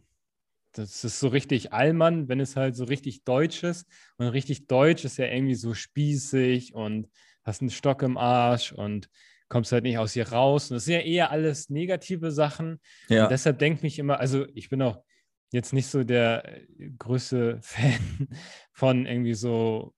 das 0.73 1.03
ist 1.03 1.19
so 1.19 1.27
richtig 1.27 1.73
Allmann, 1.73 2.27
wenn 2.27 2.39
es 2.39 2.55
halt 2.55 2.75
so 2.75 2.83
richtig 2.83 3.23
deutsch 3.23 3.63
ist. 3.63 3.87
Und 4.17 4.27
richtig 4.27 4.67
deutsch 4.67 5.05
ist 5.05 5.17
ja 5.17 5.25
irgendwie 5.27 5.55
so 5.55 5.73
spießig 5.73 6.73
und 6.73 7.09
hast 7.43 7.61
einen 7.61 7.69
Stock 7.69 8.01
im 8.01 8.17
Arsch 8.17 8.71
und 8.71 9.09
kommst 9.49 9.71
halt 9.71 9.83
nicht 9.83 9.97
aus 9.97 10.13
hier 10.13 10.29
raus. 10.29 10.69
Und 10.69 10.75
das 10.75 10.85
sind 10.85 10.95
ja 10.95 11.01
eher 11.01 11.31
alles 11.31 11.69
negative 11.69 12.31
Sachen. 12.31 12.79
ja. 13.07 13.23
Und 13.23 13.31
deshalb 13.31 13.59
denke 13.59 13.85
ich 13.87 13.99
immer, 13.99 14.19
also 14.19 14.45
ich 14.53 14.69
bin 14.69 14.81
auch 14.81 15.03
jetzt 15.51 15.73
nicht 15.73 15.87
so 15.87 16.03
der 16.03 16.59
äh, 16.79 16.89
größte 16.97 17.59
Fan 17.61 18.27
von 18.71 19.05
irgendwie 19.05 19.35
so, 19.35 19.93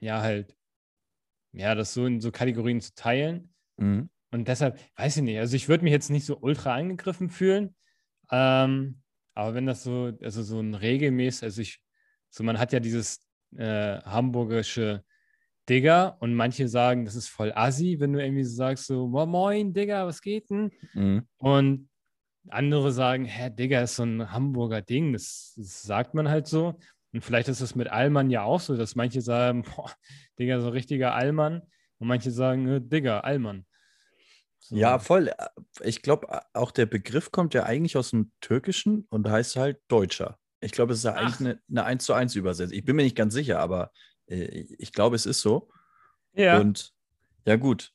ja, 0.00 0.20
halt 0.20 0.54
ja, 1.54 1.74
das 1.74 1.94
so 1.94 2.04
in 2.06 2.20
so 2.20 2.30
Kategorien 2.30 2.80
zu 2.80 2.94
teilen. 2.94 3.54
Mhm. 3.76 4.10
Und 4.30 4.48
deshalb, 4.48 4.78
weiß 4.96 5.18
ich 5.18 5.22
nicht, 5.22 5.38
also 5.38 5.54
ich 5.54 5.68
würde 5.68 5.84
mich 5.84 5.92
jetzt 5.92 6.10
nicht 6.10 6.26
so 6.26 6.38
ultra 6.40 6.74
angegriffen 6.74 7.30
fühlen. 7.30 7.76
Ähm, 8.30 9.00
aber 9.34 9.54
wenn 9.54 9.66
das 9.66 9.82
so, 9.82 10.12
also 10.22 10.42
so 10.42 10.60
ein 10.60 10.74
regelmäßig, 10.74 11.42
also 11.42 11.62
ich, 11.62 11.80
so 12.30 12.44
man 12.44 12.58
hat 12.58 12.72
ja 12.72 12.80
dieses 12.80 13.20
äh, 13.56 14.00
hamburgische 14.02 15.04
Digger 15.68 16.16
und 16.20 16.34
manche 16.34 16.68
sagen, 16.68 17.04
das 17.04 17.14
ist 17.14 17.28
voll 17.28 17.52
assi, 17.54 17.98
wenn 17.98 18.12
du 18.12 18.22
irgendwie 18.22 18.44
so 18.44 18.54
sagst, 18.54 18.86
so, 18.86 19.06
moin, 19.08 19.72
Digger, 19.72 20.06
was 20.06 20.20
geht 20.20 20.50
denn? 20.50 20.70
Mhm. 20.92 21.26
Und 21.38 21.88
andere 22.48 22.92
sagen, 22.92 23.24
hä, 23.24 23.50
Digger 23.50 23.82
ist 23.82 23.96
so 23.96 24.04
ein 24.04 24.30
Hamburger 24.30 24.82
Ding, 24.82 25.12
das, 25.12 25.54
das 25.56 25.82
sagt 25.82 26.14
man 26.14 26.28
halt 26.28 26.46
so. 26.46 26.78
Und 27.12 27.22
vielleicht 27.22 27.48
ist 27.48 27.60
es 27.60 27.74
mit 27.74 27.88
Allmann 27.88 28.30
ja 28.30 28.42
auch 28.42 28.60
so, 28.60 28.76
dass 28.76 28.96
manche 28.96 29.20
sagen, 29.20 29.62
boah, 29.76 29.90
Digga, 30.38 30.60
so 30.60 30.68
richtiger 30.68 31.14
Allmann. 31.14 31.62
Und 31.98 32.08
manche 32.08 32.30
sagen, 32.30 32.88
Digga, 32.88 33.20
Allmann. 33.20 33.64
So. 34.64 34.76
Ja, 34.76 34.98
voll. 34.98 35.30
Ich 35.82 36.00
glaube, 36.00 36.40
auch 36.54 36.70
der 36.70 36.86
Begriff 36.86 37.30
kommt 37.30 37.52
ja 37.52 37.64
eigentlich 37.64 37.98
aus 37.98 38.10
dem 38.10 38.32
Türkischen 38.40 39.06
und 39.10 39.28
heißt 39.28 39.56
halt 39.56 39.78
Deutscher. 39.88 40.38
Ich 40.60 40.72
glaube, 40.72 40.94
es 40.94 41.00
ist 41.00 41.04
ja 41.04 41.12
eigentlich 41.12 41.40
eine, 41.40 41.60
eine 41.68 41.84
1 41.84 42.02
zu 42.02 42.14
1 42.14 42.34
Übersetzung. 42.34 42.74
Ich 42.74 42.82
bin 42.82 42.96
mir 42.96 43.02
nicht 43.02 43.14
ganz 43.14 43.34
sicher, 43.34 43.60
aber 43.60 43.92
äh, 44.26 44.64
ich 44.78 44.92
glaube, 44.92 45.16
es 45.16 45.26
ist 45.26 45.42
so. 45.42 45.68
Ja, 46.32 46.58
Und 46.58 46.94
ja, 47.46 47.56
gut. 47.56 47.92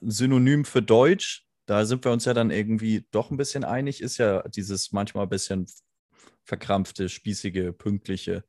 Synonym 0.00 0.64
für 0.64 0.80
Deutsch, 0.80 1.46
da 1.66 1.84
sind 1.84 2.02
wir 2.02 2.12
uns 2.12 2.24
ja 2.24 2.32
dann 2.32 2.50
irgendwie 2.50 3.06
doch 3.10 3.30
ein 3.30 3.36
bisschen 3.36 3.64
einig, 3.64 4.00
ist 4.00 4.16
ja 4.16 4.42
dieses 4.48 4.90
manchmal 4.90 5.24
ein 5.24 5.30
bisschen 5.30 5.66
verkrampfte, 6.44 7.10
spießige, 7.10 7.74
pünktliche. 7.74 8.44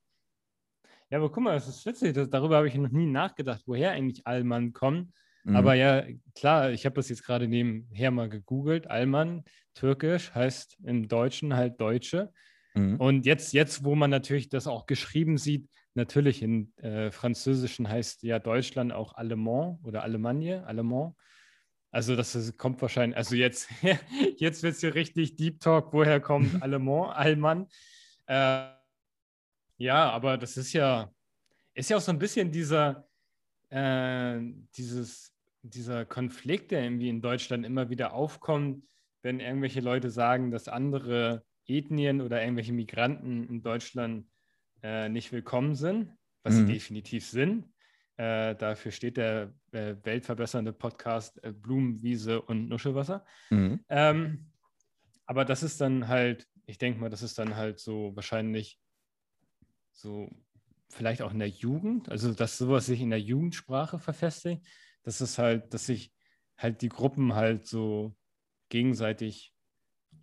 ja, 1.09 1.17
aber 1.17 1.29
guck 1.29 1.43
mal, 1.43 1.55
das 1.55 1.67
ist 1.67 1.85
witzig, 1.85 2.13
das, 2.13 2.29
darüber 2.29 2.55
habe 2.55 2.69
ich 2.69 2.75
noch 2.75 2.91
nie 2.91 3.07
nachgedacht, 3.07 3.63
woher 3.65 3.91
eigentlich 3.91 4.25
Allmann 4.25 4.71
kommt. 4.71 5.11
Mhm. 5.45 5.55
Aber 5.55 5.75
ja, 5.75 6.03
klar, 6.33 6.71
ich 6.71 6.85
habe 6.85 6.95
das 6.95 7.09
jetzt 7.09 7.23
gerade 7.23 7.47
nebenher 7.47 8.11
mal 8.11 8.29
gegoogelt. 8.29 8.89
Allmann, 8.89 9.43
türkisch, 9.75 10.33
heißt 10.33 10.77
im 10.83 11.07
Deutschen 11.07 11.55
halt 11.55 11.79
Deutsche. 11.79 12.33
Mhm. 12.73 12.97
Und 12.97 13.25
jetzt, 13.25 13.53
jetzt, 13.53 13.83
wo 13.83 13.95
man 13.95 14.09
natürlich 14.09 14.49
das 14.49 14.65
auch 14.65 14.87
geschrieben 14.87 15.37
sieht, 15.37 15.69
natürlich 15.93 16.41
in 16.41 16.75
äh, 16.77 17.11
Französischen 17.11 17.87
heißt 17.87 18.23
ja 18.23 18.39
Deutschland 18.39 18.91
auch 18.91 19.13
Allemand 19.13 19.79
oder 19.85 20.03
Allemagne, 20.03 20.65
Allemand. 20.65 21.15
Also 21.91 22.15
das 22.15 22.35
ist, 22.35 22.57
kommt 22.57 22.81
wahrscheinlich, 22.81 23.15
also 23.15 23.35
jetzt, 23.35 23.69
jetzt 24.37 24.63
wird 24.63 24.73
es 24.73 24.81
hier 24.81 24.95
richtig 24.95 25.35
Deep 25.35 25.59
Talk, 25.59 25.93
woher 25.93 26.19
kommt 26.19 26.59
Allemand, 26.63 27.15
Allmann. 27.15 27.67
Äh, 28.25 28.69
ja, 29.77 30.09
aber 30.09 30.37
das 30.37 30.57
ist 30.57 30.73
ja, 30.73 31.11
ist 31.75 31.91
ja 31.91 31.97
auch 31.97 32.01
so 32.01 32.11
ein 32.11 32.19
bisschen 32.19 32.51
dieser, 32.51 33.07
äh, 33.69 34.39
dieses, 34.75 35.34
dieser 35.69 36.05
Konflikt, 36.05 36.71
der 36.71 36.83
irgendwie 36.83 37.09
in 37.09 37.21
Deutschland 37.21 37.65
immer 37.65 37.89
wieder 37.89 38.13
aufkommt, 38.13 38.83
wenn 39.21 39.39
irgendwelche 39.39 39.81
Leute 39.81 40.09
sagen, 40.09 40.51
dass 40.51 40.67
andere 40.67 41.43
Ethnien 41.67 42.21
oder 42.21 42.41
irgendwelche 42.41 42.73
Migranten 42.73 43.47
in 43.47 43.61
Deutschland 43.63 44.27
äh, 44.83 45.09
nicht 45.09 45.31
willkommen 45.31 45.75
sind, 45.75 46.11
was 46.43 46.53
Mhm. 46.53 46.67
sie 46.67 46.73
definitiv 46.73 47.25
sind. 47.27 47.65
Äh, 48.17 48.55
dafür 48.55 48.91
steht 48.91 49.17
der 49.17 49.53
äh, 49.71 49.95
weltverbessernde 50.03 50.71
Podcast 50.73 51.43
äh, 51.43 51.51
Blumenwiese 51.51 52.41
und 52.41 52.69
Nuschelwasser. 52.69 53.25
Mhm. 53.49 53.83
Ähm, 53.89 54.51
aber 55.25 55.43
das 55.43 55.63
ist 55.63 55.81
dann 55.81 56.07
halt, 56.07 56.47
ich 56.65 56.77
denke 56.77 56.99
mal, 56.99 57.09
das 57.09 57.23
ist 57.23 57.37
dann 57.39 57.55
halt 57.55 57.79
so 57.79 58.15
wahrscheinlich 58.15 58.79
so 59.91 60.29
vielleicht 60.89 61.23
auch 61.23 61.33
in 61.33 61.39
der 61.39 61.49
Jugend, 61.49 62.09
also 62.09 62.33
dass 62.33 62.57
sowas 62.57 62.85
sich 62.85 63.01
in 63.01 63.09
der 63.09 63.19
Jugendsprache 63.19 63.97
verfestigt, 63.97 64.65
das 65.05 65.21
ist 65.21 65.37
halt, 65.37 65.73
dass 65.73 65.85
sich 65.85 66.11
halt 66.57 66.81
die 66.81 66.89
Gruppen 66.89 67.35
halt 67.35 67.65
so 67.67 68.15
gegenseitig 68.69 69.53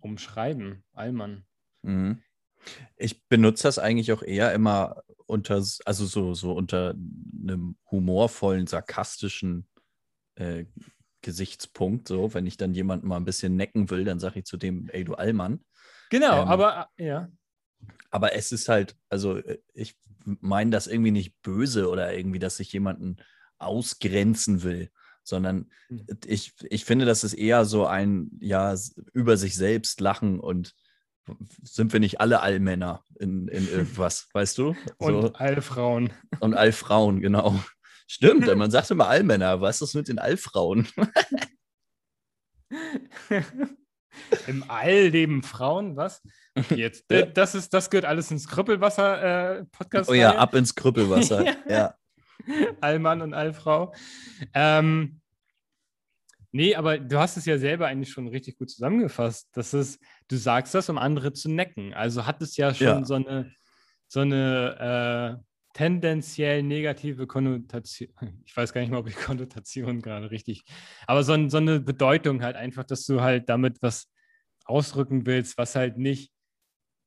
umschreiben. 0.01 0.83
Allmann. 0.91 1.45
Mhm. 1.81 2.21
Ich 2.97 3.25
benutze 3.27 3.63
das 3.63 3.79
eigentlich 3.79 4.11
auch 4.11 4.21
eher 4.21 4.53
immer 4.53 5.03
unter, 5.25 5.55
also 5.55 6.05
so, 6.05 6.33
so 6.33 6.53
unter 6.53 6.91
einem 6.91 7.77
humorvollen, 7.89 8.67
sarkastischen 8.67 9.67
äh, 10.35 10.65
Gesichtspunkt. 11.21 12.07
So, 12.07 12.33
wenn 12.33 12.45
ich 12.45 12.57
dann 12.57 12.73
jemanden 12.73 13.07
mal 13.07 13.17
ein 13.17 13.25
bisschen 13.25 13.55
necken 13.55 13.89
will, 13.89 14.03
dann 14.03 14.19
sage 14.19 14.39
ich 14.39 14.45
zu 14.45 14.57
dem, 14.57 14.89
ey, 14.89 15.03
du 15.03 15.15
Allmann. 15.15 15.63
Genau, 16.09 16.43
Ähm, 16.43 16.47
aber 16.47 16.89
ja. 16.97 17.29
Aber 18.11 18.33
es 18.33 18.51
ist 18.51 18.69
halt, 18.69 18.97
also 19.09 19.37
äh, 19.37 19.59
ich 19.73 19.97
meine 20.25 20.71
das 20.71 20.87
irgendwie 20.87 21.11
nicht 21.11 21.41
böse 21.41 21.89
oder 21.89 22.13
irgendwie, 22.13 22.39
dass 22.39 22.59
ich 22.59 22.71
jemanden 22.71 23.17
ausgrenzen 23.65 24.63
will, 24.63 24.89
sondern 25.23 25.69
Hm. 25.89 26.05
ich, 26.25 26.53
ich 26.69 26.85
finde, 26.85 27.05
das 27.05 27.23
ist 27.23 27.33
eher 27.33 27.65
so 27.65 27.85
ein, 27.85 28.31
ja, 28.39 28.75
über 29.13 29.37
sich 29.37 29.55
selbst 29.55 29.99
lachen 30.01 30.39
und 30.39 30.73
sind 31.63 31.93
wir 31.93 32.01
nicht 32.01 32.19
alle 32.19 32.41
Allmänner 32.41 33.03
in, 33.19 33.47
in 33.47 33.67
irgendwas, 33.69 34.27
weißt 34.33 34.57
du? 34.57 34.75
Und 34.97 35.21
So, 35.21 35.33
alle 35.33 35.61
Frauen. 35.61 36.11
und 36.39 36.53
Allfrauen, 36.53 37.21
genau. 37.21 37.59
Stimmt, 38.07 38.53
man 38.57 38.69
sagt 38.69 38.91
immer 38.91 39.07
Allmänner. 39.07 39.61
Was 39.61 39.77
ist 39.77 39.81
das 39.81 39.93
mit 39.93 40.07
den 40.09 40.19
Allfrauen? 40.19 40.87
Im 44.47 44.63
All 44.67 45.07
leben 45.07 45.41
Frauen, 45.43 45.95
was? 45.95 46.21
Jetzt, 46.69 47.05
das, 47.33 47.55
ist, 47.55 47.73
das 47.73 47.89
gehört 47.89 48.05
alles 48.05 48.29
ins 48.29 48.47
Krüppelwasser-Podcast. 48.47 50.09
Oh 50.09 50.13
ja, 50.13 50.35
ab 50.35 50.53
ins 50.53 50.75
Krüppelwasser. 50.75 51.45
Ja. 51.69 51.95
Allmann 52.81 53.21
und 53.21 53.33
Allfrau. 53.33 53.93
Ähm, 54.53 55.21
nee, 56.51 56.75
aber 56.75 56.97
du 56.99 57.17
hast 57.19 57.37
es 57.37 57.45
ja 57.45 57.57
selber 57.57 57.87
eigentlich 57.87 58.11
schon 58.11 58.27
richtig 58.27 58.57
gut 58.57 58.69
zusammengefasst. 58.69 59.49
Das 59.53 59.73
ist, 59.73 59.99
du 60.27 60.35
sagst 60.37 60.73
das, 60.75 60.89
um 60.89 60.97
andere 60.97 61.33
zu 61.33 61.49
necken. 61.49 61.93
Also 61.93 62.25
hat 62.25 62.41
es 62.41 62.57
ja 62.57 62.73
schon 62.73 62.85
Ja. 62.99 63.05
so 63.05 63.15
eine, 63.15 63.51
so 64.07 64.19
eine 64.21 65.39
äh, 65.39 65.43
tendenziell 65.73 66.63
negative 66.63 67.27
Konnotation. 67.27 68.09
Ich 68.45 68.55
weiß 68.55 68.71
gar 68.73 68.81
nicht 68.81 68.91
mal, 68.91 68.99
ob 68.99 69.07
ich 69.07 69.15
Konnotation 69.15 70.01
gerade 70.01 70.29
richtig, 70.29 70.63
aber 71.07 71.23
so, 71.23 71.49
so 71.49 71.57
eine 71.57 71.79
Bedeutung 71.79 72.43
halt 72.43 72.55
einfach, 72.55 72.83
dass 72.83 73.05
du 73.05 73.21
halt 73.21 73.49
damit 73.49 73.81
was 73.81 74.11
ausdrücken 74.65 75.25
willst, 75.25 75.57
was 75.57 75.75
halt 75.75 75.97
nicht, 75.97 76.31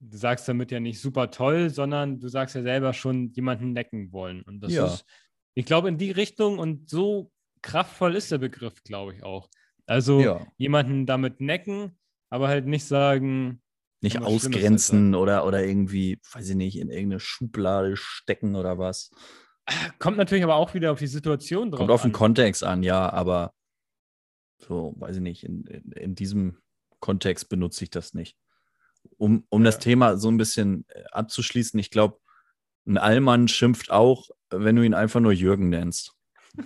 du 0.01 0.17
sagst 0.17 0.49
damit 0.49 0.73
ja 0.73 0.81
nicht 0.81 1.01
super 1.01 1.31
toll, 1.31 1.71
sondern 1.71 2.19
du 2.19 2.27
sagst 2.29 2.55
ja 2.57 2.63
selber 2.63 2.93
schon 2.93 3.31
jemanden 3.31 3.73
necken 3.73 4.11
wollen. 4.13 4.43
Und 4.43 4.61
das 4.61 4.73
Ja. 4.73 4.87
ist, 4.87 5.05
ich 5.57 5.65
glaube, 5.65 5.89
in 5.89 5.97
die 5.97 6.11
Richtung 6.11 6.59
und 6.59 6.89
so 6.89 7.33
kraftvoll 7.63 8.15
ist 8.15 8.31
der 8.31 8.39
Begriff, 8.39 8.85
glaube 8.85 9.15
ich 9.15 9.23
auch. 9.23 9.49
Also 9.87 10.21
ja. 10.21 10.47
jemanden 10.59 11.07
damit 11.07 11.41
necken, 11.41 11.99
aber 12.29 12.49
halt 12.49 12.67
nicht 12.67 12.85
sagen, 12.85 13.63
Nicht 14.03 14.21
ausgrenzen 14.21 15.15
oder, 15.15 15.47
oder 15.47 15.65
irgendwie, 15.65 16.21
weiß 16.33 16.51
ich 16.51 16.57
nicht, 16.57 16.79
in 16.79 16.91
irgendeine 16.91 17.21
Schublade 17.21 17.97
stecken 17.97 18.55
oder 18.55 18.79
was. 18.79 19.11
kommt 19.99 20.19
natürlich 20.19 20.45
aber 20.45 20.57
auch 20.57 20.75
wieder 20.75 20.93
auf 20.93 20.99
die 20.99 21.07
Situation 21.07 21.71
drauf 21.71 21.79
Kommt 21.79 21.91
auf 21.91 22.03
den 22.03 22.09
an. 22.09 22.13
Kontext 22.13 22.63
an, 22.63 22.83
ja, 22.83 23.11
aber 23.11 23.55
so, 24.59 24.95
weiß 24.99 25.17
ich 25.17 25.23
nicht, 25.23 25.45
in, 25.45 25.65
in, 25.67 25.93
in 25.93 26.15
diesem 26.15 26.59
Kontext 27.01 27.49
benutze 27.49 27.85
ich 27.85 27.91
das 27.91 28.13
nicht. 28.13 28.37
Um, 29.17 29.47
um 29.49 29.65
das 29.65 29.77
Ja. 29.77 29.81
Thema 29.81 30.17
so 30.19 30.29
ein 30.29 30.37
bisschen 30.37 30.85
äh, 30.89 31.05
abzuschließen, 31.13 31.81
ich 31.81 31.91
glaube, 31.91 32.19
ein 32.87 32.99
Allmann 32.99 33.49
schimpft 33.49 33.91
auch, 33.91 34.29
wenn 34.51 34.77
du 34.77 34.83
ihn 34.83 34.95
einfach 34.95 35.21
nur 35.21 35.33
Jürgen 35.33 35.69
nennst. 35.69 36.13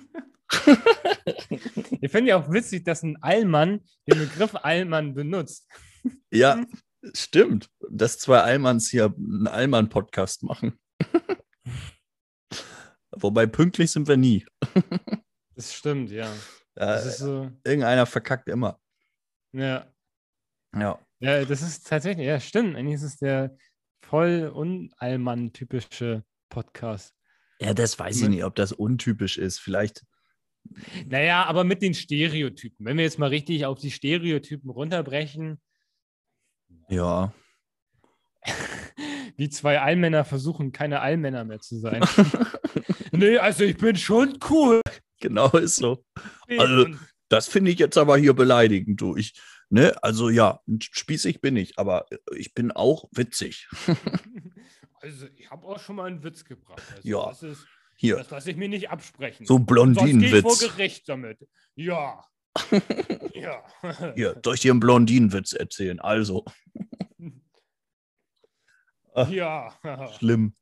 Ich 2.00 2.10
finde 2.10 2.30
ja 2.30 2.36
auch 2.36 2.50
witzig, 2.50 2.84
dass 2.84 3.02
ein 3.04 3.16
Allmann 3.22 3.84
den 4.08 4.18
Begriff 4.18 4.54
Allmann 4.56 5.14
benutzt. 5.14 5.68
Ja, 6.32 6.64
stimmt. 7.14 7.70
Dass 7.88 8.18
zwei 8.18 8.40
Allmanns 8.40 8.88
hier 8.90 9.14
einen 9.16 9.46
Allmann-Podcast 9.46 10.42
machen. 10.42 10.78
Wobei 13.12 13.46
pünktlich 13.46 13.90
sind 13.90 14.08
wir 14.08 14.16
nie. 14.16 14.44
Das 15.56 15.74
stimmt, 15.74 16.10
ja. 16.10 16.33
Das 16.74 17.04
Äh, 17.04 17.08
ist 17.10 17.18
so, 17.18 17.50
irgendeiner 17.64 18.06
verkackt 18.06 18.48
immer. 18.48 18.81
ja. 19.52 19.87
Ja. 20.74 20.98
Ja, 21.18 21.44
das 21.44 21.60
ist 21.60 21.87
tatsächlich, 21.87 22.26
ja, 22.26 22.40
stimmt. 22.40 22.76
Eigentlich 22.76 22.94
ist 22.94 23.02
es 23.02 23.16
der 23.18 23.54
voll 24.02 24.50
unallmann-typische 24.54 26.24
Podcast. 26.48 27.14
Ja, 27.61 27.75
das 27.75 27.98
weiß 27.98 28.23
ich 28.23 28.29
nicht, 28.29 28.44
ob 28.44 28.54
das 28.54 28.73
untypisch 28.73 29.37
ist. 29.38 29.58
Vielleicht, 29.58 30.04
Naja, 31.06 31.44
aber 31.44 31.65
mit 31.65 31.83
den 31.83 31.94
Stereotypen. 31.94 32.87
Wenn 32.87 32.96
wir 32.96 33.04
jetzt 33.04 33.19
mal 33.19 33.29
richtig 33.29 33.67
auf 33.67 33.79
die 33.79 33.90
Stereotypen 33.90 34.71
runterbrechen, 34.71 35.61
ja. 36.88 37.33
wie 39.37 39.48
zwei 39.48 39.81
Allmänner 39.81 40.25
versuchen, 40.25 40.73
keine 40.73 41.00
Allmänner 41.00 41.44
mehr 41.44 41.61
zu 41.61 41.79
sein. 41.79 42.02
nee, 43.13 43.38
also 43.38 43.65
ich 43.65 43.77
bin 43.77 43.96
schon 43.96 44.38
cool. 44.50 44.81
Genau 45.21 45.50
ist 45.50 45.77
so. 45.77 46.04
Also- 46.48 46.87
Das 47.29 47.46
finde 47.46 47.71
ich 47.71 47.79
jetzt 47.79 47.96
aber 47.96 48.17
hier 48.19 48.35
beleidigend, 48.35 49.00
du. 49.00 49.17
Ich, 49.17 49.35
ne, 49.69 49.94
also 50.02 50.31
ja, 50.31 50.61
spießig 50.81 51.40
bin 51.40 51.56
ich, 51.56 51.79
aber 51.79 52.06
ich 52.37 52.54
bin 52.54 52.73
auch 52.73 53.08
witzig. 53.13 53.69
Also, 55.01 55.27
ich 55.35 55.51
habe 55.51 55.67
auch 55.67 55.79
schon 55.81 55.96
mal 55.96 56.07
einen 56.07 56.23
Witz 56.23 56.44
gebracht. 56.44 56.83
Also, 56.96 57.09
Ja. 57.09 57.29
Das 57.29 57.42
ist, 57.42 57.67
Hier, 57.96 58.17
Das 58.17 58.31
lasse 58.31 58.51
ich 58.51 58.57
mir 58.57 58.69
nicht 58.69 58.90
absprechen. 58.90 59.44
so 59.46 59.55
Sonst 59.57 59.67
gehe 59.67 59.77
ich 59.77 59.87
vor 59.90 59.96
Blondinenwitz. 59.96 60.61
Gericht 60.61 61.09
damit. 61.09 61.46
Ja. 61.75 62.25
ja. 63.35 63.65
Hier, 64.15 64.40
soll 64.44 64.55
ich 64.55 64.61
dir 64.61 64.73
einen 64.73 64.81
Blondinenwitz 64.81 65.53
erzählen? 65.53 66.01
Also, 66.01 66.44
ja. 69.29 69.73
schlimm. 70.19 70.55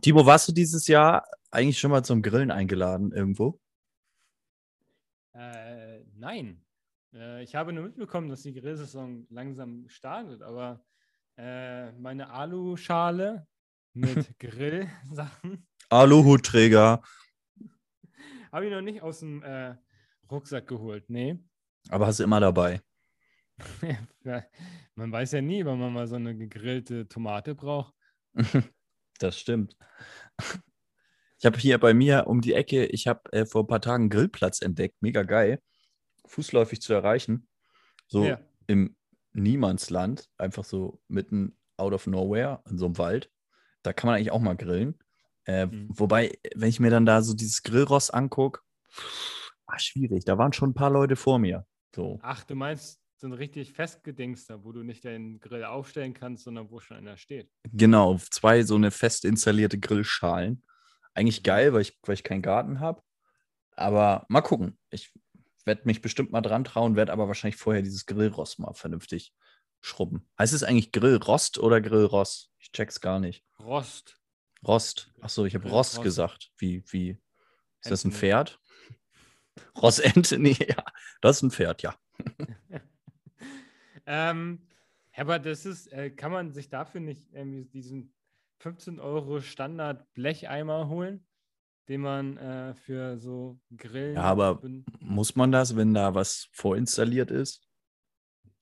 Timo, 0.00 0.24
warst 0.26 0.48
du 0.48 0.52
dieses 0.52 0.86
Jahr 0.86 1.26
eigentlich 1.50 1.78
schon 1.78 1.90
mal 1.90 2.04
zum 2.04 2.22
Grillen 2.22 2.50
eingeladen 2.50 3.12
irgendwo? 3.12 3.60
Äh, 5.34 6.04
nein. 6.16 6.64
Äh, 7.12 7.42
ich 7.42 7.54
habe 7.54 7.72
nur 7.72 7.84
mitbekommen, 7.84 8.28
dass 8.28 8.42
die 8.42 8.54
Grillsaison 8.54 9.26
langsam 9.30 9.88
startet, 9.88 10.42
aber 10.42 10.84
äh, 11.38 11.92
meine 11.92 12.30
Aluschale 12.30 13.46
mit 13.94 14.28
Grillsachen 14.38 15.66
Aluhutträger. 15.88 17.02
habe 18.52 18.66
ich 18.66 18.72
noch 18.72 18.82
nicht 18.82 19.02
aus 19.02 19.20
dem 19.20 19.42
äh, 19.42 19.74
Rucksack 20.30 20.66
geholt. 20.66 21.08
Nee. 21.08 21.38
Aber 21.88 22.06
hast 22.06 22.18
du 22.20 22.24
immer 22.24 22.40
dabei. 22.40 22.82
Man 24.94 25.12
weiß 25.12 25.32
ja 25.32 25.40
nie, 25.40 25.64
wann 25.64 25.78
man 25.80 25.92
mal 25.92 26.06
so 26.06 26.16
eine 26.16 26.36
gegrillte 26.36 27.08
Tomate 27.08 27.54
braucht. 27.54 27.94
Das 29.18 29.38
stimmt. 29.38 29.76
Ich 31.38 31.46
habe 31.46 31.58
hier 31.58 31.78
bei 31.78 31.94
mir 31.94 32.26
um 32.26 32.40
die 32.40 32.52
Ecke, 32.52 32.86
ich 32.86 33.06
habe 33.06 33.32
äh, 33.32 33.46
vor 33.46 33.62
ein 33.64 33.66
paar 33.68 33.80
Tagen 33.80 34.04
einen 34.04 34.10
Grillplatz 34.10 34.60
entdeckt. 34.60 34.96
Mega 35.00 35.22
geil. 35.22 35.60
Fußläufig 36.26 36.80
zu 36.82 36.92
erreichen. 36.92 37.48
So 38.06 38.24
Ja. 38.26 38.40
im 38.66 38.96
Niemandsland. 39.42 40.28
Einfach 40.38 40.64
so 40.64 41.00
mitten 41.08 41.56
out 41.76 41.92
of 41.92 42.06
nowhere 42.06 42.62
in 42.70 42.78
so 42.78 42.86
einem 42.86 42.98
Wald. 42.98 43.30
Da 43.82 43.92
kann 43.92 44.08
man 44.08 44.16
eigentlich 44.16 44.32
auch 44.32 44.40
mal 44.40 44.56
grillen. 44.56 44.98
Äh, 45.44 45.66
Mhm. 45.66 45.88
Wobei, 45.90 46.38
wenn 46.54 46.68
ich 46.68 46.80
mir 46.80 46.90
dann 46.90 47.06
da 47.06 47.22
so 47.22 47.34
dieses 47.34 47.62
Grillrost 47.62 48.12
angucke, 48.12 48.60
war 49.66 49.78
schwierig. 49.78 50.24
Da 50.24 50.38
waren 50.38 50.52
schon 50.52 50.70
ein 50.70 50.74
paar 50.74 50.90
Leute 50.90 51.16
vor 51.16 51.38
mir. 51.38 51.66
So. 51.94 52.18
Ach, 52.22 52.44
du 52.44 52.54
meinst 52.54 53.00
so 53.16 53.26
ein 53.26 53.32
richtig 53.32 53.72
festgedingster, 53.72 54.64
wo 54.64 54.72
du 54.72 54.82
nicht 54.82 55.04
deinen 55.04 55.40
Grill 55.40 55.64
aufstellen 55.64 56.14
kannst, 56.14 56.44
sondern 56.44 56.70
wo 56.70 56.78
schon 56.80 56.96
einer 56.96 57.16
steht. 57.16 57.50
Genau, 57.72 58.18
zwei 58.30 58.62
so 58.62 58.76
eine 58.76 58.90
fest 58.90 59.24
installierte 59.24 59.78
Grillschalen. 59.78 60.62
Eigentlich 61.14 61.40
Mhm. 61.40 61.44
geil, 61.44 61.72
weil 61.72 61.82
ich, 61.82 61.98
weil 62.04 62.14
ich 62.14 62.22
keinen 62.24 62.42
Garten 62.42 62.80
habe. 62.80 63.02
Aber 63.74 64.24
mal 64.28 64.40
gucken. 64.42 64.78
Ich 64.90 65.12
werde 65.68 65.82
mich 65.84 66.02
bestimmt 66.02 66.32
mal 66.32 66.40
dran 66.40 66.64
trauen, 66.64 66.96
werde 66.96 67.12
aber 67.12 67.28
wahrscheinlich 67.28 67.60
vorher 67.60 67.82
dieses 67.82 68.06
Grillrost 68.06 68.58
mal 68.58 68.74
vernünftig 68.74 69.32
schrubben. 69.80 70.28
Heißt 70.36 70.52
es 70.52 70.64
eigentlich 70.64 70.90
Grillrost 70.90 71.58
oder 71.58 71.80
Grillrost? 71.80 72.50
Ich 72.58 72.72
check's 72.72 73.00
gar 73.00 73.20
nicht. 73.20 73.44
Rost. 73.60 74.20
Rost. 74.66 75.12
Achso, 75.20 75.44
ich 75.44 75.54
habe 75.54 75.68
Rost 75.68 75.92
Grillrost. 75.92 76.02
gesagt. 76.02 76.50
Wie, 76.58 76.82
wie? 76.88 77.10
Ist 77.80 77.92
das 77.92 78.04
ein. 78.04 78.10
Pferd? 78.10 78.58
Ross 79.80 80.00
Anthony, 80.04 80.56
ja. 80.58 80.82
Das 81.20 81.36
ist 81.36 81.42
ein 81.42 81.50
Pferd, 81.52 81.82
ja. 81.82 81.94
Ähm, 84.10 84.66
aber 85.14 85.38
das 85.38 85.66
ist, 85.66 85.92
äh, 85.92 86.08
kann 86.10 86.32
man 86.32 86.50
sich 86.50 86.70
dafür 86.70 87.02
nicht 87.02 87.30
irgendwie 87.30 87.66
diesen 87.66 88.14
15 88.60 89.00
Euro 89.00 89.42
Standard 89.42 90.10
Blecheimer 90.14 90.88
holen, 90.88 91.26
den 91.88 92.00
man 92.02 92.36
äh, 92.36 92.74
für 92.74 93.18
so 93.18 93.58
Grillen. 93.76 94.14
Ja, 94.14 94.22
aber- 94.22 94.60
Muss 95.00 95.36
man 95.36 95.52
das, 95.52 95.76
wenn 95.76 95.94
da 95.94 96.14
was 96.14 96.48
vorinstalliert 96.52 97.30
ist? 97.30 97.62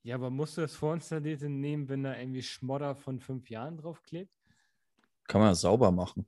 Ja, 0.03 0.15
aber 0.15 0.31
musst 0.31 0.57
du 0.57 0.61
das 0.61 0.77
vorinstallierte 0.77 1.49
nehmen, 1.49 1.89
wenn 1.89 2.05
da 2.05 2.17
irgendwie 2.17 2.43
Schmodder 2.43 2.95
von 2.95 3.19
fünf 3.19 3.51
Jahren 3.51 3.77
draufklebt? 3.77 4.31
Kann 5.27 5.41
man 5.41 5.51
das 5.51 5.63
sauber 5.63 5.91
machen. 5.91 6.27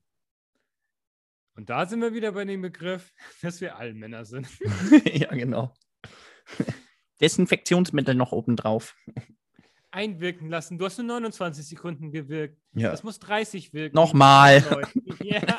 Und 1.55 1.71
da 1.71 1.87
sind 1.87 2.01
wir 2.01 2.13
wieder 2.13 2.33
bei 2.33 2.45
dem 2.45 2.63
Begriff, 2.63 3.13
dass 3.43 3.61
wir 3.61 3.77
alle 3.77 3.95
Männer 3.95 4.25
sind. 4.25 4.49
ja, 5.13 5.29
genau. 5.35 5.73
Desinfektionsmittel 7.21 8.15
noch 8.15 8.33
oben 8.33 8.57
drauf. 8.57 8.97
Einwirken 9.91 10.49
lassen. 10.51 10.79
Du 10.79 10.85
hast 10.85 10.99
nur 10.99 11.07
29 11.07 11.67
Sekunden 11.67 12.13
gewirkt. 12.13 12.61
Ja. 12.75 12.91
Das 12.91 13.03
muss 13.03 13.19
30 13.21 13.73
wirken. 13.73 13.95
Nochmal. 13.97 14.65
Ja. 15.23 15.59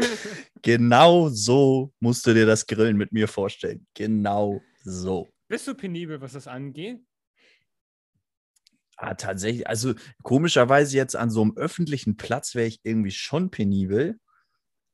Genau 0.62 1.28
so 1.28 1.92
musst 1.98 2.24
du 2.26 2.34
dir 2.34 2.46
das 2.46 2.66
Grillen 2.66 2.96
mit 2.96 3.12
mir 3.12 3.26
vorstellen. 3.26 3.86
Genau 3.94 4.62
so. 4.84 5.28
Bist 5.48 5.66
du 5.66 5.74
penibel, 5.74 6.20
was 6.20 6.34
das 6.34 6.46
angeht? 6.46 7.00
Ah, 8.96 9.14
tatsächlich, 9.14 9.66
also 9.66 9.94
komischerweise 10.22 10.96
jetzt 10.96 11.16
an 11.16 11.30
so 11.30 11.42
einem 11.42 11.56
öffentlichen 11.56 12.16
Platz 12.16 12.54
wäre 12.54 12.68
ich 12.68 12.80
irgendwie 12.84 13.10
schon 13.10 13.50
penibel. 13.50 14.20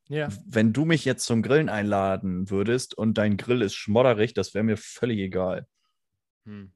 Ja. 0.09 0.28
Wenn 0.46 0.72
du 0.72 0.86
mich 0.86 1.05
jetzt 1.05 1.26
zum 1.26 1.42
Grillen 1.42 1.68
einladen 1.68 2.49
würdest 2.49 2.96
und 2.96 3.18
dein 3.18 3.36
Grill 3.36 3.61
ist 3.61 3.74
schmodderig, 3.74 4.32
das 4.32 4.55
wäre 4.55 4.64
mir 4.64 4.78
völlig 4.78 5.18
egal. 5.18 5.66
Hm. 6.46 6.72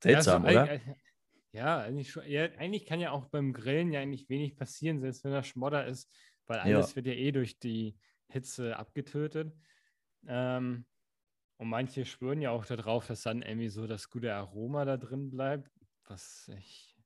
Seltsam, 0.00 0.44
ja, 0.44 0.50
so, 0.52 0.56
oder? 0.56 0.72
eig- 0.72 0.96
Ja, 1.50 1.78
eigentlich, 1.80 2.14
ja, 2.26 2.44
eigentlich 2.58 2.86
kann 2.86 3.00
ja 3.00 3.10
auch 3.10 3.26
beim 3.30 3.52
Grillen 3.52 3.90
ja 3.90 4.00
eigentlich 4.00 4.28
wenig 4.28 4.56
passieren, 4.56 5.00
selbst 5.00 5.24
wenn 5.24 5.32
das 5.32 5.46
Schmodder 5.48 5.86
ist, 5.86 6.08
weil 6.46 6.60
Ja. 6.62 6.86
alles 6.86 6.96
wird 6.96 7.06
ja 7.06 7.12
eh 7.14 7.32
durch 7.32 7.58
die 7.58 7.98
Hitze 8.28 8.76
abgetötet. 8.76 9.56
Ähm, 10.26 10.86
und 11.58 11.68
manche 11.68 12.04
schwören 12.04 12.40
ja 12.42 12.50
auch 12.50 12.66
darauf, 12.66 13.06
dass 13.06 13.22
dann 13.22 13.42
irgendwie 13.42 13.68
so 13.68 13.86
das 13.86 14.10
gute 14.10 14.34
Aroma 14.34 14.84
da 14.84 14.96
drin 14.96 15.30
bleibt, 15.30 15.72
was 16.04 16.48
ich 16.58 16.98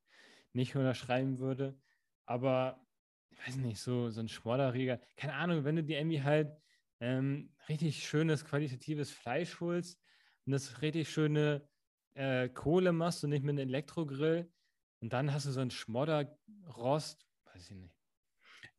nicht 0.53 0.75
unterschreiben 0.75 1.39
würde. 1.39 1.79
Aber 2.25 2.87
ich 3.29 3.39
weiß 3.47 3.55
nicht, 3.57 3.79
so, 3.79 4.09
so 4.09 4.19
ein 4.21 4.27
Schmodderreger, 4.27 4.99
keine 5.15 5.33
Ahnung, 5.35 5.63
wenn 5.63 5.77
du 5.77 5.83
dir 5.83 5.99
irgendwie 5.99 6.23
halt 6.23 6.57
ähm, 6.99 7.55
richtig 7.69 8.05
schönes, 8.07 8.45
qualitatives 8.45 9.11
Fleisch 9.11 9.59
holst 9.59 10.01
und 10.45 10.51
das 10.53 10.81
richtig 10.81 11.09
schöne 11.09 11.69
äh, 12.13 12.49
Kohle 12.49 12.91
machst 12.91 13.23
und 13.23 13.29
nicht 13.31 13.43
mit 13.43 13.51
einem 13.57 13.69
Elektrogrill 13.69 14.51
und 14.99 15.13
dann 15.13 15.33
hast 15.33 15.45
du 15.45 15.51
so 15.51 15.61
einen 15.61 15.71
Schmodderrost, 15.71 17.27
weiß 17.45 17.71
ich 17.71 17.77
nicht. 17.77 18.00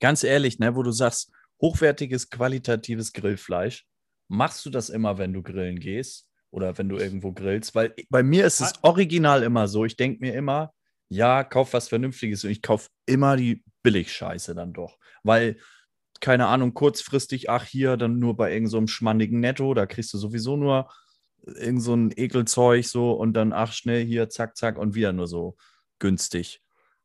Ganz 0.03 0.24
ehrlich, 0.24 0.59
ne, 0.59 0.74
wo 0.74 0.82
du 0.82 0.90
sagst, 0.90 1.30
hochwertiges, 1.61 2.28
qualitatives 2.28 3.12
Grillfleisch, 3.12 3.86
machst 4.26 4.66
du 4.66 4.70
das 4.70 4.90
immer, 4.90 5.16
wenn 5.16 5.32
du 5.32 5.44
grillen 5.44 5.78
gehst 5.78 6.26
oder 6.50 6.76
wenn 6.76 6.88
du 6.88 6.98
irgendwo 6.98 7.32
grillst? 7.32 7.76
Weil 7.76 7.94
bei 8.11 8.24
mir 8.24 8.44
ist 8.44 8.61
es 8.61 8.72
Ah. 8.74 8.78
original 8.82 9.44
immer 9.44 9.68
so. 9.68 9.84
Ich 9.84 9.96
denke 9.96 10.18
mir 10.18 10.34
immer, 10.34 10.74
ja, 11.09 11.44
kauf 11.44 11.72
was 11.72 11.88
Vernünftiges 11.88 12.42
und 12.42 12.50
ich 12.50 12.62
kauf 12.62 12.90
immer 13.07 13.36
die 13.36 13.62
Billigscheiße 13.84 14.57
dann 14.57 14.72
doch. 14.72 14.98
Weil, 15.22 15.59
keine 16.18 16.48
Ahnung, 16.48 16.74
kurzfristig, 16.74 17.48
ach, 17.48 17.64
hier 17.64 17.96
dann 17.96 18.18
nur 18.18 18.36
bei 18.36 18.48
irgendeinem 18.48 18.70
so 18.70 18.76
einem 18.78 18.88
schmandigen 18.88 19.38
Netto, 19.38 19.72
da 19.72 19.86
kriegst 19.86 20.12
du 20.14 20.18
sowieso 20.18 20.57
nur 20.57 20.90
irgend 21.44 21.82
so 21.82 21.94
ein 21.94 22.12
Ekelzeug 22.16 22.84
so 22.86 23.12
und 23.12 23.34
dann, 23.34 23.53
ach, 23.53 23.72
schnell 23.72 24.05
hier, 24.05 24.28
zack, 24.28 24.57
zack 24.57 24.78
und 24.78 24.96
wieder 24.96 25.12
nur 25.12 25.28
so 25.28 25.57
günstig 26.00 26.61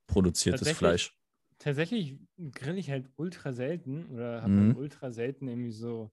produziertes 0.08 0.72
Fleisch. 0.72 1.17
Tatsächlich 1.60 2.20
grill 2.52 2.78
ich 2.78 2.92
halt 2.92 3.10
ultra 3.16 3.52
selten 3.54 4.08
oder 4.12 4.42
habe 4.44 4.58
Mhm. 4.58 4.62
halt 4.62 4.76
ultra 4.76 5.12
selten 5.12 5.48
irgendwie 5.48 5.72
so, 5.72 6.12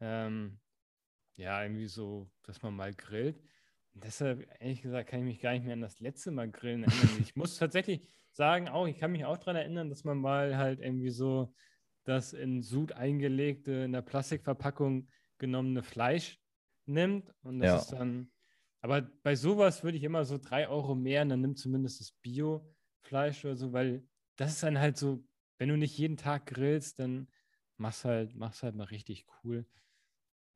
ähm, 0.00 0.60
ja, 1.36 1.62
irgendwie 1.62 1.86
so, 1.86 2.30
dass 2.42 2.62
man 2.62 2.76
mal 2.76 2.94
grillt. 2.94 3.40
Und 3.94 4.04
deshalb, 4.04 4.48
ehrlich 4.60 4.82
gesagt, 4.82 5.10
kann 5.10 5.20
ich 5.20 5.26
mich 5.26 5.40
gar 5.40 5.52
nicht 5.52 5.64
mehr 5.64 5.74
an 5.74 5.80
das 5.80 6.00
letzte 6.00 6.30
Mal 6.30 6.50
grillen 6.50 6.84
erinnern. 6.84 7.18
ich 7.18 7.36
muss 7.36 7.56
tatsächlich 7.58 8.08
sagen, 8.32 8.68
auch, 8.68 8.86
ich 8.86 8.98
kann 8.98 9.12
mich 9.12 9.24
auch 9.24 9.38
daran 9.38 9.56
erinnern, 9.56 9.90
dass 9.90 10.04
man 10.04 10.18
mal 10.18 10.56
halt 10.56 10.80
irgendwie 10.80 11.10
so 11.10 11.54
das 12.04 12.32
in 12.32 12.62
Sud 12.62 12.92
eingelegte, 12.92 13.72
in 13.84 13.92
der 13.92 14.02
Plastikverpackung 14.02 15.08
genommene 15.38 15.82
Fleisch 15.82 16.40
nimmt. 16.86 17.34
Und 17.42 17.58
das 17.60 17.72
Ja. 17.72 17.74
ist 17.74 17.92
dann, 17.92 18.32
aber 18.80 19.02
bei 19.02 19.36
sowas 19.36 19.82
würde 19.84 19.98
ich 19.98 20.04
immer 20.04 20.24
so 20.24 20.38
drei 20.38 20.68
Euro 20.68 20.94
mehr 20.94 21.22
und 21.22 21.30
dann 21.30 21.40
nimmt 21.40 21.58
zumindest 21.58 22.00
das 22.00 22.12
Bio-Fleisch 22.12 23.44
oder 23.44 23.56
so, 23.56 23.72
weil 23.72 24.08
das 24.38 24.52
ist 24.52 24.62
dann 24.62 24.78
halt 24.78 24.96
so, 24.96 25.24
wenn 25.58 25.68
du 25.68 25.76
nicht 25.76 25.98
jeden 25.98 26.16
Tag 26.16 26.46
grillst, 26.46 26.98
dann 26.98 27.28
mach's 27.76 28.04
halt, 28.04 28.34
mach's 28.36 28.62
halt 28.62 28.74
mal 28.74 28.84
richtig 28.84 29.26
cool. 29.44 29.66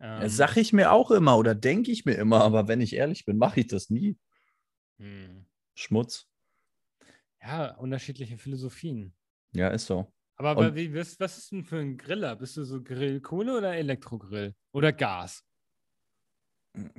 Ähm, 0.00 0.28
sag 0.28 0.56
ich 0.56 0.72
mir 0.72 0.92
auch 0.92 1.10
immer 1.10 1.36
oder 1.36 1.54
denke 1.54 1.90
ich 1.90 2.04
mir 2.04 2.14
immer, 2.14 2.42
aber 2.42 2.68
wenn 2.68 2.80
ich 2.80 2.94
ehrlich 2.94 3.24
bin, 3.24 3.38
mache 3.38 3.60
ich 3.60 3.66
das 3.66 3.90
nie. 3.90 4.16
hm. 4.98 5.44
Schmutz. 5.74 6.26
Ja, 7.42 7.74
unterschiedliche 7.76 8.38
Philosophien. 8.38 9.14
Ja, 9.52 9.68
ist 9.68 9.86
so. 9.86 10.12
Aber 10.36 10.56
wa- 10.58 10.74
wie, 10.74 10.94
was, 10.94 11.18
was 11.20 11.38
ist 11.38 11.52
denn 11.52 11.64
für 11.64 11.78
ein 11.78 11.96
Griller? 11.96 12.36
Bist 12.36 12.56
du 12.56 12.64
so 12.64 12.82
Grillkohle 12.82 13.56
oder 13.58 13.74
Elektrogrill? 13.76 14.54
Oder 14.72 14.92
Gas? 14.92 15.44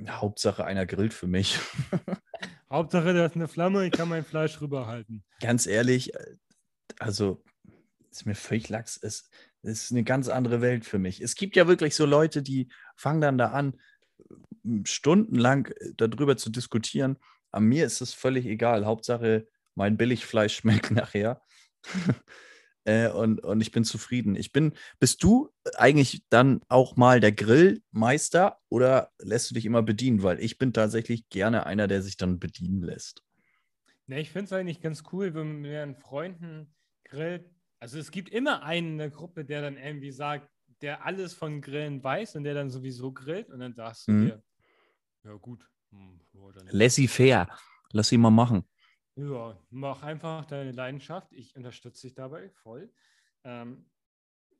Hauptsache 0.08 0.64
einer 0.64 0.86
grillt 0.86 1.14
für 1.14 1.26
mich. 1.26 1.58
Hauptsache, 2.70 3.14
da 3.14 3.26
ist 3.26 3.36
eine 3.36 3.48
Flamme, 3.48 3.86
ich 3.86 3.92
kann 3.92 4.08
mein 4.08 4.24
Fleisch 4.24 4.60
rüberhalten. 4.60 5.24
Ganz 5.40 5.66
ehrlich, 5.66 6.14
äh, 6.14 6.36
also 6.98 7.42
ist 8.10 8.26
mir 8.26 8.34
völlig 8.34 8.68
lax. 8.68 8.98
Es 9.02 9.30
ist 9.62 9.90
eine 9.90 10.04
ganz 10.04 10.28
andere 10.28 10.60
Welt 10.60 10.84
für 10.84 10.98
mich. 10.98 11.20
Es 11.20 11.34
gibt 11.34 11.56
ja 11.56 11.66
wirklich 11.66 11.94
so 11.94 12.06
Leute, 12.06 12.42
die 12.42 12.68
fangen 12.96 13.20
dann 13.20 13.38
da 13.38 13.48
an, 13.48 13.74
stundenlang 14.84 15.66
äh, 15.66 15.92
darüber 15.96 16.36
zu 16.36 16.50
diskutieren. 16.50 17.18
An 17.50 17.64
mir 17.64 17.86
ist 17.86 18.00
es 18.00 18.14
völlig 18.14 18.46
egal. 18.46 18.86
Hauptsache, 18.86 19.46
mein 19.74 19.96
Billigfleisch 19.96 20.56
schmeckt 20.56 20.90
nachher. 20.90 21.42
Äh, 22.86 23.08
und, 23.08 23.42
und 23.42 23.62
ich 23.62 23.72
bin 23.72 23.82
zufrieden. 23.82 24.36
Ich 24.36 24.52
bin, 24.52 24.74
bist 25.00 25.22
du 25.22 25.48
eigentlich 25.76 26.22
dann 26.28 26.60
auch 26.68 26.96
mal 26.96 27.18
der 27.18 27.32
Grillmeister 27.32 28.58
oder 28.68 29.10
lässt 29.18 29.50
du 29.50 29.54
dich 29.54 29.64
immer 29.64 29.82
bedienen? 29.82 30.22
Weil 30.22 30.38
ich 30.38 30.58
bin 30.58 30.74
tatsächlich 30.74 31.30
gerne 31.30 31.64
einer, 31.64 31.88
der 31.88 32.02
sich 32.02 32.18
dann 32.18 32.38
bedienen 32.38 32.82
lässt. 32.82 33.23
Ne, 34.06 34.20
ich 34.20 34.30
finde 34.30 34.44
es 34.46 34.52
eigentlich 34.52 34.80
ganz 34.80 35.02
cool, 35.12 35.34
wenn 35.34 35.48
man 35.48 35.60
mit 35.62 35.70
ihren 35.72 35.96
Freunden 35.96 36.74
grillt. 37.04 37.50
Also 37.80 37.98
es 37.98 38.10
gibt 38.10 38.28
immer 38.30 38.62
einen 38.62 38.92
in 38.92 38.98
der 38.98 39.10
Gruppe, 39.10 39.44
der 39.44 39.62
dann 39.62 39.76
irgendwie 39.76 40.10
sagt, 40.10 40.50
der 40.80 41.04
alles 41.04 41.34
von 41.34 41.60
Grillen 41.60 42.02
weiß 42.02 42.36
und 42.36 42.44
der 42.44 42.54
dann 42.54 42.70
sowieso 42.70 43.12
grillt 43.12 43.50
und 43.50 43.60
dann 43.60 43.74
sagst 43.74 44.08
du 44.08 44.12
Mhm. 44.12 44.26
dir, 44.26 44.42
ja 45.24 45.34
gut, 45.34 45.70
hm, 45.90 46.20
ja, 46.32 46.52
dann, 46.52 46.66
Laissez-faire. 46.70 47.48
Lass 47.92 48.12
ihn 48.12 48.20
mal 48.20 48.30
machen. 48.30 48.64
ja, 49.16 49.58
mach 49.70 50.02
einfach 50.02 50.44
deine 50.44 50.72
Leidenschaft. 50.72 51.32
Ich 51.32 51.54
unterstütze 51.56 52.02
dich 52.06 52.14
dabei 52.14 52.50
voll. 52.50 52.92
Ähm, 53.44 53.90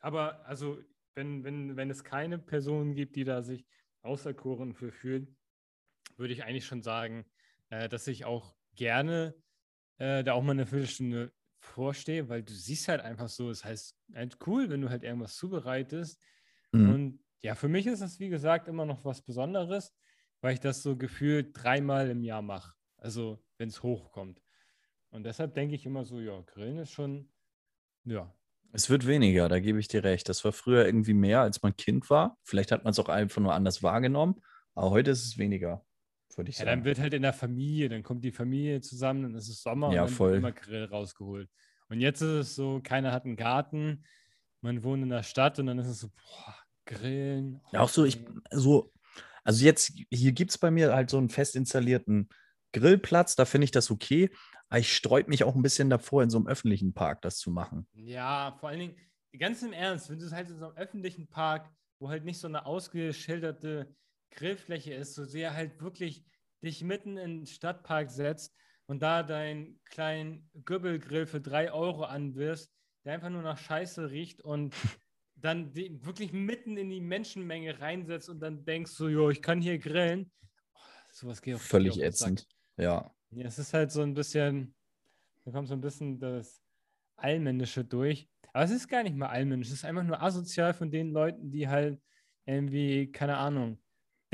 aber 0.00 0.46
also, 0.46 0.80
wenn, 1.14 1.44
wenn, 1.44 1.76
wenn 1.76 1.90
es 1.90 2.04
keine 2.04 2.38
Personen 2.38 2.94
gibt, 2.94 3.16
die 3.16 3.24
da 3.24 3.42
sich 3.42 3.66
auserkoren 4.02 4.74
für 4.74 4.92
fühlen, 4.92 5.38
würde 6.16 6.34
ich 6.34 6.44
eigentlich 6.44 6.66
schon 6.66 6.82
sagen, 6.82 7.26
äh, 7.70 7.88
dass 7.88 8.06
ich 8.08 8.24
auch 8.24 8.56
gerne 8.76 9.34
äh, 9.98 10.24
da 10.24 10.32
auch 10.34 10.42
mal 10.42 10.52
eine 10.52 10.66
Viertelstunde 10.66 11.32
vorstehe, 11.60 12.28
weil 12.28 12.42
du 12.42 12.52
siehst 12.52 12.88
halt 12.88 13.00
einfach 13.00 13.28
so, 13.28 13.50
es 13.50 13.64
heißt 13.64 13.96
halt 14.14 14.38
cool, 14.46 14.70
wenn 14.70 14.80
du 14.82 14.90
halt 14.90 15.02
irgendwas 15.02 15.36
zubereitest. 15.36 16.22
Mhm. 16.72 16.90
Und 16.92 17.24
ja, 17.42 17.54
für 17.54 17.68
mich 17.68 17.86
ist 17.86 18.00
das, 18.02 18.20
wie 18.20 18.28
gesagt, 18.28 18.68
immer 18.68 18.86
noch 18.86 19.04
was 19.04 19.22
Besonderes, 19.22 19.94
weil 20.40 20.54
ich 20.54 20.60
das 20.60 20.82
so 20.82 20.96
gefühlt 20.96 21.50
dreimal 21.54 22.10
im 22.10 22.22
Jahr 22.22 22.42
mache. 22.42 22.74
Also, 22.96 23.42
wenn 23.58 23.68
es 23.68 23.82
hochkommt. 23.82 24.40
Und 25.10 25.24
deshalb 25.24 25.54
denke 25.54 25.74
ich 25.74 25.86
immer 25.86 26.04
so, 26.04 26.20
ja, 26.20 26.40
Grillen 26.42 26.78
ist 26.78 26.90
schon, 26.90 27.30
ja, 28.04 28.34
Es 28.72 28.90
wird 28.90 29.06
weniger, 29.06 29.48
da 29.48 29.60
gebe 29.60 29.78
ich 29.78 29.88
dir 29.88 30.02
recht. 30.04 30.28
Das 30.28 30.44
war 30.44 30.52
früher 30.52 30.84
irgendwie 30.84 31.14
mehr, 31.14 31.40
als 31.40 31.62
man 31.62 31.76
Kind 31.76 32.10
war. 32.10 32.38
Vielleicht 32.42 32.72
hat 32.72 32.84
man 32.84 32.90
es 32.90 32.98
auch 32.98 33.08
einfach 33.08 33.40
nur 33.40 33.54
anders 33.54 33.82
wahrgenommen, 33.82 34.42
aber 34.74 34.90
heute 34.90 35.12
ist 35.12 35.24
es 35.24 35.38
weniger, 35.38 35.84
würde 36.36 36.50
ich 36.50 36.58
Ja, 36.58 36.64
sagen. 36.64 36.80
dann 36.80 36.84
wird 36.84 36.98
halt 36.98 37.14
in 37.14 37.22
der 37.22 37.32
Familie, 37.32 37.88
dann 37.88 38.02
kommt 38.02 38.24
die 38.24 38.32
Familie 38.32 38.80
zusammen, 38.80 39.22
dann 39.22 39.34
ist 39.34 39.48
es 39.48 39.62
Sommer 39.62 39.88
Ja, 39.90 40.02
und 40.02 40.06
dann 40.06 40.10
voll. 40.10 40.32
wird 40.32 40.38
immer 40.38 40.52
Grill 40.52 40.84
rausgeholt. 40.84 41.50
Und 41.88 42.00
jetzt 42.00 42.20
ist 42.22 42.28
es 42.48 42.54
so, 42.54 42.80
keiner 42.82 43.12
hat 43.12 43.24
einen 43.24 43.36
Garten, 43.36 44.04
man 44.60 44.82
wohnt 44.82 45.02
in 45.02 45.10
der 45.10 45.22
Stadt 45.22 45.58
und 45.58 45.66
dann 45.66 45.78
ist 45.78 45.86
es 45.86 46.00
so, 46.00 46.08
boah, 46.08 46.56
Grillen. 46.86 47.60
Ja, 47.72 47.80
auch 47.80 47.88
so, 47.88 48.04
ich, 48.04 48.18
so, 48.50 48.92
also 49.42 49.64
jetzt, 49.64 49.92
hier 50.10 50.32
gibt 50.32 50.50
es 50.50 50.58
bei 50.58 50.70
mir 50.70 50.94
halt 50.94 51.10
so 51.10 51.18
einen 51.18 51.28
fest 51.28 51.56
installierten 51.56 52.28
Grillplatz, 52.72 53.36
da 53.36 53.44
finde 53.44 53.66
ich 53.66 53.70
das 53.70 53.90
okay. 53.90 54.30
Aber 54.68 54.80
ich 54.80 54.94
sträub 54.96 55.28
mich 55.28 55.44
auch 55.44 55.54
ein 55.54 55.62
bisschen 55.62 55.90
davor, 55.90 56.22
in 56.22 56.30
so 56.30 56.38
einem 56.38 56.46
öffentlichen 56.46 56.94
Park 56.94 57.22
das 57.22 57.38
zu 57.38 57.50
machen. 57.50 57.86
Ja, 57.92 58.56
vor 58.58 58.70
allen 58.70 58.80
Dingen, 58.80 58.96
ganz 59.38 59.62
im 59.62 59.72
Ernst, 59.72 60.10
wenn 60.10 60.18
du 60.18 60.26
es 60.26 60.32
halt 60.32 60.50
in 60.50 60.58
so 60.58 60.66
einem 60.66 60.76
öffentlichen 60.76 61.28
Park, 61.28 61.70
wo 61.98 62.08
halt 62.08 62.24
nicht 62.24 62.38
so 62.38 62.48
eine 62.48 62.66
ausgeschilderte 62.66 63.94
Grillfläche 64.34 64.94
ist, 64.94 65.14
so 65.14 65.24
sehr 65.24 65.54
halt 65.54 65.80
wirklich 65.80 66.24
dich 66.62 66.82
mitten 66.82 67.16
in 67.16 67.40
den 67.40 67.46
Stadtpark 67.46 68.10
setzt 68.10 68.54
und 68.86 69.02
da 69.02 69.22
deinen 69.22 69.80
kleinen 69.84 70.50
Gübbelgrill 70.64 71.26
für 71.26 71.40
drei 71.40 71.72
Euro 71.72 72.04
anwirfst, 72.04 72.70
der 73.04 73.14
einfach 73.14 73.30
nur 73.30 73.42
nach 73.42 73.58
Scheiße 73.58 74.10
riecht 74.10 74.42
und 74.42 74.74
dann 75.36 75.74
wirklich 75.74 76.32
mitten 76.32 76.76
in 76.76 76.90
die 76.90 77.00
Menschenmenge 77.00 77.80
reinsetzt 77.80 78.28
und 78.28 78.40
dann 78.40 78.64
denkst 78.64 78.92
so, 78.92 79.08
jo, 79.08 79.30
ich 79.30 79.42
kann 79.42 79.60
hier 79.60 79.78
grillen. 79.78 80.30
Oh, 80.74 80.78
sowas 81.12 81.42
geht 81.42 81.56
auch 81.56 81.60
Völlig 81.60 82.00
ätzend. 82.00 82.46
Ja. 82.76 83.14
Ja, 83.30 83.46
es 83.46 83.58
ist 83.58 83.74
halt 83.74 83.90
so 83.90 84.02
ein 84.02 84.14
bisschen, 84.14 84.74
da 85.44 85.50
kommt 85.50 85.68
so 85.68 85.74
ein 85.74 85.80
bisschen 85.80 86.18
das 86.18 86.62
Allmännische 87.16 87.84
durch. 87.84 88.28
Aber 88.52 88.64
es 88.64 88.70
ist 88.70 88.88
gar 88.88 89.02
nicht 89.02 89.16
mal 89.16 89.28
allmännisch, 89.28 89.68
es 89.68 89.74
ist 89.74 89.84
einfach 89.84 90.04
nur 90.04 90.22
asozial 90.22 90.72
von 90.72 90.90
den 90.90 91.10
Leuten, 91.10 91.50
die 91.50 91.68
halt 91.68 92.00
irgendwie, 92.46 93.10
keine 93.10 93.36
Ahnung, 93.36 93.82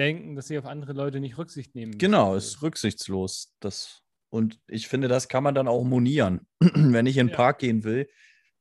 denken, 0.01 0.34
dass 0.34 0.48
sie 0.48 0.59
auf 0.59 0.66
andere 0.66 0.92
Leute 0.92 1.20
nicht 1.20 1.38
Rücksicht 1.38 1.74
nehmen. 1.74 1.90
müssen. 1.90 1.98
Genau, 1.98 2.32
So. 2.32 2.36
ist 2.38 2.62
rücksichtslos. 2.62 3.55
Das, 3.61 4.03
und 4.30 4.59
ich 4.66 4.88
finde, 4.88 5.07
das 5.09 5.28
kann 5.28 5.44
man 5.44 5.55
dann 5.55 5.68
auch 5.68 5.84
monieren. 5.84 6.46
Wenn 6.61 7.07
ich 7.07 7.16
in 7.18 7.26
den 7.28 7.30
Ja. 7.32 7.36
Park 7.36 7.59
gehen 7.61 7.84
will, 7.84 8.09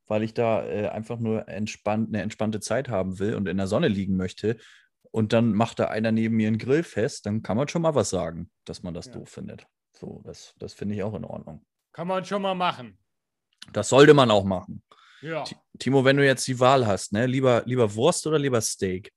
weil 0.08 0.24
ich 0.24 0.34
da 0.34 0.66
äh, 0.68 0.88
einfach 0.90 1.20
nur 1.20 1.48
entspannt, 1.48 2.10
eine 2.10 2.22
entspannte 2.22 2.60
Zeit 2.60 2.90
haben 2.90 3.18
will 3.20 3.36
und 3.36 3.48
in 3.48 3.58
der 3.58 3.68
Sonne 3.68 3.88
liegen 3.88 4.16
möchte, 4.16 4.58
und 5.12 5.34
dann 5.34 5.54
macht 5.54 5.80
da 5.80 5.86
einer 5.86 6.12
neben 6.12 6.36
mir 6.36 6.48
einen 6.50 6.60
Grill 6.60 6.84
fest, 6.84 7.26
dann 7.26 7.42
kann 7.42 7.58
man 7.58 7.68
schon 7.68 7.82
mal 7.82 7.96
was 7.96 8.12
sagen, 8.12 8.52
dass 8.66 8.84
man 8.84 8.94
das 8.94 9.08
Ja. 9.08 9.14
doof 9.14 9.30
findet. 9.30 9.66
So, 9.98 10.22
das, 10.24 10.54
das 10.60 10.74
finde 10.76 10.94
ich 10.94 11.02
auch 11.02 11.16
in 11.16 11.26
Ordnung. 11.26 11.66
Kann 11.94 12.08
man 12.08 12.24
schon 12.26 12.44
mal 12.44 12.54
machen. 12.54 13.00
Das 13.74 13.90
sollte 13.90 14.14
man 14.14 14.30
auch 14.30 14.44
machen. 14.46 14.84
Ja. 15.22 15.44
Ti- 15.44 15.56
Timo, 15.80 16.06
wenn 16.06 16.18
du 16.18 16.26
jetzt 16.26 16.48
die 16.48 16.60
Wahl 16.60 16.86
hast, 16.86 17.12
ne, 17.12 17.26
lieber, 17.26 17.64
lieber 17.66 17.94
Wurst 17.96 18.26
oder 18.28 18.38
lieber 18.38 18.62
Steak? 18.62 19.12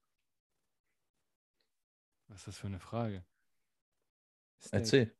Was 2.32 2.40
ist 2.40 2.46
das 2.48 2.58
für 2.58 2.66
eine 2.66 2.80
Frage? 2.80 3.26
Steak. 4.58 4.72
Erzähl. 4.80 5.16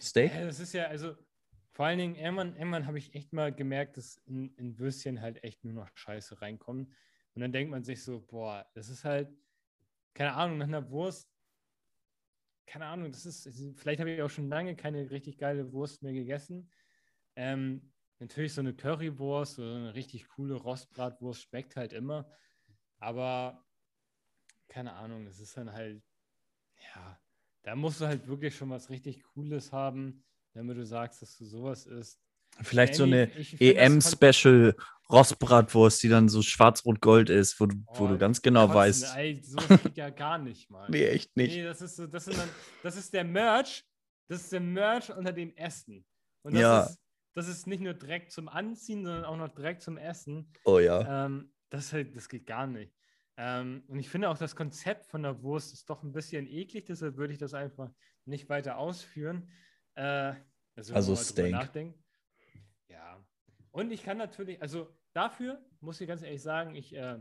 Steak? 0.00 0.32
Ja, 0.34 0.44
das 0.46 0.58
ist 0.58 0.72
ja, 0.72 0.86
also 0.86 1.14
vor 1.70 1.86
allen 1.86 1.98
Dingen, 1.98 2.16
irgendwann, 2.16 2.56
irgendwann 2.56 2.86
habe 2.88 2.98
ich 2.98 3.14
echt 3.14 3.32
mal 3.32 3.54
gemerkt, 3.54 3.96
dass 3.96 4.16
in, 4.26 4.52
in 4.56 4.78
Würstchen 4.80 5.20
halt 5.20 5.44
echt 5.44 5.62
nur 5.64 5.74
noch 5.74 5.88
Scheiße 5.94 6.42
reinkommen. 6.42 6.92
Und 7.34 7.40
dann 7.40 7.52
denkt 7.52 7.70
man 7.70 7.84
sich 7.84 8.02
so, 8.02 8.20
boah, 8.20 8.68
das 8.74 8.88
ist 8.88 9.04
halt, 9.04 9.30
keine 10.14 10.34
Ahnung, 10.34 10.58
nach 10.58 10.66
einer 10.66 10.90
Wurst, 10.90 11.30
keine 12.66 12.86
Ahnung, 12.86 13.12
das 13.12 13.26
ist, 13.26 13.46
es- 13.46 13.74
vielleicht 13.76 14.00
habe 14.00 14.10
ich 14.10 14.22
auch 14.22 14.30
schon 14.30 14.48
lange 14.48 14.74
keine 14.76 15.10
richtig 15.10 15.38
geile 15.38 15.72
Wurst 15.72 16.02
mehr 16.02 16.12
gegessen. 16.12 16.70
Ähm, 17.36 17.92
natürlich 18.18 18.54
so 18.54 18.60
eine 18.60 18.74
Currywurst 18.74 19.58
oder 19.58 19.76
eine 19.76 19.94
richtig 19.94 20.28
coole 20.28 20.54
Rostbratwurst 20.54 21.42
schmeckt 21.42 21.76
halt 21.76 21.92
immer. 21.92 22.32
Aber 22.98 23.66
keine 24.72 24.94
Ahnung, 24.94 25.26
es 25.26 25.38
ist 25.38 25.56
dann 25.56 25.70
halt, 25.72 26.02
ja, 26.94 27.20
da 27.62 27.76
musst 27.76 28.00
du 28.00 28.06
halt 28.06 28.26
wirklich 28.26 28.56
schon 28.56 28.70
was 28.70 28.88
richtig 28.90 29.22
Cooles 29.22 29.70
haben, 29.70 30.24
damit 30.54 30.76
du 30.78 30.86
sagst, 30.86 31.20
dass 31.22 31.36
du 31.36 31.44
sowas 31.44 31.86
isst. 31.86 32.20
Vielleicht 32.62 32.94
so 32.94 33.04
eine 33.04 33.30
EM-Special 33.58 34.74
Rostbratwurst, 35.10 36.02
die 36.02 36.08
dann 36.08 36.28
so 36.28 36.42
schwarz-rot-gold 36.42 37.28
ist, 37.30 37.60
wo, 37.60 37.66
du, 37.66 37.76
wo 37.94 38.04
Oh, 38.04 38.08
du 38.08 38.18
ganz 38.18 38.40
genau 38.40 38.66
Kotzen, 38.66 38.74
weißt. 38.76 39.16
Ey, 39.16 39.42
sowas 39.42 39.68
geht 39.82 39.96
ja 39.96 40.10
gar 40.10 40.38
nicht 40.38 40.70
mal. 40.70 40.88
Nee, 40.90 41.06
echt 41.06 41.36
nicht. 41.36 41.54
Nee, 41.54 41.64
das 41.64 41.82
ist 41.82 41.96
so, 41.96 42.06
das, 42.06 42.24
dann, 42.26 42.48
das 42.82 42.96
ist 42.96 43.12
der 43.12 43.24
Merch, 43.24 43.84
das 44.28 44.42
ist 44.42 44.52
der 44.52 44.60
Merch 44.60 45.10
unter 45.14 45.32
den 45.32 45.54
Essen. 45.56 46.04
Und 46.42 46.54
das, 46.54 46.62
Ja. 46.62 46.82
ist, 46.84 46.98
das 47.34 47.48
ist 47.48 47.66
nicht 47.66 47.82
nur 47.82 47.94
direkt 47.94 48.32
zum 48.32 48.48
Anziehen, 48.48 49.04
sondern 49.04 49.24
auch 49.24 49.36
noch 49.36 49.54
direkt 49.54 49.82
zum 49.82 49.98
Essen. 49.98 50.50
Oh 50.64 50.78
ja. 50.78 51.26
Ähm, 51.26 51.52
das, 51.70 51.92
halt, 51.92 52.16
das 52.16 52.28
geht 52.28 52.46
gar 52.46 52.66
nicht. 52.66 52.92
Ähm, 53.36 53.82
und 53.88 53.98
ich 53.98 54.08
finde 54.10 54.28
auch 54.28 54.38
das 54.38 54.54
Konzept 54.56 55.06
von 55.06 55.22
der 55.22 55.42
Wurst 55.42 55.72
ist 55.72 55.88
doch 55.88 56.02
ein 56.02 56.12
bisschen 56.12 56.46
eklig, 56.46 56.84
deshalb 56.84 57.16
würde 57.16 57.32
ich 57.32 57.38
das 57.38 57.54
einfach 57.54 57.90
nicht 58.26 58.48
weiter 58.48 58.76
ausführen. 58.76 59.50
Äh, 59.94 60.34
also, 60.76 60.94
Also 60.94 61.14
Steak. 61.16 61.50
nachdenkt. 61.52 61.98
Ja. 62.88 63.24
Und 63.70 63.90
ich 63.90 64.02
kann 64.02 64.18
natürlich, 64.18 64.60
also 64.60 64.94
dafür 65.14 65.64
muss 65.80 66.00
ich 66.00 66.08
ganz 66.08 66.22
ehrlich 66.22 66.42
sagen, 66.42 66.74
ich 66.74 66.94
äh, 66.94 67.20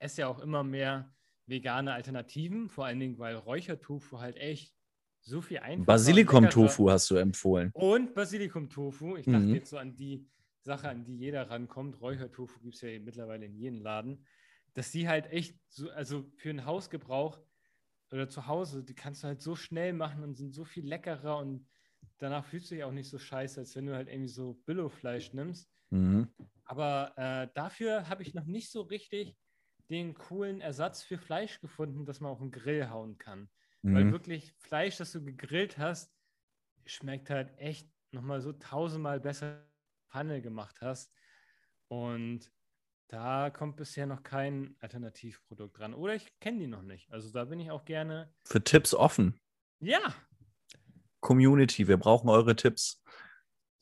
esse 0.00 0.22
ja 0.22 0.26
auch 0.28 0.40
immer 0.40 0.64
mehr 0.64 1.12
vegane 1.46 1.92
Alternativen, 1.92 2.68
vor 2.68 2.86
allen 2.86 2.98
Dingen, 3.00 3.18
weil 3.18 3.36
Räuchertofu 3.36 4.18
halt 4.18 4.36
echt 4.36 4.74
so 5.20 5.40
viel 5.40 5.58
einfacher 5.58 5.86
Basilikum-Tofu 5.86 6.90
hast 6.90 7.10
du 7.10 7.16
empfohlen. 7.16 7.70
und 7.74 8.14
Basilikum-Tofu. 8.14 9.16
Ich 9.16 9.26
dachte 9.26 9.38
Mhm. 9.46 9.54
jetzt 9.54 9.70
so 9.70 9.78
an 9.78 9.94
die 9.96 10.28
Sache, 10.60 10.88
an 10.88 11.04
die 11.04 11.16
jeder 11.16 11.48
rankommt. 11.50 12.00
Räuchertofu 12.00 12.58
gibt 12.60 12.74
es 12.74 12.80
ja 12.80 12.98
mittlerweile 12.98 13.46
in 13.46 13.54
jedem 13.56 13.80
Laden. 13.82 14.26
Dass 14.74 14.90
die 14.92 15.08
halt 15.08 15.26
echt, 15.28 15.60
so, 15.68 15.90
also 15.90 16.30
für 16.36 16.50
einen 16.50 16.66
Hausgebrauch 16.66 17.40
oder 18.12 18.28
zu 18.28 18.46
Hause, 18.46 18.84
die 18.84 18.94
kannst 18.94 19.24
du 19.24 19.28
halt 19.28 19.42
so 19.42 19.56
schnell 19.56 19.92
machen 19.92 20.22
und 20.24 20.34
sind 20.36 20.52
so 20.54 20.64
viel 20.64 20.86
leckerer 20.86 21.38
und 21.38 21.68
danach 22.18 22.44
fühlst 22.46 22.70
du 22.70 22.76
dich 22.76 22.84
auch 22.84 22.92
nicht 22.92 23.08
so 23.10 23.18
scheiße, 23.18 23.60
als 23.60 23.76
wenn 23.76 23.86
du 23.86 23.94
halt 23.94 24.08
irgendwie 24.08 24.28
so 24.28 24.54
Billo-Fleisch 24.66 25.32
nimmst. 25.34 25.72
Mhm. 25.90 26.34
Aber 26.64 27.14
äh, 27.16 27.48
dafür 27.54 28.08
habe 28.08 28.22
ich 28.22 28.34
noch 28.34 28.44
nicht 28.46 28.70
so 28.70 28.82
richtig 28.82 29.36
den 29.90 30.14
coolen 30.14 30.60
Ersatz 30.60 31.02
für 31.02 31.18
Fleisch 31.18 31.60
gefunden, 31.60 32.06
dass 32.06 32.20
man 32.20 32.32
auf 32.32 32.38
den 32.38 32.50
Grill 32.50 32.88
hauen 32.90 33.18
kann. 33.18 33.50
Weil 33.90 34.08
Mhm. 34.08 34.10
wirklich 34.10 34.54
Fleisch, 34.58 34.96
das 34.96 35.12
du 35.12 35.22
gegrillt 35.24 35.78
hast, 35.78 36.14
schmeckt 36.86 37.30
halt 37.30 37.58
echt 37.58 37.92
nochmal 38.12 38.40
so 38.40 38.52
tausendmal 38.52 39.20
besser, 39.20 39.46
wenn 39.56 39.62
du 39.62 40.10
Pfanne 40.12 40.42
gemacht 40.42 40.80
hast. 40.82 41.14
Und 41.88 42.52
da 43.08 43.50
kommt 43.50 43.76
bisher 43.76 44.06
noch 44.06 44.22
kein 44.22 44.76
Alternativprodukt 44.80 45.78
dran. 45.78 45.94
Oder 45.94 46.14
ich 46.14 46.38
kenne 46.40 46.58
die 46.58 46.66
noch 46.66 46.82
nicht. 46.82 47.10
Also 47.10 47.30
da 47.30 47.44
bin 47.44 47.60
ich 47.60 47.70
auch 47.70 47.84
gerne. 47.84 48.32
Für 48.44 48.62
Tipps 48.62 48.94
offen. 48.94 49.38
Ja, 49.80 50.14
Community, 51.24 51.88
wir 51.88 51.96
brauchen 51.96 52.28
eure 52.28 52.54
Tipps. 52.54 53.02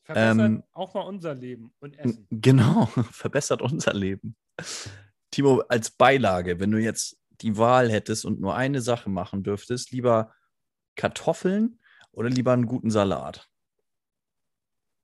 verbessert 0.03 0.39
Ähm, 0.39 0.63
auch 0.71 0.93
mal 0.93 1.01
unser 1.01 1.35
Leben 1.35 1.73
und 1.79 1.99
Essen. 1.99 2.25
Genau, 2.31 2.85
verbessert 3.11 3.61
unser 3.61 3.93
Leben. 3.93 4.35
Timo, 5.29 5.59
als 5.67 5.91
Beilage, 5.91 6.61
wenn 6.61 6.71
du 6.71 6.79
jetzt 6.79 7.19
die 7.41 7.57
Wahl 7.57 7.91
hättest 7.91 8.23
und 8.23 8.39
nur 8.39 8.55
eine 8.55 8.81
Sache 8.81 9.09
machen 9.09 9.43
dürftest, 9.43 9.91
lieber 9.91 10.33
Kartoffeln 10.95 11.79
oder 12.13 12.29
lieber 12.29 12.53
einen 12.53 12.65
guten 12.65 12.89
Salat? 12.89 13.49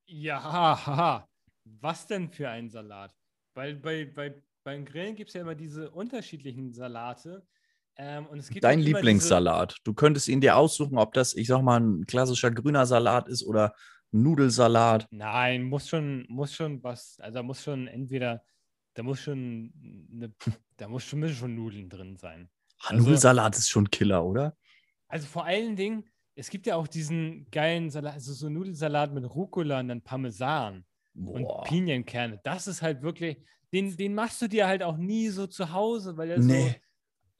Ja, 0.05 0.41
haha. 0.41 1.27
Was 1.65 2.07
denn 2.07 2.31
für 2.31 2.49
ein 2.49 2.69
Salat? 2.69 3.13
Weil 3.53 3.75
bei, 3.75 4.05
bei, 4.05 4.33
beim 4.63 4.85
Grillen 4.85 5.15
gibt 5.15 5.29
es 5.29 5.33
ja 5.33 5.41
immer 5.41 5.55
diese 5.55 5.91
unterschiedlichen 5.91 6.73
Salate. 6.73 7.45
Ähm, 7.97 8.27
und 8.27 8.39
es 8.39 8.49
gibt 8.49 8.63
Dein 8.63 8.79
Lieblingssalat. 8.79 9.77
Du 9.83 9.93
könntest 9.93 10.27
ihn 10.29 10.39
dir 10.41 10.55
aussuchen, 10.55 10.97
ob 10.97 11.13
das, 11.13 11.35
ich 11.35 11.47
sag 11.47 11.61
mal, 11.61 11.79
ein 11.79 12.05
klassischer 12.05 12.51
grüner 12.51 12.85
Salat 12.85 13.27
ist 13.27 13.43
oder 13.43 13.73
ein 14.13 14.23
Nudelsalat. 14.23 15.07
Diese, 15.11 15.15
nein, 15.19 15.63
muss 15.63 15.89
schon, 15.89 16.25
muss 16.29 16.53
schon 16.53 16.81
was, 16.83 17.19
also 17.19 17.35
da 17.35 17.43
muss 17.43 17.61
schon 17.63 17.87
entweder, 17.87 18.41
da 18.93 19.03
muss 19.03 19.21
schon 19.21 19.73
eine, 20.13 20.33
da 20.77 20.87
muss 20.87 21.03
schon, 21.03 21.19
müssen 21.19 21.35
schon 21.35 21.55
Nudeln 21.55 21.89
drin 21.89 22.15
sein. 22.15 22.49
Ah, 22.79 22.91
Also- 22.91 23.03
Nudelsalat 23.03 23.57
ist 23.57 23.69
schon 23.69 23.89
Killer, 23.89 24.23
oder? 24.23 24.55
Also 25.09 25.27
vor 25.27 25.45
allen 25.45 25.75
Dingen, 25.75 26.05
es 26.35 26.49
gibt 26.49 26.67
ja 26.67 26.75
auch 26.77 26.87
diesen 26.87 27.49
geilen 27.51 27.89
Salat, 27.89 28.13
also 28.13 28.31
so 28.33 28.47
Nudelsalat 28.49 29.13
mit 29.13 29.25
Rucola 29.25 29.79
und 29.81 29.89
dann 29.89 30.01
Parmesan. 30.01 30.85
Und 31.25 31.43
Boah. 31.43 31.63
Pinienkerne. 31.63 32.39
Das 32.43 32.67
ist 32.67 32.81
halt 32.81 33.01
wirklich, 33.01 33.37
den, 33.73 33.95
den 33.97 34.15
machst 34.15 34.41
du 34.41 34.47
dir 34.47 34.67
halt 34.67 34.83
auch 34.83 34.97
nie 34.97 35.29
so 35.29 35.47
zu 35.47 35.71
Hause, 35.71 36.17
weil 36.17 36.31
er 36.31 36.39
Nee. 36.39 36.75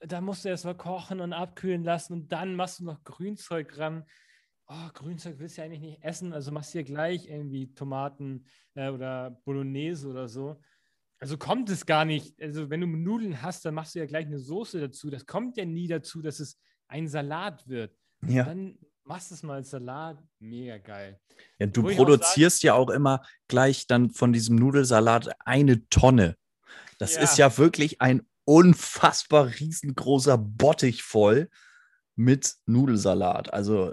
so, 0.00 0.06
da 0.06 0.20
musst 0.20 0.44
du 0.44 0.48
erst 0.48 0.64
mal 0.64 0.76
kochen 0.76 1.20
und 1.20 1.32
abkühlen 1.32 1.84
lassen 1.84 2.12
und 2.14 2.32
dann 2.32 2.56
machst 2.56 2.80
du 2.80 2.84
noch 2.84 3.02
Grünzeug 3.04 3.78
ran. 3.78 4.04
Oh, 4.66 4.88
Grünzeug 4.94 5.38
willst 5.38 5.56
du 5.56 5.62
ja 5.62 5.66
eigentlich 5.66 5.80
nicht 5.80 6.02
essen, 6.04 6.32
also 6.32 6.52
machst 6.52 6.72
dir 6.74 6.84
gleich 6.84 7.28
irgendwie 7.28 7.74
Tomaten 7.74 8.46
äh, 8.74 8.88
oder 8.88 9.30
Bolognese 9.44 10.08
oder 10.08 10.28
so. 10.28 10.60
Also 11.18 11.36
kommt 11.36 11.68
es 11.68 11.84
gar 11.84 12.04
nicht, 12.04 12.40
also 12.40 12.70
wenn 12.70 12.80
du 12.80 12.86
Nudeln 12.86 13.42
hast, 13.42 13.64
dann 13.64 13.74
machst 13.74 13.94
du 13.94 13.98
ja 13.98 14.06
gleich 14.06 14.26
eine 14.26 14.38
Soße 14.38 14.80
dazu. 14.80 15.10
Das 15.10 15.26
kommt 15.26 15.56
ja 15.56 15.64
nie 15.66 15.86
dazu, 15.86 16.22
dass 16.22 16.40
es 16.40 16.58
ein 16.88 17.08
Salat 17.08 17.68
wird. 17.68 17.94
Ja. 18.26 18.44
Dann 18.44 18.78
machst 19.04 19.30
du 19.30 19.34
es 19.34 19.42
mal 19.42 19.54
als 19.54 19.70
Salat, 19.70 20.22
mega 20.38 20.78
geil. 20.78 21.20
ja 21.58 21.66
du 21.66 21.82
wo 21.82 21.88
ich 21.88 21.94
auch 21.98 22.04
produzierst 22.04 22.62
ja 22.62 22.74
auch 22.74 22.90
immer 22.90 23.22
gleich 23.48 23.86
dann 23.86 24.10
von 24.10 24.32
diesem 24.32 24.56
Nudelsalat 24.56 25.30
eine 25.44 25.88
Tonne. 25.88 26.36
Das 26.98 27.14
Ja. 27.14 27.22
ist 27.22 27.38
ja 27.38 27.56
wirklich 27.58 28.00
ein 28.00 28.26
unfassbar 28.44 29.46
riesengroßer 29.46 30.36
Bottich 30.38 31.02
voll 31.02 31.48
mit 32.16 32.54
Nudelsalat. 32.66 33.52
Also 33.52 33.92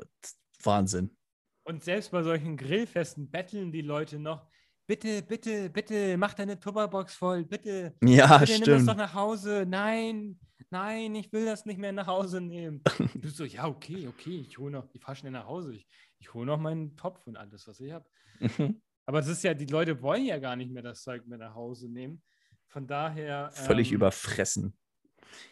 Wahnsinn. 0.63 1.15
Und 1.63 1.83
selbst 1.83 2.11
bei 2.11 2.23
solchen 2.23 2.57
Grillfesten 2.57 3.29
betteln 3.29 3.71
die 3.71 3.81
Leute 3.81 4.19
noch, 4.19 4.47
bitte, 4.87 5.21
bitte, 5.21 5.69
bitte, 5.69 6.17
mach 6.17 6.33
deine 6.33 6.59
Tupperbox 6.59 7.15
voll, 7.15 7.43
bitte, 7.45 7.95
Ja, 8.03 8.37
bitte 8.39 8.53
nimm 8.53 8.61
das 8.61 8.67
doch 8.67 8.93
stimmt. 8.93 8.97
nach 8.97 9.13
Hause. 9.13 9.65
Nein, 9.67 10.39
nein, 10.69 11.13
ich 11.15 11.31
will 11.31 11.45
das 11.45 11.65
nicht 11.65 11.77
mehr 11.79 11.91
nach 11.91 12.07
Hause 12.07 12.41
nehmen. 12.41 12.81
Du 13.21 13.29
so, 13.29 13.43
ja, 13.43 13.67
okay, 13.67 14.07
okay, 14.07 14.45
ich 14.47 14.57
hole 14.57 14.71
noch, 14.71 14.87
ich 14.93 15.01
fahr 15.01 15.15
schnell 15.15 15.33
nach 15.33 15.45
Hause, 15.45 15.75
ich, 15.75 15.87
ich 16.19 16.33
hole 16.33 16.45
noch 16.45 16.57
meinen 16.57 16.95
Topf 16.95 17.27
und 17.27 17.35
alles, 17.37 17.67
was 17.67 17.79
ich 17.79 17.91
habe. 17.91 18.05
Aber 19.05 19.19
es 19.19 19.27
ist 19.27 19.43
ja, 19.43 19.53
die 19.53 19.65
Leute 19.65 20.01
wollen 20.01 20.25
ja 20.25 20.37
gar 20.37 20.55
nicht 20.55 20.71
mehr 20.71 20.83
das 20.83 21.03
Zeug 21.03 21.25
mehr 21.27 21.37
nach 21.37 21.55
Hause 21.55 21.89
nehmen. 21.89 22.21
Von 22.67 22.87
daher. 22.87 23.51
Völlig 23.53 23.89
ähm, 23.89 23.95
überfressen. 23.95 24.77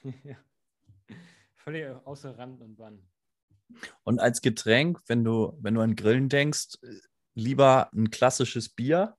ja. 0.24 0.36
Völlig 1.56 1.88
außer 2.06 2.38
Rand 2.38 2.62
und 2.62 2.76
Band. 2.76 3.02
Und 4.04 4.20
als 4.20 4.42
Getränk, 4.42 5.00
wenn 5.08 5.24
du, 5.24 5.58
wenn 5.62 5.74
du 5.74 5.82
an 5.82 5.96
Grillen 5.96 6.30
denkst, 6.30 6.78
äh, 6.84 7.00
lieber 7.34 7.90
ein 7.94 8.12
klassisches 8.12 8.70
Bier, 8.70 9.16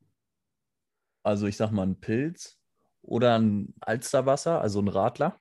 also 1.26 1.46
ich 1.46 1.56
sag 1.56 1.70
mal 1.72 1.86
ein 1.86 2.00
Pilz 2.00 2.58
oder 3.02 3.38
ein 3.38 3.74
Alsterwasser, 3.80 4.60
also 4.60 4.80
ein 4.80 4.88
Radler. 4.88 5.40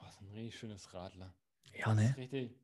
Oh, 0.00 0.04
so 0.10 0.24
ein 0.24 0.28
richtig 0.32 0.58
schönes 0.58 0.92
Radler. 0.94 1.34
Ja, 1.74 1.94
Das 1.94 2.04
ist 2.10 2.16
richtig. 2.16 2.60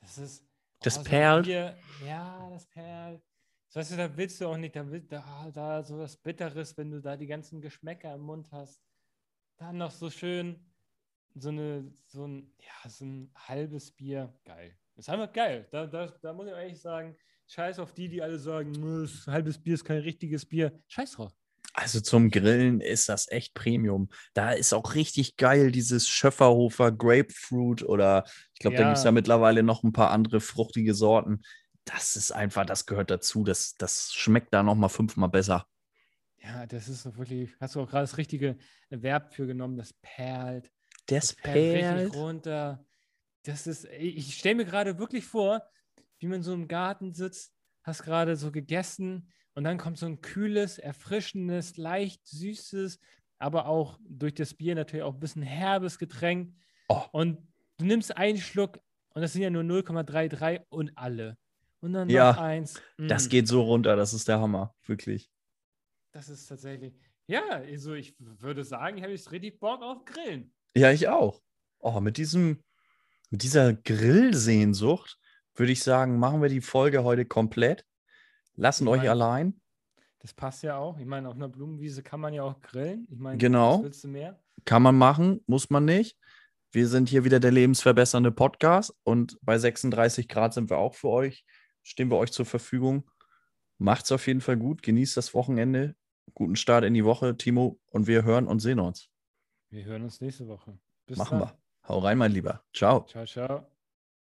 Das 0.00 0.18
ist. 0.18 0.44
Das 0.80 0.94
so 0.94 1.00
ein 1.00 1.04
perlt. 1.06 1.46
Bier- 1.46 1.76
ja, 2.06 2.48
das 2.50 2.66
perlt. 2.66 3.22
So, 3.68 3.80
Weißt 3.80 3.92
du, 3.92 3.96
da 3.96 4.16
willst 4.16 4.40
du 4.40 4.46
auch 4.46 4.56
nicht, 4.56 4.76
da, 4.76 4.88
will, 4.90 5.00
da, 5.02 5.50
da 5.52 5.82
so 5.82 5.98
was 5.98 6.16
Bitteres, 6.16 6.76
wenn 6.76 6.90
du 6.90 7.00
da 7.00 7.16
die 7.16 7.26
ganzen 7.26 7.60
Geschmäcker 7.60 8.14
im 8.14 8.20
Mund 8.22 8.50
hast. 8.52 8.80
Dann 9.56 9.76
noch 9.78 9.90
so 9.90 10.08
schön 10.08 10.64
so, 11.34 11.48
eine, 11.50 11.92
so, 12.06 12.26
ein, 12.26 12.54
ja, 12.60 12.88
so 12.88 13.04
ein 13.04 13.30
halbes 13.36 13.90
Bier. 13.92 14.32
Geil. 14.44 14.78
Das 14.94 15.06
ist 15.06 15.10
einfach 15.10 15.32
geil. 15.32 15.66
Da, 15.70 15.86
da, 15.86 16.06
da 16.06 16.32
muss 16.32 16.46
ich 16.46 16.52
ehrlich 16.52 16.80
sagen, 16.80 17.16
scheiß 17.48 17.78
auf 17.80 17.92
die, 17.92 18.08
die 18.08 18.22
alle 18.22 18.38
sagen, 18.38 18.70
"Nö, 18.72 19.02
das 19.02 19.26
halbes 19.26 19.58
Bier 19.62 19.74
ist 19.74 19.84
kein 19.84 19.98
richtiges 20.00 20.46
Bier. 20.46 20.80
Scheiß 20.86 21.12
drauf. 21.12 21.32
Also 21.74 22.00
zum 22.00 22.30
Grillen 22.30 22.80
ist 22.80 23.08
das 23.08 23.30
echt 23.30 23.54
Premium. 23.54 24.08
Da 24.34 24.50
ist 24.52 24.72
auch 24.72 24.94
richtig 24.94 25.36
geil 25.36 25.70
dieses 25.70 26.08
Schöfferhofer 26.08 26.90
Grapefruit 26.90 27.82
oder 27.84 28.24
ich 28.54 28.60
glaube, 28.60 28.76
da 28.76 28.82
gibt 28.84 28.96
es 28.96 29.04
Ja. 29.04 29.08
ja 29.08 29.12
mittlerweile 29.12 29.62
noch 29.62 29.84
ein 29.84 29.92
paar 29.92 30.10
andere 30.10 30.40
fruchtige 30.40 30.94
Sorten. 30.94 31.42
Das 31.84 32.16
ist 32.16 32.32
einfach, 32.32 32.66
das 32.66 32.84
gehört 32.86 33.10
dazu. 33.10 33.44
Das, 33.44 33.74
das 33.74 34.12
schmeckt 34.12 34.52
da 34.52 34.62
nochmal 34.62 34.90
fünfmal 34.90 35.28
besser. 35.28 35.66
Ja, 36.42 36.66
das 36.66 36.88
ist 36.88 37.04
wirklich, 37.16 37.50
hast 37.60 37.74
du 37.74 37.80
auch 37.82 37.88
gerade 37.88 38.04
das 38.04 38.16
richtige 38.16 38.56
Verb 38.90 39.32
für 39.34 39.46
genommen, 39.46 39.76
das 39.76 39.92
perlt. 40.02 40.70
Das 41.06 41.32
fährt 41.32 41.54
perlt. 41.54 42.04
richtig 42.06 42.20
runter. 42.20 42.84
Das 43.44 43.66
ist, 43.66 43.84
ich 43.86 44.34
stelle 44.36 44.56
mir 44.56 44.64
gerade 44.64 44.98
wirklich 44.98 45.24
vor, 45.24 45.62
wie 46.18 46.26
man 46.26 46.42
so 46.42 46.52
im 46.52 46.68
Garten 46.68 47.14
sitzt, 47.14 47.54
hast 47.82 48.02
gerade 48.02 48.36
so 48.36 48.50
gegessen 48.52 49.32
und 49.58 49.64
dann 49.64 49.76
kommt 49.76 49.98
so 49.98 50.06
ein 50.06 50.20
kühles, 50.20 50.78
erfrischendes, 50.78 51.78
leicht 51.78 52.24
süßes, 52.28 53.00
aber 53.40 53.66
auch 53.66 53.98
durch 54.08 54.32
das 54.32 54.54
Bier 54.54 54.76
natürlich 54.76 55.02
auch 55.02 55.14
ein 55.14 55.18
bisschen 55.18 55.42
herbes 55.42 55.98
Getränk. 55.98 56.54
Oh. 56.88 57.02
Und 57.10 57.38
du 57.76 57.84
nimmst 57.84 58.16
einen 58.16 58.38
Schluck 58.38 58.78
und 59.14 59.22
das 59.22 59.32
sind 59.32 59.42
ja 59.42 59.50
nur 59.50 59.64
0,33 59.64 60.60
und 60.68 60.96
alle. 60.96 61.36
Und 61.80 61.92
dann 61.92 62.08
Ja, 62.08 62.30
noch 62.34 62.38
eins. 62.40 62.80
Das 62.98 63.26
Mm, 63.26 63.30
geht 63.30 63.48
so 63.48 63.62
runter, 63.62 63.96
das 63.96 64.14
ist 64.14 64.28
der 64.28 64.38
Hammer, 64.38 64.76
wirklich. 64.86 65.28
Das 66.12 66.28
ist 66.28 66.46
tatsächlich. 66.46 66.94
Ja, 67.26 67.42
also 67.48 67.94
ich 67.94 68.14
würde 68.20 68.62
sagen, 68.62 68.98
ich 68.98 69.02
habe 69.02 69.12
jetzt 69.12 69.32
richtig 69.32 69.58
Bock 69.58 69.82
auf 69.82 70.04
Grillen. 70.04 70.52
Ja, 70.76 70.92
ich 70.92 71.08
auch. 71.08 71.42
Oh, 71.80 71.98
mit 71.98 72.16
diesem, 72.16 72.62
mit 73.30 73.42
dieser 73.42 73.74
Grillsehnsucht 73.74 75.18
würde 75.56 75.72
ich 75.72 75.82
sagen, 75.82 76.20
machen 76.20 76.42
wir 76.42 76.48
die 76.48 76.60
Folge 76.60 77.02
heute 77.02 77.24
komplett. 77.24 77.84
Lassen 78.58 78.84
Ich 78.84 78.90
euch 78.90 78.98
mein- 79.00 79.08
allein. 79.08 79.60
Das 80.20 80.34
passt 80.34 80.62
ja 80.64 80.76
auch. 80.76 80.98
Ich 80.98 81.06
meine, 81.06 81.28
auf 81.28 81.36
einer 81.36 81.48
Blumenwiese 81.48 82.02
kann 82.02 82.20
man 82.20 82.34
ja 82.34 82.42
auch 82.42 82.60
grillen. 82.60 83.06
Ich 83.10 83.18
meine, 83.18 83.38
Genau. 83.38 83.78
was 83.78 83.84
willst 83.84 84.04
du 84.04 84.08
mehr? 84.08 84.38
Kann 84.64 84.82
man 84.82 84.98
machen, 84.98 85.40
muss 85.46 85.70
man 85.70 85.84
nicht. 85.84 86.18
Wir 86.72 86.88
sind 86.88 87.08
hier 87.08 87.24
wieder 87.24 87.38
der 87.40 87.52
lebensverbessernde 87.52 88.32
Podcast 88.32 88.92
und 89.04 89.38
bei 89.42 89.56
36 89.58 90.28
Grad 90.28 90.52
sind 90.54 90.68
wir 90.70 90.78
auch 90.78 90.94
für 90.94 91.08
euch, 91.08 91.44
stehen 91.82 92.10
wir 92.10 92.16
euch 92.18 92.32
zur 92.32 92.44
Verfügung. 92.46 93.08
Macht's 93.78 94.10
auf 94.12 94.26
jeden 94.26 94.40
Fall 94.40 94.56
gut, 94.56 94.82
genießt 94.82 95.16
das 95.16 95.32
Wochenende, 95.34 95.94
guten 96.34 96.56
Start 96.56 96.84
in 96.84 96.94
die 96.94 97.04
Woche, 97.04 97.36
Timo, 97.36 97.78
und 97.86 98.06
wir 98.08 98.24
hören 98.24 98.48
und 98.48 98.58
sehen 98.58 98.80
uns. 98.80 99.08
Wir 99.70 99.84
hören 99.84 100.02
uns 100.02 100.20
nächste 100.20 100.48
Woche. 100.48 100.76
Bis 101.06 101.16
Machen 101.16 101.38
dann. 101.38 101.48
wir. 101.50 101.58
Hau 101.88 102.00
rein, 102.00 102.18
mein 102.18 102.32
Lieber. 102.32 102.62
Ciao. 102.74 103.04
Ciao, 103.06 103.24
ciao. 103.24 103.77